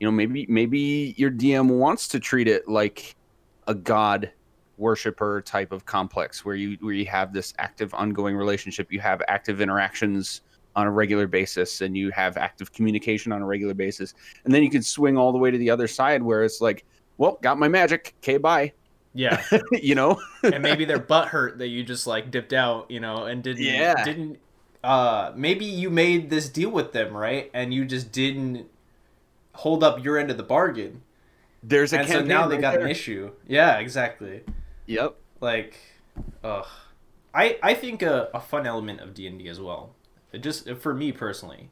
you 0.00 0.06
know 0.06 0.10
maybe 0.10 0.46
maybe 0.48 1.14
your 1.16 1.30
DM 1.30 1.68
wants 1.68 2.08
to 2.08 2.20
treat 2.20 2.48
it 2.48 2.68
like 2.68 3.14
a 3.68 3.74
god 3.74 4.30
worshiper 4.78 5.42
type 5.42 5.72
of 5.72 5.86
complex 5.86 6.44
where 6.44 6.54
you 6.54 6.76
where 6.80 6.92
you 6.92 7.06
have 7.06 7.32
this 7.32 7.54
active 7.58 7.94
ongoing 7.94 8.36
relationship 8.36 8.92
you 8.92 9.00
have 9.00 9.22
active 9.26 9.60
interactions 9.60 10.42
on 10.76 10.86
a 10.86 10.90
regular 10.90 11.26
basis 11.26 11.80
and 11.80 11.96
you 11.96 12.10
have 12.10 12.36
active 12.36 12.70
communication 12.72 13.32
on 13.32 13.42
a 13.42 13.46
regular 13.46 13.74
basis. 13.74 14.14
And 14.44 14.54
then 14.54 14.62
you 14.62 14.70
can 14.70 14.82
swing 14.82 15.16
all 15.16 15.32
the 15.32 15.38
way 15.38 15.50
to 15.50 15.58
the 15.58 15.70
other 15.70 15.88
side 15.88 16.22
where 16.22 16.44
it's 16.44 16.60
like, 16.60 16.84
well, 17.16 17.38
got 17.42 17.58
my 17.58 17.66
magic. 17.66 18.14
Okay, 18.18 18.36
bye. 18.36 18.72
Yeah. 19.16 19.42
you 19.72 19.94
know? 19.94 20.20
and 20.42 20.62
maybe 20.62 20.84
their 20.84 20.98
butt 20.98 21.28
hurt 21.28 21.58
that 21.58 21.68
you 21.68 21.82
just 21.82 22.06
like 22.06 22.30
dipped 22.30 22.52
out, 22.52 22.90
you 22.90 23.00
know, 23.00 23.24
and 23.24 23.42
didn't 23.42 23.62
yeah. 23.62 24.04
didn't 24.04 24.38
uh 24.84 25.32
maybe 25.34 25.64
you 25.64 25.90
made 25.90 26.30
this 26.30 26.48
deal 26.48 26.70
with 26.70 26.92
them, 26.92 27.16
right? 27.16 27.50
And 27.54 27.72
you 27.72 27.84
just 27.84 28.12
didn't 28.12 28.66
hold 29.54 29.82
up 29.82 30.04
your 30.04 30.18
end 30.18 30.30
of 30.30 30.36
the 30.36 30.42
bargain. 30.42 31.02
There's 31.62 31.92
a 31.92 32.00
and 32.00 32.08
so 32.08 32.20
now 32.22 32.46
they 32.46 32.58
got 32.58 32.74
there. 32.74 32.84
an 32.84 32.90
issue. 32.90 33.32
Yeah, 33.48 33.78
exactly. 33.78 34.42
Yep. 34.86 35.16
Like 35.40 35.76
ugh. 36.44 36.66
I 37.34 37.58
I 37.62 37.74
think 37.74 38.02
a, 38.02 38.28
a 38.34 38.40
fun 38.40 38.66
element 38.66 39.00
of 39.00 39.14
D&D 39.14 39.48
as 39.48 39.60
well 39.60 39.94
It 40.32 40.42
just 40.42 40.70
for 40.76 40.94
me 40.94 41.12
personally, 41.12 41.70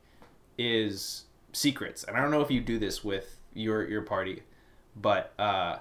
is 0.59 1.25
secrets. 1.53 2.05
And 2.05 2.17
I 2.17 2.21
don't 2.21 2.31
know 2.31 2.41
if 2.41 2.51
you 2.51 2.61
do 2.61 2.79
this 2.79 3.05
with 3.05 3.39
your 3.53 3.89
your 3.89 4.03
party, 4.03 4.43
but 4.97 5.33
uh, 5.39 5.79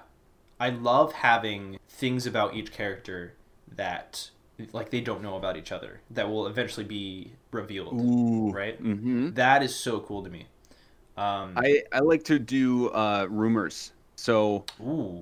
I 0.60 0.70
love 0.70 1.12
having 1.12 1.78
things 1.88 2.26
about 2.26 2.54
each 2.54 2.72
character 2.72 3.34
that 3.76 4.30
like 4.72 4.90
they 4.90 5.00
don't 5.00 5.22
know 5.22 5.36
about 5.36 5.56
each 5.56 5.72
other 5.72 6.00
that 6.12 6.28
will 6.28 6.46
eventually 6.46 6.86
be 6.86 7.32
revealed. 7.50 8.00
Ooh, 8.00 8.50
right? 8.50 8.80
Mm-hmm. 8.82 9.32
That 9.34 9.62
is 9.62 9.74
so 9.74 10.00
cool 10.00 10.22
to 10.22 10.30
me. 10.30 10.46
Um, 11.16 11.54
I 11.56 11.82
I 11.92 12.00
like 12.00 12.24
to 12.24 12.38
do 12.38 12.88
uh, 12.90 13.26
rumors. 13.28 13.92
So, 14.16 14.64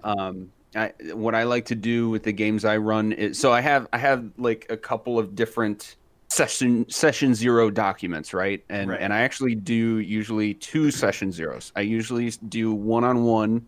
um, 0.05 0.53
I, 0.75 0.93
what 1.13 1.35
I 1.35 1.45
like 1.45 1.65
to 1.67 1.75
do 1.75 2.11
with 2.11 2.23
the 2.23 2.33
games 2.33 2.65
I 2.65 2.77
run 2.77 3.13
is 3.13 3.39
so 3.39 3.53
I 3.53 3.61
have 3.61 3.89
I 3.93 3.99
have 3.99 4.31
like 4.39 4.67
a 4.71 4.77
couple 4.77 5.19
of 5.19 5.35
different 5.35 5.97
session 6.29 6.89
session 6.89 7.35
zero 7.35 7.71
documents, 7.71 8.33
right? 8.33 8.65
And 8.69 8.91
right. 8.91 9.01
and 9.01 9.13
I 9.13 9.21
actually 9.21 9.55
do 9.55 9.99
usually 9.99 10.55
two 10.55 10.91
session 10.91 11.33
zeros. 11.33 11.73
I 11.77 11.83
usually 11.83 12.31
do 12.49 12.73
one 12.73 13.05
on 13.05 13.25
one 13.25 13.67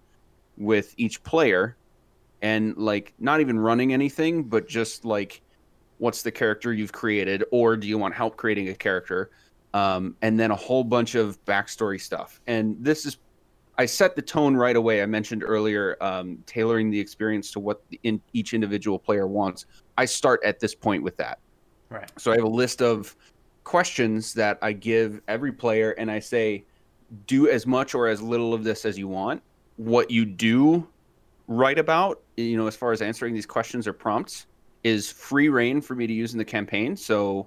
with 0.56 0.94
each 0.96 1.22
player, 1.22 1.76
and 2.42 2.76
like 2.76 3.14
not 3.18 3.40
even 3.40 3.58
running 3.58 3.92
anything, 3.92 4.44
but 4.44 4.68
just 4.68 5.04
like 5.04 5.40
what's 5.98 6.22
the 6.22 6.30
character 6.30 6.72
you've 6.72 6.92
created, 6.92 7.44
or 7.50 7.76
do 7.76 7.86
you 7.86 7.98
want 7.98 8.14
help 8.14 8.36
creating 8.36 8.68
a 8.68 8.74
character? 8.74 9.30
Um, 9.72 10.16
and 10.22 10.38
then 10.38 10.50
a 10.50 10.56
whole 10.56 10.84
bunch 10.84 11.14
of 11.16 11.42
backstory 11.44 12.00
stuff. 12.00 12.40
And 12.46 12.76
this 12.78 13.06
is 13.06 13.18
I 13.76 13.86
set 13.86 14.14
the 14.14 14.22
tone 14.22 14.56
right 14.56 14.76
away. 14.76 15.02
I 15.02 15.06
mentioned 15.06 15.42
earlier 15.44 15.96
um, 16.00 16.38
tailoring 16.46 16.90
the 16.90 17.00
experience 17.00 17.50
to 17.52 17.60
what 17.60 17.82
the, 17.88 17.98
in, 18.04 18.20
each 18.32 18.54
individual 18.54 18.98
player 18.98 19.26
wants. 19.26 19.66
I 19.98 20.04
start 20.04 20.40
at 20.44 20.60
this 20.60 20.74
point 20.74 21.02
with 21.02 21.16
that. 21.16 21.38
Right. 21.90 22.10
So 22.18 22.30
I 22.30 22.36
have 22.36 22.44
a 22.44 22.48
list 22.48 22.82
of 22.82 23.16
questions 23.64 24.32
that 24.34 24.58
I 24.62 24.72
give 24.72 25.20
every 25.26 25.52
player, 25.52 25.92
and 25.92 26.10
I 26.10 26.20
say, 26.20 26.64
do 27.26 27.48
as 27.48 27.66
much 27.66 27.94
or 27.94 28.06
as 28.08 28.22
little 28.22 28.54
of 28.54 28.64
this 28.64 28.84
as 28.84 28.98
you 28.98 29.08
want. 29.08 29.42
What 29.76 30.10
you 30.10 30.24
do 30.24 30.86
write 31.48 31.78
about, 31.78 32.22
you 32.36 32.56
know, 32.56 32.66
as 32.66 32.76
far 32.76 32.92
as 32.92 33.02
answering 33.02 33.34
these 33.34 33.46
questions 33.46 33.86
or 33.86 33.92
prompts, 33.92 34.46
is 34.82 35.10
free 35.10 35.48
reign 35.48 35.80
for 35.80 35.94
me 35.94 36.06
to 36.06 36.12
use 36.12 36.32
in 36.32 36.38
the 36.38 36.44
campaign. 36.44 36.96
So 36.96 37.46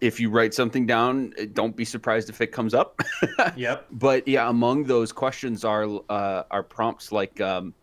if 0.00 0.20
you 0.20 0.30
write 0.30 0.54
something 0.54 0.86
down, 0.86 1.32
don't 1.52 1.74
be 1.74 1.84
surprised 1.84 2.28
if 2.28 2.40
it 2.40 2.48
comes 2.48 2.74
up. 2.74 3.00
yep. 3.56 3.86
But 3.90 4.26
yeah, 4.26 4.48
among 4.48 4.84
those 4.84 5.12
questions 5.12 5.64
are 5.64 6.00
uh, 6.08 6.44
are 6.50 6.62
prompts 6.62 7.12
like, 7.12 7.40
um, 7.40 7.74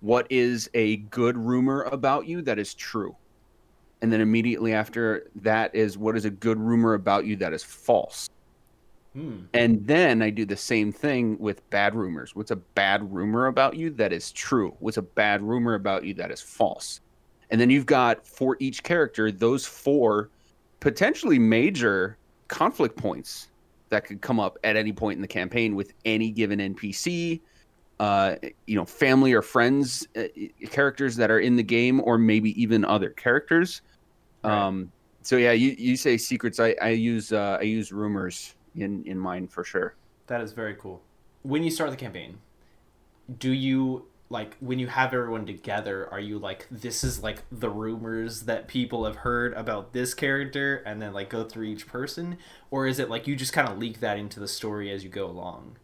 "What 0.00 0.26
is 0.30 0.70
a 0.74 0.96
good 0.96 1.36
rumor 1.36 1.82
about 1.82 2.26
you 2.26 2.42
that 2.42 2.58
is 2.58 2.74
true?" 2.74 3.16
and 4.02 4.12
then 4.12 4.20
immediately 4.20 4.74
after 4.74 5.30
that 5.36 5.74
is 5.74 5.96
what 5.96 6.16
is 6.16 6.24
a 6.24 6.30
good 6.30 6.58
rumor 6.58 6.94
about 6.94 7.24
you 7.24 7.36
that 7.36 7.52
is 7.52 7.62
false 7.62 8.28
Hmm. 9.14 9.40
And 9.52 9.86
then 9.86 10.22
I 10.22 10.30
do 10.30 10.44
the 10.44 10.56
same 10.56 10.90
thing 10.90 11.38
with 11.38 11.68
bad 11.70 11.94
rumors. 11.94 12.34
What's 12.34 12.50
a 12.50 12.56
bad 12.56 13.12
rumor 13.12 13.46
about 13.46 13.76
you 13.76 13.90
that 13.90 14.12
is 14.12 14.32
true? 14.32 14.74
What's 14.80 14.96
a 14.96 15.02
bad 15.02 15.42
rumor 15.42 15.74
about 15.74 16.04
you 16.04 16.14
that 16.14 16.30
is 16.30 16.40
false? 16.40 17.00
And 17.50 17.60
then 17.60 17.68
you've 17.68 17.86
got 17.86 18.26
for 18.26 18.56
each 18.58 18.82
character 18.82 19.30
those 19.30 19.66
four 19.66 20.30
potentially 20.80 21.38
major 21.38 22.16
conflict 22.48 22.96
points 22.96 23.48
that 23.90 24.06
could 24.06 24.22
come 24.22 24.40
up 24.40 24.58
at 24.64 24.76
any 24.76 24.92
point 24.92 25.16
in 25.16 25.22
the 25.22 25.28
campaign 25.28 25.76
with 25.76 25.92
any 26.06 26.30
given 26.30 26.58
NPC, 26.58 27.40
uh, 28.00 28.36
you 28.66 28.74
know, 28.74 28.86
family 28.86 29.34
or 29.34 29.42
friends, 29.42 30.08
uh, 30.16 30.22
characters 30.70 31.14
that 31.16 31.30
are 31.30 31.40
in 31.40 31.56
the 31.56 31.62
game, 31.62 32.00
or 32.04 32.16
maybe 32.16 32.60
even 32.60 32.86
other 32.86 33.10
characters. 33.10 33.82
Right. 34.42 34.66
Um, 34.66 34.90
so 35.20 35.36
yeah, 35.36 35.52
you, 35.52 35.76
you 35.78 35.96
say 35.98 36.16
secrets. 36.16 36.58
I, 36.58 36.74
I 36.80 36.88
use 36.88 37.32
uh, 37.32 37.58
I 37.60 37.64
use 37.64 37.92
rumors 37.92 38.54
in 38.74 39.04
in 39.04 39.18
mind 39.18 39.52
for 39.52 39.64
sure. 39.64 39.96
That 40.26 40.40
is 40.40 40.52
very 40.52 40.74
cool. 40.74 41.02
When 41.42 41.62
you 41.64 41.70
start 41.70 41.90
the 41.90 41.96
campaign, 41.96 42.38
do 43.38 43.52
you 43.52 44.06
like 44.30 44.56
when 44.60 44.78
you 44.78 44.86
have 44.88 45.12
everyone 45.12 45.46
together, 45.46 46.08
are 46.10 46.20
you 46.20 46.38
like 46.38 46.66
this 46.70 47.04
is 47.04 47.22
like 47.22 47.42
the 47.50 47.68
rumors 47.70 48.42
that 48.42 48.66
people 48.68 49.04
have 49.04 49.16
heard 49.16 49.52
about 49.54 49.92
this 49.92 50.14
character 50.14 50.76
and 50.86 51.02
then 51.02 51.12
like 51.12 51.28
go 51.28 51.44
through 51.44 51.66
each 51.66 51.86
person 51.86 52.38
or 52.70 52.86
is 52.86 52.98
it 52.98 53.10
like 53.10 53.26
you 53.26 53.36
just 53.36 53.52
kind 53.52 53.68
of 53.68 53.78
leak 53.78 54.00
that 54.00 54.18
into 54.18 54.40
the 54.40 54.48
story 54.48 54.90
as 54.90 55.04
you 55.04 55.10
go 55.10 55.26
along? 55.26 55.76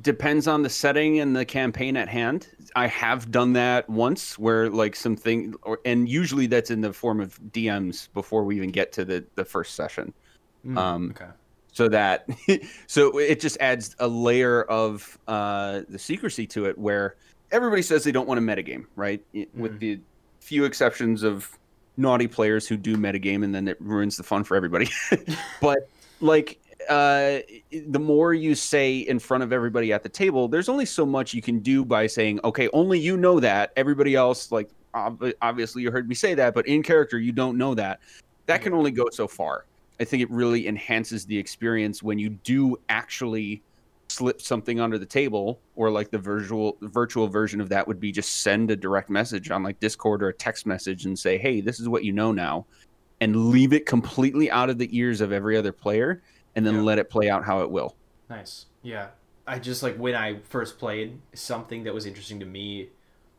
Depends 0.00 0.48
on 0.48 0.62
the 0.62 0.68
setting 0.70 1.20
and 1.20 1.36
the 1.36 1.44
campaign 1.44 1.96
at 1.96 2.08
hand. 2.08 2.48
I 2.74 2.88
have 2.88 3.30
done 3.30 3.52
that 3.52 3.88
once 3.88 4.36
where 4.36 4.68
like 4.68 4.96
something 4.96 5.54
or 5.62 5.78
and 5.84 6.08
usually 6.08 6.48
that's 6.48 6.70
in 6.72 6.80
the 6.80 6.92
form 6.92 7.20
of 7.20 7.38
DMs 7.52 8.08
before 8.12 8.44
we 8.44 8.56
even 8.56 8.70
get 8.70 8.90
to 8.92 9.04
the 9.04 9.24
the 9.36 9.44
first 9.44 9.74
session. 9.76 10.12
Mm, 10.66 10.78
Um, 10.78 11.10
okay. 11.10 11.30
So 11.74 11.88
that 11.88 12.26
so 12.86 13.18
it 13.18 13.40
just 13.40 13.58
adds 13.60 13.94
a 13.98 14.08
layer 14.08 14.62
of 14.64 15.18
uh, 15.28 15.82
the 15.90 15.98
secrecy 15.98 16.46
to 16.46 16.64
it 16.64 16.78
where 16.78 17.16
everybody 17.50 17.82
says 17.82 18.02
they 18.04 18.12
don't 18.12 18.26
want 18.26 18.38
to 18.38 18.46
metagame 18.46 18.86
right? 18.96 19.22
With 19.54 19.72
Mhm. 19.74 19.78
the 19.80 20.00
few 20.40 20.64
exceptions 20.64 21.22
of 21.22 21.50
naughty 21.96 22.26
players 22.26 22.66
who 22.66 22.76
do 22.76 22.96
metagame 22.96 23.44
and 23.44 23.54
then 23.54 23.68
it 23.68 23.76
ruins 23.80 24.16
the 24.16 24.22
fun 24.22 24.44
for 24.44 24.56
everybody. 24.56 24.88
But 25.60 25.88
like 26.20 26.58
uh, 26.88 27.38
the 27.88 27.98
more 27.98 28.34
you 28.34 28.54
say 28.54 28.98
in 28.98 29.18
front 29.18 29.42
of 29.42 29.52
everybody 29.52 29.92
at 29.92 30.02
the 30.02 30.08
table 30.08 30.48
there's 30.48 30.68
only 30.68 30.84
so 30.84 31.06
much 31.06 31.32
you 31.34 31.40
can 31.42 31.58
do 31.60 31.84
by 31.84 32.06
saying 32.06 32.40
okay 32.44 32.68
only 32.72 32.98
you 32.98 33.16
know 33.16 33.40
that. 33.40 33.72
Everybody 33.76 34.14
else 34.14 34.52
like 34.52 34.68
ob- 34.94 35.32
obviously 35.42 35.82
you 35.82 35.90
heard 35.90 36.08
me 36.08 36.14
say 36.14 36.34
that 36.34 36.54
but 36.54 36.66
in 36.68 36.82
character 36.82 37.18
you 37.18 37.32
don't 37.32 37.58
know 37.58 37.74
that. 37.74 38.00
That 38.46 38.60
can 38.62 38.74
only 38.74 38.90
go 38.90 39.06
so 39.10 39.26
far 39.26 39.64
I 40.00 40.04
think 40.04 40.22
it 40.22 40.30
really 40.30 40.66
enhances 40.66 41.24
the 41.24 41.38
experience 41.38 42.02
when 42.02 42.18
you 42.18 42.30
do 42.30 42.76
actually 42.88 43.62
slip 44.08 44.40
something 44.40 44.80
under 44.80 44.98
the 44.98 45.06
table, 45.06 45.60
or 45.76 45.90
like 45.90 46.10
the 46.10 46.18
virtual 46.18 46.76
virtual 46.82 47.26
version 47.26 47.60
of 47.60 47.68
that 47.70 47.86
would 47.88 47.98
be 48.00 48.12
just 48.12 48.42
send 48.42 48.70
a 48.70 48.76
direct 48.76 49.10
message 49.10 49.50
on 49.50 49.62
like 49.62 49.80
Discord 49.80 50.22
or 50.22 50.28
a 50.28 50.34
text 50.34 50.66
message 50.66 51.04
and 51.06 51.18
say, 51.18 51.38
"Hey, 51.38 51.60
this 51.60 51.80
is 51.80 51.88
what 51.88 52.04
you 52.04 52.12
know 52.12 52.30
now," 52.32 52.66
and 53.20 53.50
leave 53.50 53.72
it 53.72 53.86
completely 53.86 54.50
out 54.50 54.70
of 54.70 54.78
the 54.78 54.88
ears 54.96 55.20
of 55.20 55.32
every 55.32 55.56
other 55.56 55.72
player, 55.72 56.22
and 56.54 56.66
then 56.66 56.74
Yeah. 56.74 56.82
let 56.82 56.98
it 56.98 57.08
play 57.10 57.28
out 57.28 57.44
how 57.44 57.62
it 57.62 57.70
will. 57.70 57.96
Nice. 58.28 58.66
Yeah. 58.82 59.08
I 59.46 59.58
just 59.58 59.82
like 59.82 59.96
when 59.96 60.14
I 60.14 60.38
first 60.40 60.78
played, 60.78 61.20
something 61.34 61.84
that 61.84 61.94
was 61.94 62.06
interesting 62.06 62.40
to 62.40 62.46
me 62.46 62.90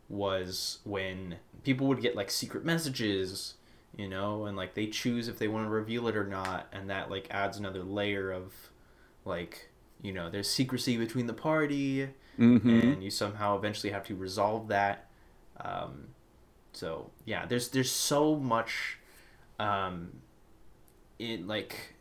was 0.10 0.80
when 0.84 1.36
people 1.64 1.88
would 1.88 2.02
get 2.02 2.16
like 2.16 2.30
secret 2.30 2.64
messages, 2.64 3.56
you 3.98 4.08
know, 4.10 4.46
and 4.46 4.56
like 4.58 4.74
they 4.74 4.88
choose 4.88 5.28
if 5.28 5.38
they 5.40 5.48
want 5.48 5.66
to 5.66 5.70
reveal 5.70 6.08
it 6.08 6.16
or 6.16 6.26
not, 6.26 6.68
and 6.74 6.90
that 6.90 7.10
like 7.10 7.28
adds 7.32 7.58
another 7.58 7.84
layer 7.84 8.32
of 8.32 8.54
like, 9.24 9.70
you 10.02 10.12
know, 10.14 10.30
there's 10.30 10.50
secrecy 10.50 10.98
between 10.98 11.28
the 11.28 11.34
party, 11.34 12.10
Mm-hmm. 12.38 12.70
and 12.70 13.02
you 13.04 13.10
somehow 13.10 13.58
eventually 13.58 13.94
have 13.94 14.04
to 14.08 14.16
resolve 14.16 14.68
that. 14.68 15.08
Um, 15.62 16.10
so 16.74 17.12
yeah, 17.26 17.46
there's 17.46 17.70
there's 17.70 17.90
so 17.92 18.36
much, 18.36 19.00
um, 19.58 20.18
in 21.18 21.48
like, 21.48 21.96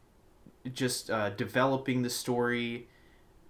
just 0.73 1.09
uh, 1.09 1.31
developing 1.31 2.03
the 2.03 2.11
story 2.11 2.89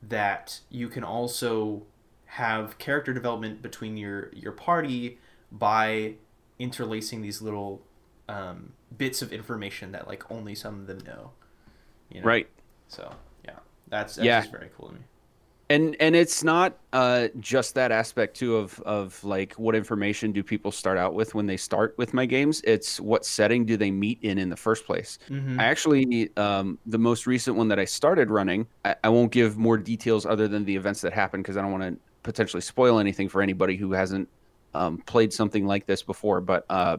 that 0.03 0.61
you 0.69 0.89
can 0.89 1.03
also 1.03 1.85
have 2.27 2.77
character 2.77 3.15
development 3.15 3.63
between 3.63 3.97
your 3.97 4.31
your 4.35 4.53
party 4.53 5.19
by 5.51 6.15
interlacing 6.59 7.23
these 7.23 7.41
little 7.41 7.81
um, 8.29 8.72
bits 8.97 9.22
of 9.22 9.33
information 9.33 9.93
that 9.93 10.07
like 10.09 10.31
only 10.31 10.55
some 10.55 10.81
of 10.81 10.87
them 10.87 10.99
know. 11.07 11.31
You 12.11 12.20
know? 12.20 12.27
Right. 12.27 12.49
So 12.89 13.12
yeah, 13.45 13.59
that's 13.89 14.16
that's 14.16 14.25
Yeah. 14.27 14.41
just 14.41 14.53
very 14.53 14.70
cool 14.77 14.89
to 14.89 14.95
me. 14.95 15.01
and 15.70 15.97
and 15.99 16.14
it's 16.14 16.45
not 16.45 16.77
uh, 16.93 17.29
just 17.41 17.75
that 17.75 17.91
aspect 17.91 18.37
too 18.37 18.57
of 18.57 18.79
of 18.81 19.22
like 19.25 19.55
what 19.55 19.75
information 19.75 20.31
do 20.33 20.43
people 20.43 20.70
start 20.70 20.99
out 20.99 21.14
with 21.14 21.35
when 21.35 21.47
they 21.47 21.57
start 21.57 21.95
with 21.97 22.12
my 22.12 22.27
games 22.27 22.61
it's 22.64 23.01
what 23.01 23.25
setting 23.25 23.64
do 23.64 23.77
they 23.79 23.91
meet 23.91 24.18
in 24.22 24.37
in 24.39 24.51
the 24.51 24.57
first 24.57 24.85
place 24.85 25.18
Mm-hmm. 25.31 25.59
i 25.59 25.64
actually 25.64 26.31
um, 26.37 26.79
the 26.85 26.99
most 26.99 27.27
recent 27.27 27.57
one 27.57 27.68
that 27.68 27.79
i 27.79 27.87
started 27.87 28.31
running 28.31 28.66
i, 28.85 28.95
I 29.03 29.09
won't 29.09 29.33
give 29.33 29.57
more 29.57 29.79
details 29.79 30.27
other 30.27 30.49
than 30.49 30.64
the 30.66 30.77
events 30.77 31.01
that 31.01 31.14
happened 31.14 31.43
because 31.45 31.57
i 31.57 31.62
don't 31.62 31.72
want 31.72 31.83
to 31.85 31.99
potentially 32.22 32.61
spoil 32.61 32.99
anything 32.99 33.29
for 33.31 33.41
anybody 33.41 33.77
who 33.77 33.93
hasn't 33.93 34.29
um, 34.75 34.99
played 34.99 35.33
something 35.33 35.66
like 35.66 35.87
this 35.87 36.03
before 36.03 36.41
but 36.43 36.66
uh, 36.68 36.99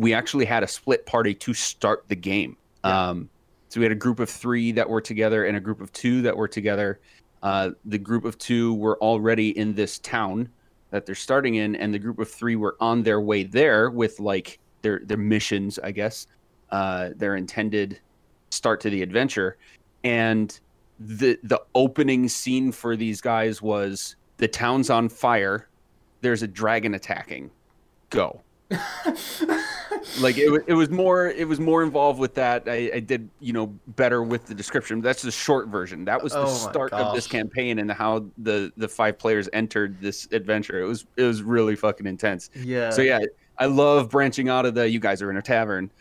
we 0.00 0.14
actually 0.14 0.44
had 0.46 0.62
a 0.62 0.68
split 0.68 1.04
party 1.04 1.34
to 1.34 1.52
start 1.52 2.04
the 2.08 2.16
game 2.16 2.56
Yeah. 2.84 3.10
um, 3.10 3.28
so 3.68 3.80
we 3.80 3.84
had 3.84 3.92
a 3.92 4.02
group 4.06 4.18
of 4.18 4.28
three 4.30 4.72
that 4.72 4.88
were 4.88 5.00
together 5.00 5.44
and 5.44 5.56
a 5.56 5.60
group 5.60 5.80
of 5.80 5.92
two 5.92 6.22
that 6.22 6.36
were 6.36 6.48
together 6.48 7.00
uh, 7.42 7.70
the 7.84 7.98
group 7.98 8.24
of 8.24 8.36
two 8.38 8.74
were 8.74 8.98
already 8.98 9.56
in 9.58 9.74
this 9.74 9.98
town 9.98 10.48
that 10.90 11.06
they're 11.06 11.14
starting 11.14 11.54
in, 11.54 11.74
and 11.76 11.94
the 11.94 11.98
group 11.98 12.18
of 12.18 12.28
three 12.28 12.56
were 12.56 12.76
on 12.80 13.02
their 13.02 13.20
way 13.20 13.44
there 13.44 13.88
with 13.90 14.20
like 14.20 14.58
their 14.82 15.00
their 15.04 15.16
missions, 15.16 15.78
I 15.78 15.90
guess, 15.92 16.26
uh, 16.70 17.10
their 17.16 17.36
intended 17.36 18.00
start 18.50 18.80
to 18.82 18.90
the 18.90 19.00
adventure. 19.00 19.56
And 20.04 20.58
the 20.98 21.38
the 21.44 21.62
opening 21.74 22.28
scene 22.28 22.72
for 22.72 22.94
these 22.96 23.20
guys 23.22 23.62
was 23.62 24.16
the 24.36 24.48
town's 24.48 24.90
on 24.90 25.08
fire. 25.08 25.68
There's 26.20 26.42
a 26.42 26.48
dragon 26.48 26.94
attacking. 26.94 27.50
Go 28.10 28.42
like 30.20 30.38
it, 30.38 30.64
it 30.66 30.74
was 30.74 30.90
more 30.90 31.28
it 31.28 31.46
was 31.46 31.60
more 31.60 31.82
involved 31.82 32.18
with 32.18 32.34
that. 32.34 32.64
I, 32.66 32.90
I 32.94 33.00
did 33.00 33.28
you 33.40 33.52
know 33.52 33.66
better 33.88 34.22
with 34.22 34.46
the 34.46 34.54
description. 34.54 35.00
That's 35.00 35.22
the 35.22 35.30
short 35.30 35.68
version. 35.68 36.04
That 36.04 36.22
was 36.22 36.32
the 36.32 36.42
Oh 36.42 36.54
start 36.54 36.92
of 36.92 37.14
this 37.14 37.26
campaign 37.26 37.78
and 37.78 37.90
how 37.90 38.26
the 38.38 38.72
the 38.76 38.88
five 38.88 39.18
players 39.18 39.48
entered 39.52 40.00
this 40.00 40.28
adventure. 40.32 40.80
It 40.80 40.86
was 40.86 41.06
it 41.16 41.24
was 41.24 41.42
really 41.42 41.76
fucking 41.76 42.06
intense. 42.06 42.50
Yeah. 42.54 42.90
so 42.90 43.02
yeah 43.02 43.20
i 43.58 43.66
love 43.66 44.10
branching 44.10 44.48
out 44.48 44.66
of 44.66 44.74
the 44.74 44.88
you 44.88 44.98
guys 44.98 45.22
are 45.22 45.30
in 45.30 45.36
a 45.36 45.42
tavern. 45.42 45.90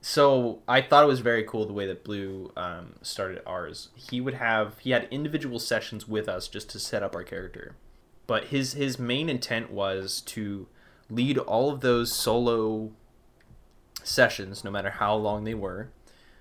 So 0.00 0.60
I 0.68 0.82
thought 0.82 1.02
it 1.02 1.08
was 1.08 1.18
very 1.18 1.42
cool 1.42 1.66
the 1.66 1.72
way 1.72 1.84
that 1.88 2.04
Blue 2.04 2.52
um, 2.56 2.94
started 3.02 3.42
ours. 3.44 3.88
He 3.96 4.20
would 4.20 4.34
have 4.34 4.78
he 4.78 4.92
had 4.92 5.08
individual 5.10 5.58
sessions 5.58 6.06
with 6.06 6.28
us 6.28 6.46
just 6.46 6.70
to 6.70 6.78
set 6.78 7.02
up 7.02 7.16
our 7.16 7.24
character, 7.24 7.74
but 8.28 8.44
his 8.44 8.74
his 8.74 9.00
main 9.00 9.28
intent 9.28 9.72
was 9.72 10.20
to 10.26 10.68
lead 11.10 11.38
all 11.38 11.70
of 11.70 11.80
those 11.80 12.12
solo 12.12 12.90
sessions, 14.02 14.64
no 14.64 14.70
matter 14.70 14.90
how 14.90 15.14
long 15.14 15.44
they 15.44 15.54
were, 15.54 15.90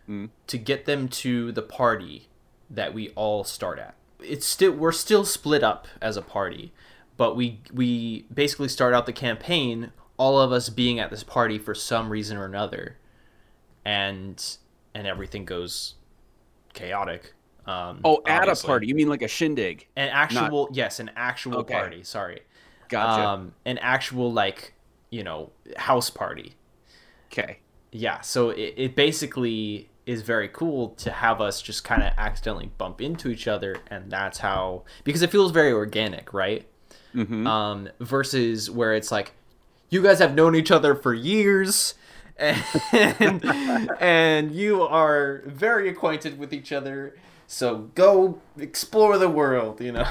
Mm. 0.07 0.30
to 0.47 0.57
get 0.59 0.86
them 0.86 1.07
to 1.09 1.51
the 1.51 1.61
party 1.63 2.28
that 2.70 2.93
we 2.93 3.09
all 3.09 3.43
start 3.43 3.80
at. 3.80 3.95
It's 4.20 4.45
still 4.45 4.72
we're 4.72 4.91
still 4.91 5.26
split 5.26 5.63
up 5.63 5.88
as 6.01 6.16
a 6.16 6.22
party, 6.22 6.72
but 7.18 7.36
we 7.36 7.61
we 7.74 8.26
basically 8.34 8.68
start 8.68 8.93
out 8.93 9.05
the 9.07 9.13
campaign 9.13 9.91
all 10.18 10.39
of 10.39 10.51
us 10.51 10.70
being 10.70 10.99
at 10.99 11.09
this 11.09 11.24
party 11.24 11.57
for 11.57 11.74
some 11.76 12.09
reason 12.09 12.38
or 12.38 12.45
another, 12.45 12.97
and 13.84 14.57
and 14.93 15.07
everything 15.07 15.43
goes 15.45 15.95
chaotic. 16.74 17.34
Um, 17.66 18.01
oh 18.03 18.22
at 18.28 18.41
obviously. 18.41 18.68
a 18.68 18.70
party 18.70 18.88
you 18.88 18.93
mean 18.95 19.09
like 19.09 19.24
a 19.24 19.28
shindig 19.28 19.88
an 19.95 20.09
actual 20.09 20.70
yes, 20.72 20.99
an 20.99 21.09
actual 21.16 21.57
Okay. 21.57 21.74
party. 21.74 22.03
Sorry, 22.03 22.41
gotcha 22.90 23.28
um, 23.28 23.54
an 23.66 23.78
actual 23.80 24.32
like 24.32 24.74
you 25.10 25.24
know 25.24 25.52
house 25.78 26.10
party. 26.10 26.56
okay 27.32 27.60
Yeah, 27.92 28.22
so 28.22 28.50
it, 28.50 28.74
it 28.78 28.96
basically 28.96 29.90
is 30.06 30.22
very 30.22 30.48
cool 30.50 30.90
to 30.90 31.10
have 31.10 31.42
us 31.42 31.62
just 31.62 31.84
kind 31.84 32.04
of 32.04 32.14
accidentally 32.18 32.72
bump 32.78 33.02
into 33.02 33.30
each 33.30 33.48
other, 33.48 33.78
and 33.90 34.12
that's 34.12 34.40
how 34.40 34.84
because 35.04 35.22
it 35.22 35.32
feels 35.32 35.52
very 35.52 35.72
organic, 35.72 36.34
right? 36.34 36.66
mm-hmm. 37.16 37.48
Um, 37.48 37.90
versus 38.00 38.70
where 38.70 38.94
it's 38.94 39.12
like 39.12 39.34
you 39.90 40.02
guys 40.04 40.20
have 40.20 40.36
known 40.36 40.56
each 40.56 40.72
other 40.72 40.96
for 40.96 41.14
years. 41.14 41.96
And, 42.92 43.46
and 44.02 44.52
you 44.52 44.82
are 44.82 45.42
very 45.46 45.88
acquainted 45.88 46.38
with 46.38 46.52
each 46.52 46.74
other, 46.74 47.16
so 47.48 47.90
go 47.96 48.42
explore 48.60 49.18
the 49.18 49.30
world. 49.30 49.80
You 49.80 49.94
know, 49.94 50.08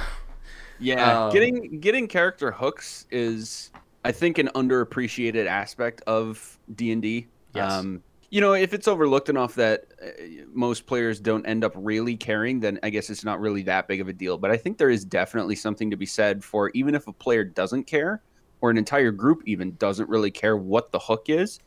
Yeah, 0.79 1.27
Um, 1.27 1.33
getting 1.33 1.81
getting 1.81 2.09
character 2.09 2.51
hooks 2.51 3.07
is 3.11 3.71
I 4.05 4.13
think 4.13 4.39
an 4.39 4.49
underappreciated 4.55 5.47
aspect 5.47 6.03
of 6.07 6.59
D 6.75 6.93
and 6.93 7.01
D. 7.03 7.29
Um, 7.55 8.03
you 8.31 8.41
know, 8.41 8.55
if 8.55 8.75
it's 8.75 8.89
overlooked 8.89 9.29
enough 9.29 9.55
that 9.55 9.85
uh, 10.03 10.07
most 10.53 10.87
players 10.87 11.21
don't 11.21 11.47
end 11.47 11.63
up 11.63 11.73
really 11.77 12.17
caring, 12.17 12.59
then 12.59 12.81
I 12.83 12.91
guess 12.91 13.09
it's 13.09 13.25
not 13.25 13.41
really 13.41 13.63
that 13.63 13.87
big 13.87 14.01
of 14.01 14.09
a 14.09 14.13
deal. 14.13 14.37
But 14.37 14.51
I 14.51 14.57
think 14.57 14.77
there 14.77 14.91
is 14.91 15.05
definitely 15.05 15.55
something 15.55 15.91
to 15.91 15.97
be 15.97 16.07
said 16.07 16.43
for 16.43 16.71
even 16.75 16.97
if 16.97 17.07
a 17.07 17.13
player 17.13 17.45
doesn't 17.45 17.85
care, 17.85 18.23
or 18.61 18.71
an 18.71 18.79
entire 18.79 19.13
group 19.13 19.43
even 19.47 19.77
doesn't 19.77 20.09
really 20.09 20.33
care 20.33 20.57
what 20.57 20.91
the 20.91 20.99
hook 20.99 21.27
is, 21.29 21.61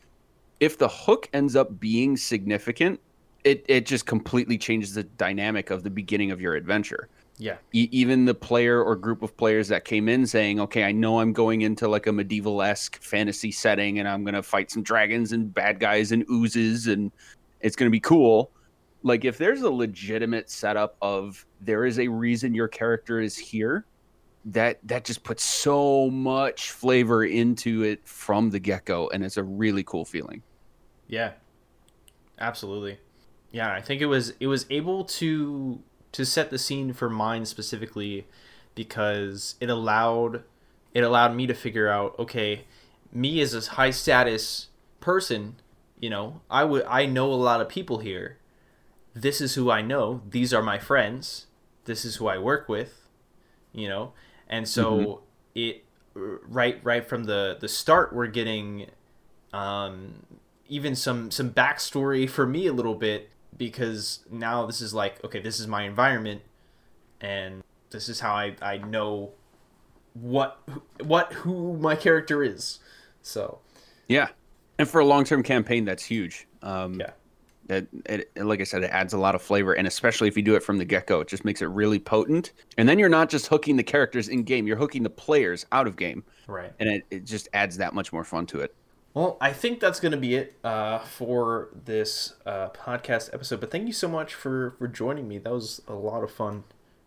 if 0.60 0.76
the 0.76 0.88
hook 0.88 1.28
ends 1.32 1.56
up 1.56 1.80
being 1.80 2.16
significant, 2.16 3.00
it, 3.44 3.64
it 3.68 3.86
just 3.86 4.04
completely 4.04 4.58
changes 4.58 4.94
the 4.94 5.04
dynamic 5.04 5.70
of 5.70 5.84
the 5.84 5.90
beginning 5.90 6.32
of 6.32 6.40
your 6.40 6.54
adventure. 6.54 7.08
Yeah. 7.38 7.56
E- 7.72 7.88
even 7.92 8.24
the 8.24 8.34
player 8.34 8.82
or 8.82 8.96
group 8.96 9.22
of 9.22 9.36
players 9.36 9.68
that 9.68 9.84
came 9.84 10.08
in 10.08 10.26
saying, 10.26 10.60
okay, 10.60 10.84
I 10.84 10.92
know 10.92 11.20
I'm 11.20 11.32
going 11.32 11.62
into 11.62 11.88
like 11.88 12.06
a 12.06 12.12
medieval 12.12 12.60
esque 12.62 13.00
fantasy 13.00 13.52
setting 13.52 14.00
and 14.00 14.08
I'm 14.08 14.24
going 14.24 14.34
to 14.34 14.42
fight 14.42 14.70
some 14.70 14.82
dragons 14.82 15.32
and 15.32 15.52
bad 15.52 15.78
guys 15.78 16.12
and 16.12 16.24
oozes 16.30 16.88
and 16.88 17.12
it's 17.60 17.76
going 17.76 17.88
to 17.88 17.92
be 17.92 18.00
cool. 18.00 18.50
Like, 19.02 19.24
if 19.24 19.38
there's 19.38 19.62
a 19.62 19.70
legitimate 19.70 20.50
setup 20.50 20.96
of 21.00 21.46
there 21.60 21.84
is 21.84 22.00
a 22.00 22.08
reason 22.08 22.54
your 22.54 22.68
character 22.68 23.20
is 23.20 23.36
here, 23.38 23.86
that 24.44 24.78
that 24.84 25.04
just 25.04 25.22
puts 25.22 25.44
so 25.44 26.10
much 26.10 26.70
flavor 26.72 27.24
into 27.24 27.82
it 27.82 28.06
from 28.06 28.50
the 28.50 28.58
get 28.58 28.84
go, 28.84 29.08
and 29.10 29.24
it's 29.24 29.36
a 29.36 29.42
really 29.42 29.84
cool 29.84 30.04
feeling. 30.04 30.42
Yeah, 31.06 31.32
absolutely. 32.40 32.98
Yeah, 33.52 33.72
I 33.72 33.80
think 33.80 34.02
it 34.02 34.06
was 34.06 34.34
it 34.40 34.46
was 34.46 34.66
able 34.70 35.04
to 35.04 35.80
to 36.18 36.26
set 36.26 36.50
the 36.50 36.58
scene 36.58 36.92
for 36.92 37.08
mine 37.08 37.44
specifically 37.44 38.26
because 38.74 39.54
it 39.60 39.70
allowed 39.70 40.42
it 40.92 41.04
allowed 41.04 41.36
me 41.36 41.46
to 41.46 41.54
figure 41.54 41.86
out 41.86 42.18
okay, 42.18 42.64
me 43.12 43.40
as 43.40 43.54
a 43.54 43.70
high 43.70 43.92
status 43.92 44.66
person, 44.98 45.54
you 46.00 46.10
know, 46.10 46.40
I 46.50 46.64
would 46.64 46.82
I 46.86 47.06
know 47.06 47.32
a 47.32 47.34
lot 47.34 47.60
of 47.60 47.68
people 47.68 47.98
here. 47.98 48.38
This 49.14 49.40
is 49.40 49.54
who 49.54 49.70
I 49.70 49.80
know. 49.80 50.22
These 50.28 50.52
are 50.52 50.60
my 50.60 50.80
friends. 50.80 51.46
This 51.84 52.04
is 52.04 52.16
who 52.16 52.26
I 52.26 52.36
work 52.36 52.68
with. 52.68 53.06
You 53.72 53.88
know, 53.88 54.12
and 54.48 54.66
so 54.68 54.98
mm-hmm. 54.98 55.22
it 55.54 55.84
right 56.16 56.80
right 56.82 57.08
from 57.08 57.24
the 57.24 57.58
the 57.60 57.68
start 57.68 58.12
we're 58.12 58.26
getting 58.26 58.86
um 59.52 60.26
even 60.68 60.96
some 60.96 61.30
some 61.30 61.52
backstory 61.52 62.28
for 62.28 62.44
me 62.44 62.66
a 62.66 62.72
little 62.72 62.96
bit 62.96 63.30
because 63.56 64.24
now 64.30 64.66
this 64.66 64.80
is 64.80 64.94
like 64.94 65.22
okay 65.24 65.40
this 65.40 65.58
is 65.60 65.66
my 65.66 65.82
environment 65.82 66.42
and 67.20 67.62
this 67.90 68.08
is 68.08 68.20
how 68.20 68.34
I, 68.34 68.54
I 68.62 68.78
know 68.78 69.32
what 70.14 70.60
what 71.04 71.32
who 71.32 71.76
my 71.76 71.96
character 71.96 72.42
is 72.42 72.78
so 73.22 73.58
yeah 74.08 74.28
and 74.78 74.88
for 74.88 75.00
a 75.00 75.04
long-term 75.04 75.42
campaign 75.42 75.84
that's 75.84 76.04
huge 76.04 76.46
um 76.62 77.00
yeah 77.00 77.10
it, 77.68 77.88
it, 78.06 78.30
like 78.36 78.60
I 78.60 78.64
said, 78.64 78.82
it 78.82 78.90
adds 78.90 79.12
a 79.12 79.18
lot 79.18 79.34
of 79.34 79.42
flavor, 79.42 79.74
and 79.74 79.86
especially 79.86 80.28
if 80.28 80.36
you 80.36 80.42
do 80.42 80.54
it 80.54 80.62
from 80.62 80.78
the 80.78 80.84
get 80.84 81.06
go, 81.06 81.20
it 81.20 81.28
just 81.28 81.44
makes 81.44 81.60
it 81.60 81.66
really 81.66 81.98
potent. 81.98 82.52
And 82.78 82.88
then 82.88 82.98
you're 82.98 83.08
not 83.08 83.28
just 83.28 83.46
hooking 83.46 83.76
the 83.76 83.82
characters 83.82 84.28
in 84.28 84.42
game; 84.42 84.66
you're 84.66 84.76
hooking 84.76 85.02
the 85.02 85.10
players 85.10 85.66
out 85.72 85.86
of 85.86 85.96
game, 85.96 86.24
right? 86.46 86.72
And 86.80 86.88
it, 86.88 87.04
it 87.10 87.24
just 87.24 87.48
adds 87.52 87.76
that 87.76 87.94
much 87.94 88.12
more 88.12 88.24
fun 88.24 88.46
to 88.46 88.60
it. 88.60 88.74
Well, 89.14 89.36
I 89.40 89.52
think 89.52 89.80
that's 89.80 90.00
going 90.00 90.12
to 90.12 90.18
be 90.18 90.34
it 90.34 90.56
uh, 90.62 91.00
for 91.00 91.70
this 91.84 92.34
uh, 92.46 92.68
podcast 92.68 93.32
episode. 93.32 93.60
But 93.60 93.70
thank 93.70 93.86
you 93.86 93.92
so 93.92 94.08
much 94.08 94.34
for 94.34 94.74
for 94.78 94.86
joining 94.86 95.26
me. 95.26 95.38
That 95.38 95.52
was 95.52 95.82
a 95.88 95.94
lot 95.94 96.22
of 96.22 96.30
fun. 96.30 96.64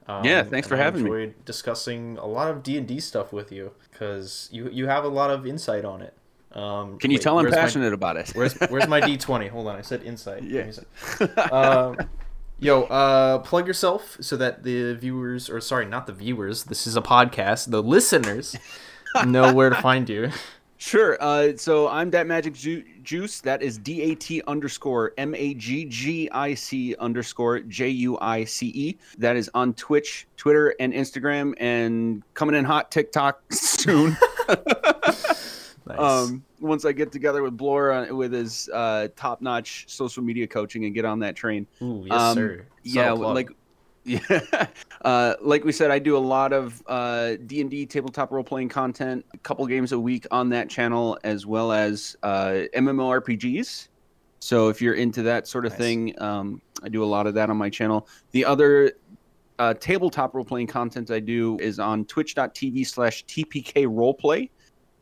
Um, 0.07 0.25
yeah, 0.25 0.43
thanks 0.43 0.67
for 0.67 0.75
having 0.75 1.03
me. 1.03 1.33
Discussing 1.45 2.17
a 2.17 2.25
lot 2.25 2.49
of 2.49 2.63
D 2.63 2.77
and 2.77 2.87
D 2.87 2.99
stuff 2.99 3.31
with 3.31 3.51
you 3.51 3.71
because 3.91 4.49
you 4.51 4.69
you 4.69 4.87
have 4.87 5.03
a 5.03 5.09
lot 5.09 5.29
of 5.29 5.45
insight 5.45 5.85
on 5.85 6.01
it. 6.01 6.13
Um, 6.53 6.97
Can 6.97 7.11
you 7.11 7.15
wait, 7.15 7.21
tell 7.21 7.39
I'm 7.39 7.49
passionate 7.49 7.89
my, 7.89 7.93
about 7.93 8.17
it? 8.17 8.31
where's 8.35 8.53
where's 8.69 8.87
my 8.87 8.99
D 8.99 9.17
twenty? 9.17 9.47
Hold 9.47 9.67
on, 9.67 9.75
I 9.75 9.81
said 9.81 10.03
insight. 10.03 10.43
Yeah. 10.43 10.71
Um, 11.51 11.97
yo, 12.59 12.83
uh, 12.83 13.39
plug 13.39 13.67
yourself 13.67 14.17
so 14.19 14.35
that 14.37 14.63
the 14.63 14.95
viewers, 14.95 15.49
or 15.49 15.61
sorry, 15.61 15.85
not 15.85 16.07
the 16.07 16.13
viewers. 16.13 16.65
This 16.65 16.87
is 16.87 16.97
a 16.97 17.01
podcast. 17.01 17.69
The 17.69 17.81
listeners 17.81 18.55
know 19.25 19.53
where 19.53 19.69
to 19.69 19.81
find 19.81 20.09
you. 20.09 20.31
Sure. 20.81 21.15
Uh, 21.21 21.55
so 21.57 21.87
I'm 21.87 22.09
Dat 22.09 22.25
Maggic 22.25 22.53
ju- 22.53 22.83
juice. 23.03 23.39
That 23.41 23.61
is 23.61 23.77
D 23.77 24.01
A 24.01 24.15
T 24.15 24.41
underscore 24.47 25.13
M 25.15 25.35
A 25.35 25.53
G 25.53 25.85
G 25.85 26.27
I 26.31 26.55
C 26.55 26.95
underscore 26.95 27.59
J 27.59 27.89
U 27.89 28.17
I 28.19 28.43
C 28.45 28.67
E. 28.69 28.97
That 29.19 29.35
is 29.35 29.47
on 29.53 29.75
Twitch, 29.75 30.27
Twitter, 30.37 30.73
and 30.79 30.91
Instagram, 30.91 31.53
and 31.59 32.23
coming 32.33 32.55
in 32.55 32.65
hot 32.65 32.89
TikTok 32.89 33.43
soon. 33.51 34.17
nice. 34.49 35.99
Um, 35.99 36.43
once 36.59 36.83
I 36.83 36.93
get 36.93 37.11
together 37.11 37.43
with 37.43 37.55
Blora 37.55 38.11
with 38.11 38.33
his 38.33 38.67
uh, 38.73 39.09
top 39.15 39.39
notch 39.39 39.85
social 39.87 40.23
media 40.23 40.47
coaching 40.47 40.85
and 40.85 40.95
get 40.95 41.05
on 41.05 41.19
that 41.19 41.35
train. 41.35 41.67
Ooh, 41.83 42.05
yes, 42.09 42.19
um, 42.19 42.35
sir. 42.35 42.65
yeah, 42.81 43.11
like 43.11 43.51
yeah, 44.03 44.67
uh, 45.05 45.35
like 45.41 45.63
we 45.63 45.71
said, 45.71 45.91
I 45.91 45.99
do 45.99 46.17
a 46.17 46.19
lot 46.19 46.53
of 46.53 46.81
uh, 46.87 47.35
D 47.45 47.61
and 47.61 47.69
D 47.69 47.85
tabletop 47.85 48.31
role 48.31 48.43
playing 48.43 48.69
content, 48.69 49.25
a 49.33 49.37
couple 49.39 49.65
games 49.67 49.91
a 49.91 49.99
week 49.99 50.25
on 50.31 50.49
that 50.49 50.69
channel, 50.69 51.17
as 51.23 51.45
well 51.45 51.71
as 51.71 52.15
uh, 52.23 52.63
MMORPGs. 52.75 53.87
So 54.39 54.69
if 54.69 54.81
you're 54.81 54.95
into 54.95 55.21
that 55.23 55.47
sort 55.47 55.65
of 55.65 55.73
nice. 55.73 55.79
thing, 55.79 56.21
um, 56.21 56.61
I 56.81 56.89
do 56.89 57.03
a 57.03 57.05
lot 57.05 57.27
of 57.27 57.35
that 57.35 57.49
on 57.49 57.57
my 57.57 57.69
channel. 57.69 58.07
The 58.31 58.43
other 58.43 58.93
uh, 59.59 59.75
tabletop 59.75 60.33
role 60.33 60.43
playing 60.43 60.67
content 60.67 61.11
I 61.11 61.19
do 61.19 61.59
is 61.59 61.79
on 61.79 62.05
twitch.tv 62.05 62.87
slash 62.87 63.23
TPK 63.25 63.85
roleplay. 63.85 64.49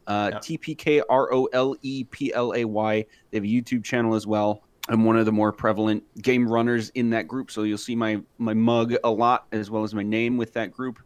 Uh, 0.07 0.31
yep. 0.33 0.41
TPK 0.41 1.01
R 1.09 1.31
O 1.31 1.45
L 1.53 1.75
E 1.81 2.03
P 2.03 2.33
L 2.33 2.53
A 2.53 2.65
Y. 2.65 3.05
They 3.31 3.37
have 3.37 3.43
a 3.43 3.47
YouTube 3.47 3.83
channel 3.83 4.15
as 4.15 4.27
well. 4.27 4.63
I'm 4.89 5.05
one 5.05 5.17
of 5.17 5.25
the 5.25 5.31
more 5.31 5.51
prevalent 5.51 6.03
game 6.21 6.47
runners 6.47 6.89
in 6.89 7.11
that 7.11 7.27
group, 7.27 7.51
so 7.51 7.63
you'll 7.63 7.77
see 7.77 7.95
my 7.95 8.21
my 8.37 8.53
mug 8.53 8.95
a 9.03 9.09
lot 9.09 9.45
as 9.51 9.69
well 9.69 9.83
as 9.83 9.93
my 9.93 10.03
name 10.03 10.35
with 10.35 10.53
that 10.53 10.71
group. 10.71 10.99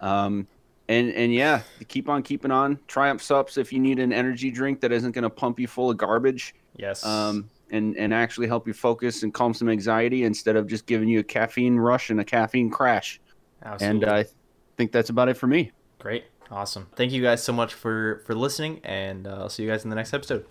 Um, 0.00 0.46
and 0.88 1.12
and 1.12 1.32
yeah, 1.32 1.62
keep 1.88 2.08
on 2.08 2.22
keeping 2.22 2.50
on. 2.50 2.78
Triumph 2.86 3.22
Sups 3.22 3.58
if 3.58 3.72
you 3.72 3.78
need 3.78 3.98
an 3.98 4.12
energy 4.12 4.50
drink 4.50 4.80
that 4.80 4.92
isn't 4.92 5.12
going 5.12 5.24
to 5.24 5.30
pump 5.30 5.60
you 5.60 5.66
full 5.66 5.90
of 5.90 5.96
garbage. 5.96 6.54
Yes. 6.76 7.04
Um, 7.04 7.50
and 7.70 7.96
and 7.96 8.14
actually 8.14 8.46
help 8.46 8.66
you 8.66 8.72
focus 8.72 9.22
and 9.22 9.34
calm 9.34 9.52
some 9.52 9.68
anxiety 9.68 10.24
instead 10.24 10.56
of 10.56 10.66
just 10.66 10.86
giving 10.86 11.08
you 11.08 11.20
a 11.20 11.24
caffeine 11.24 11.76
rush 11.76 12.10
and 12.10 12.20
a 12.20 12.24
caffeine 12.24 12.70
crash. 12.70 13.20
Absolutely. 13.62 14.08
And 14.08 14.16
I 14.18 14.24
think 14.76 14.92
that's 14.92 15.10
about 15.10 15.28
it 15.28 15.36
for 15.36 15.46
me. 15.46 15.72
Great. 15.98 16.24
Awesome. 16.50 16.86
Thank 16.94 17.12
you 17.12 17.22
guys 17.22 17.42
so 17.42 17.52
much 17.52 17.74
for 17.74 18.22
for 18.24 18.34
listening, 18.34 18.80
and 18.84 19.26
uh, 19.26 19.30
I'll 19.40 19.48
see 19.48 19.64
you 19.64 19.68
guys 19.68 19.84
in 19.84 19.90
the 19.90 19.96
next 19.96 20.14
episode. 20.14 20.46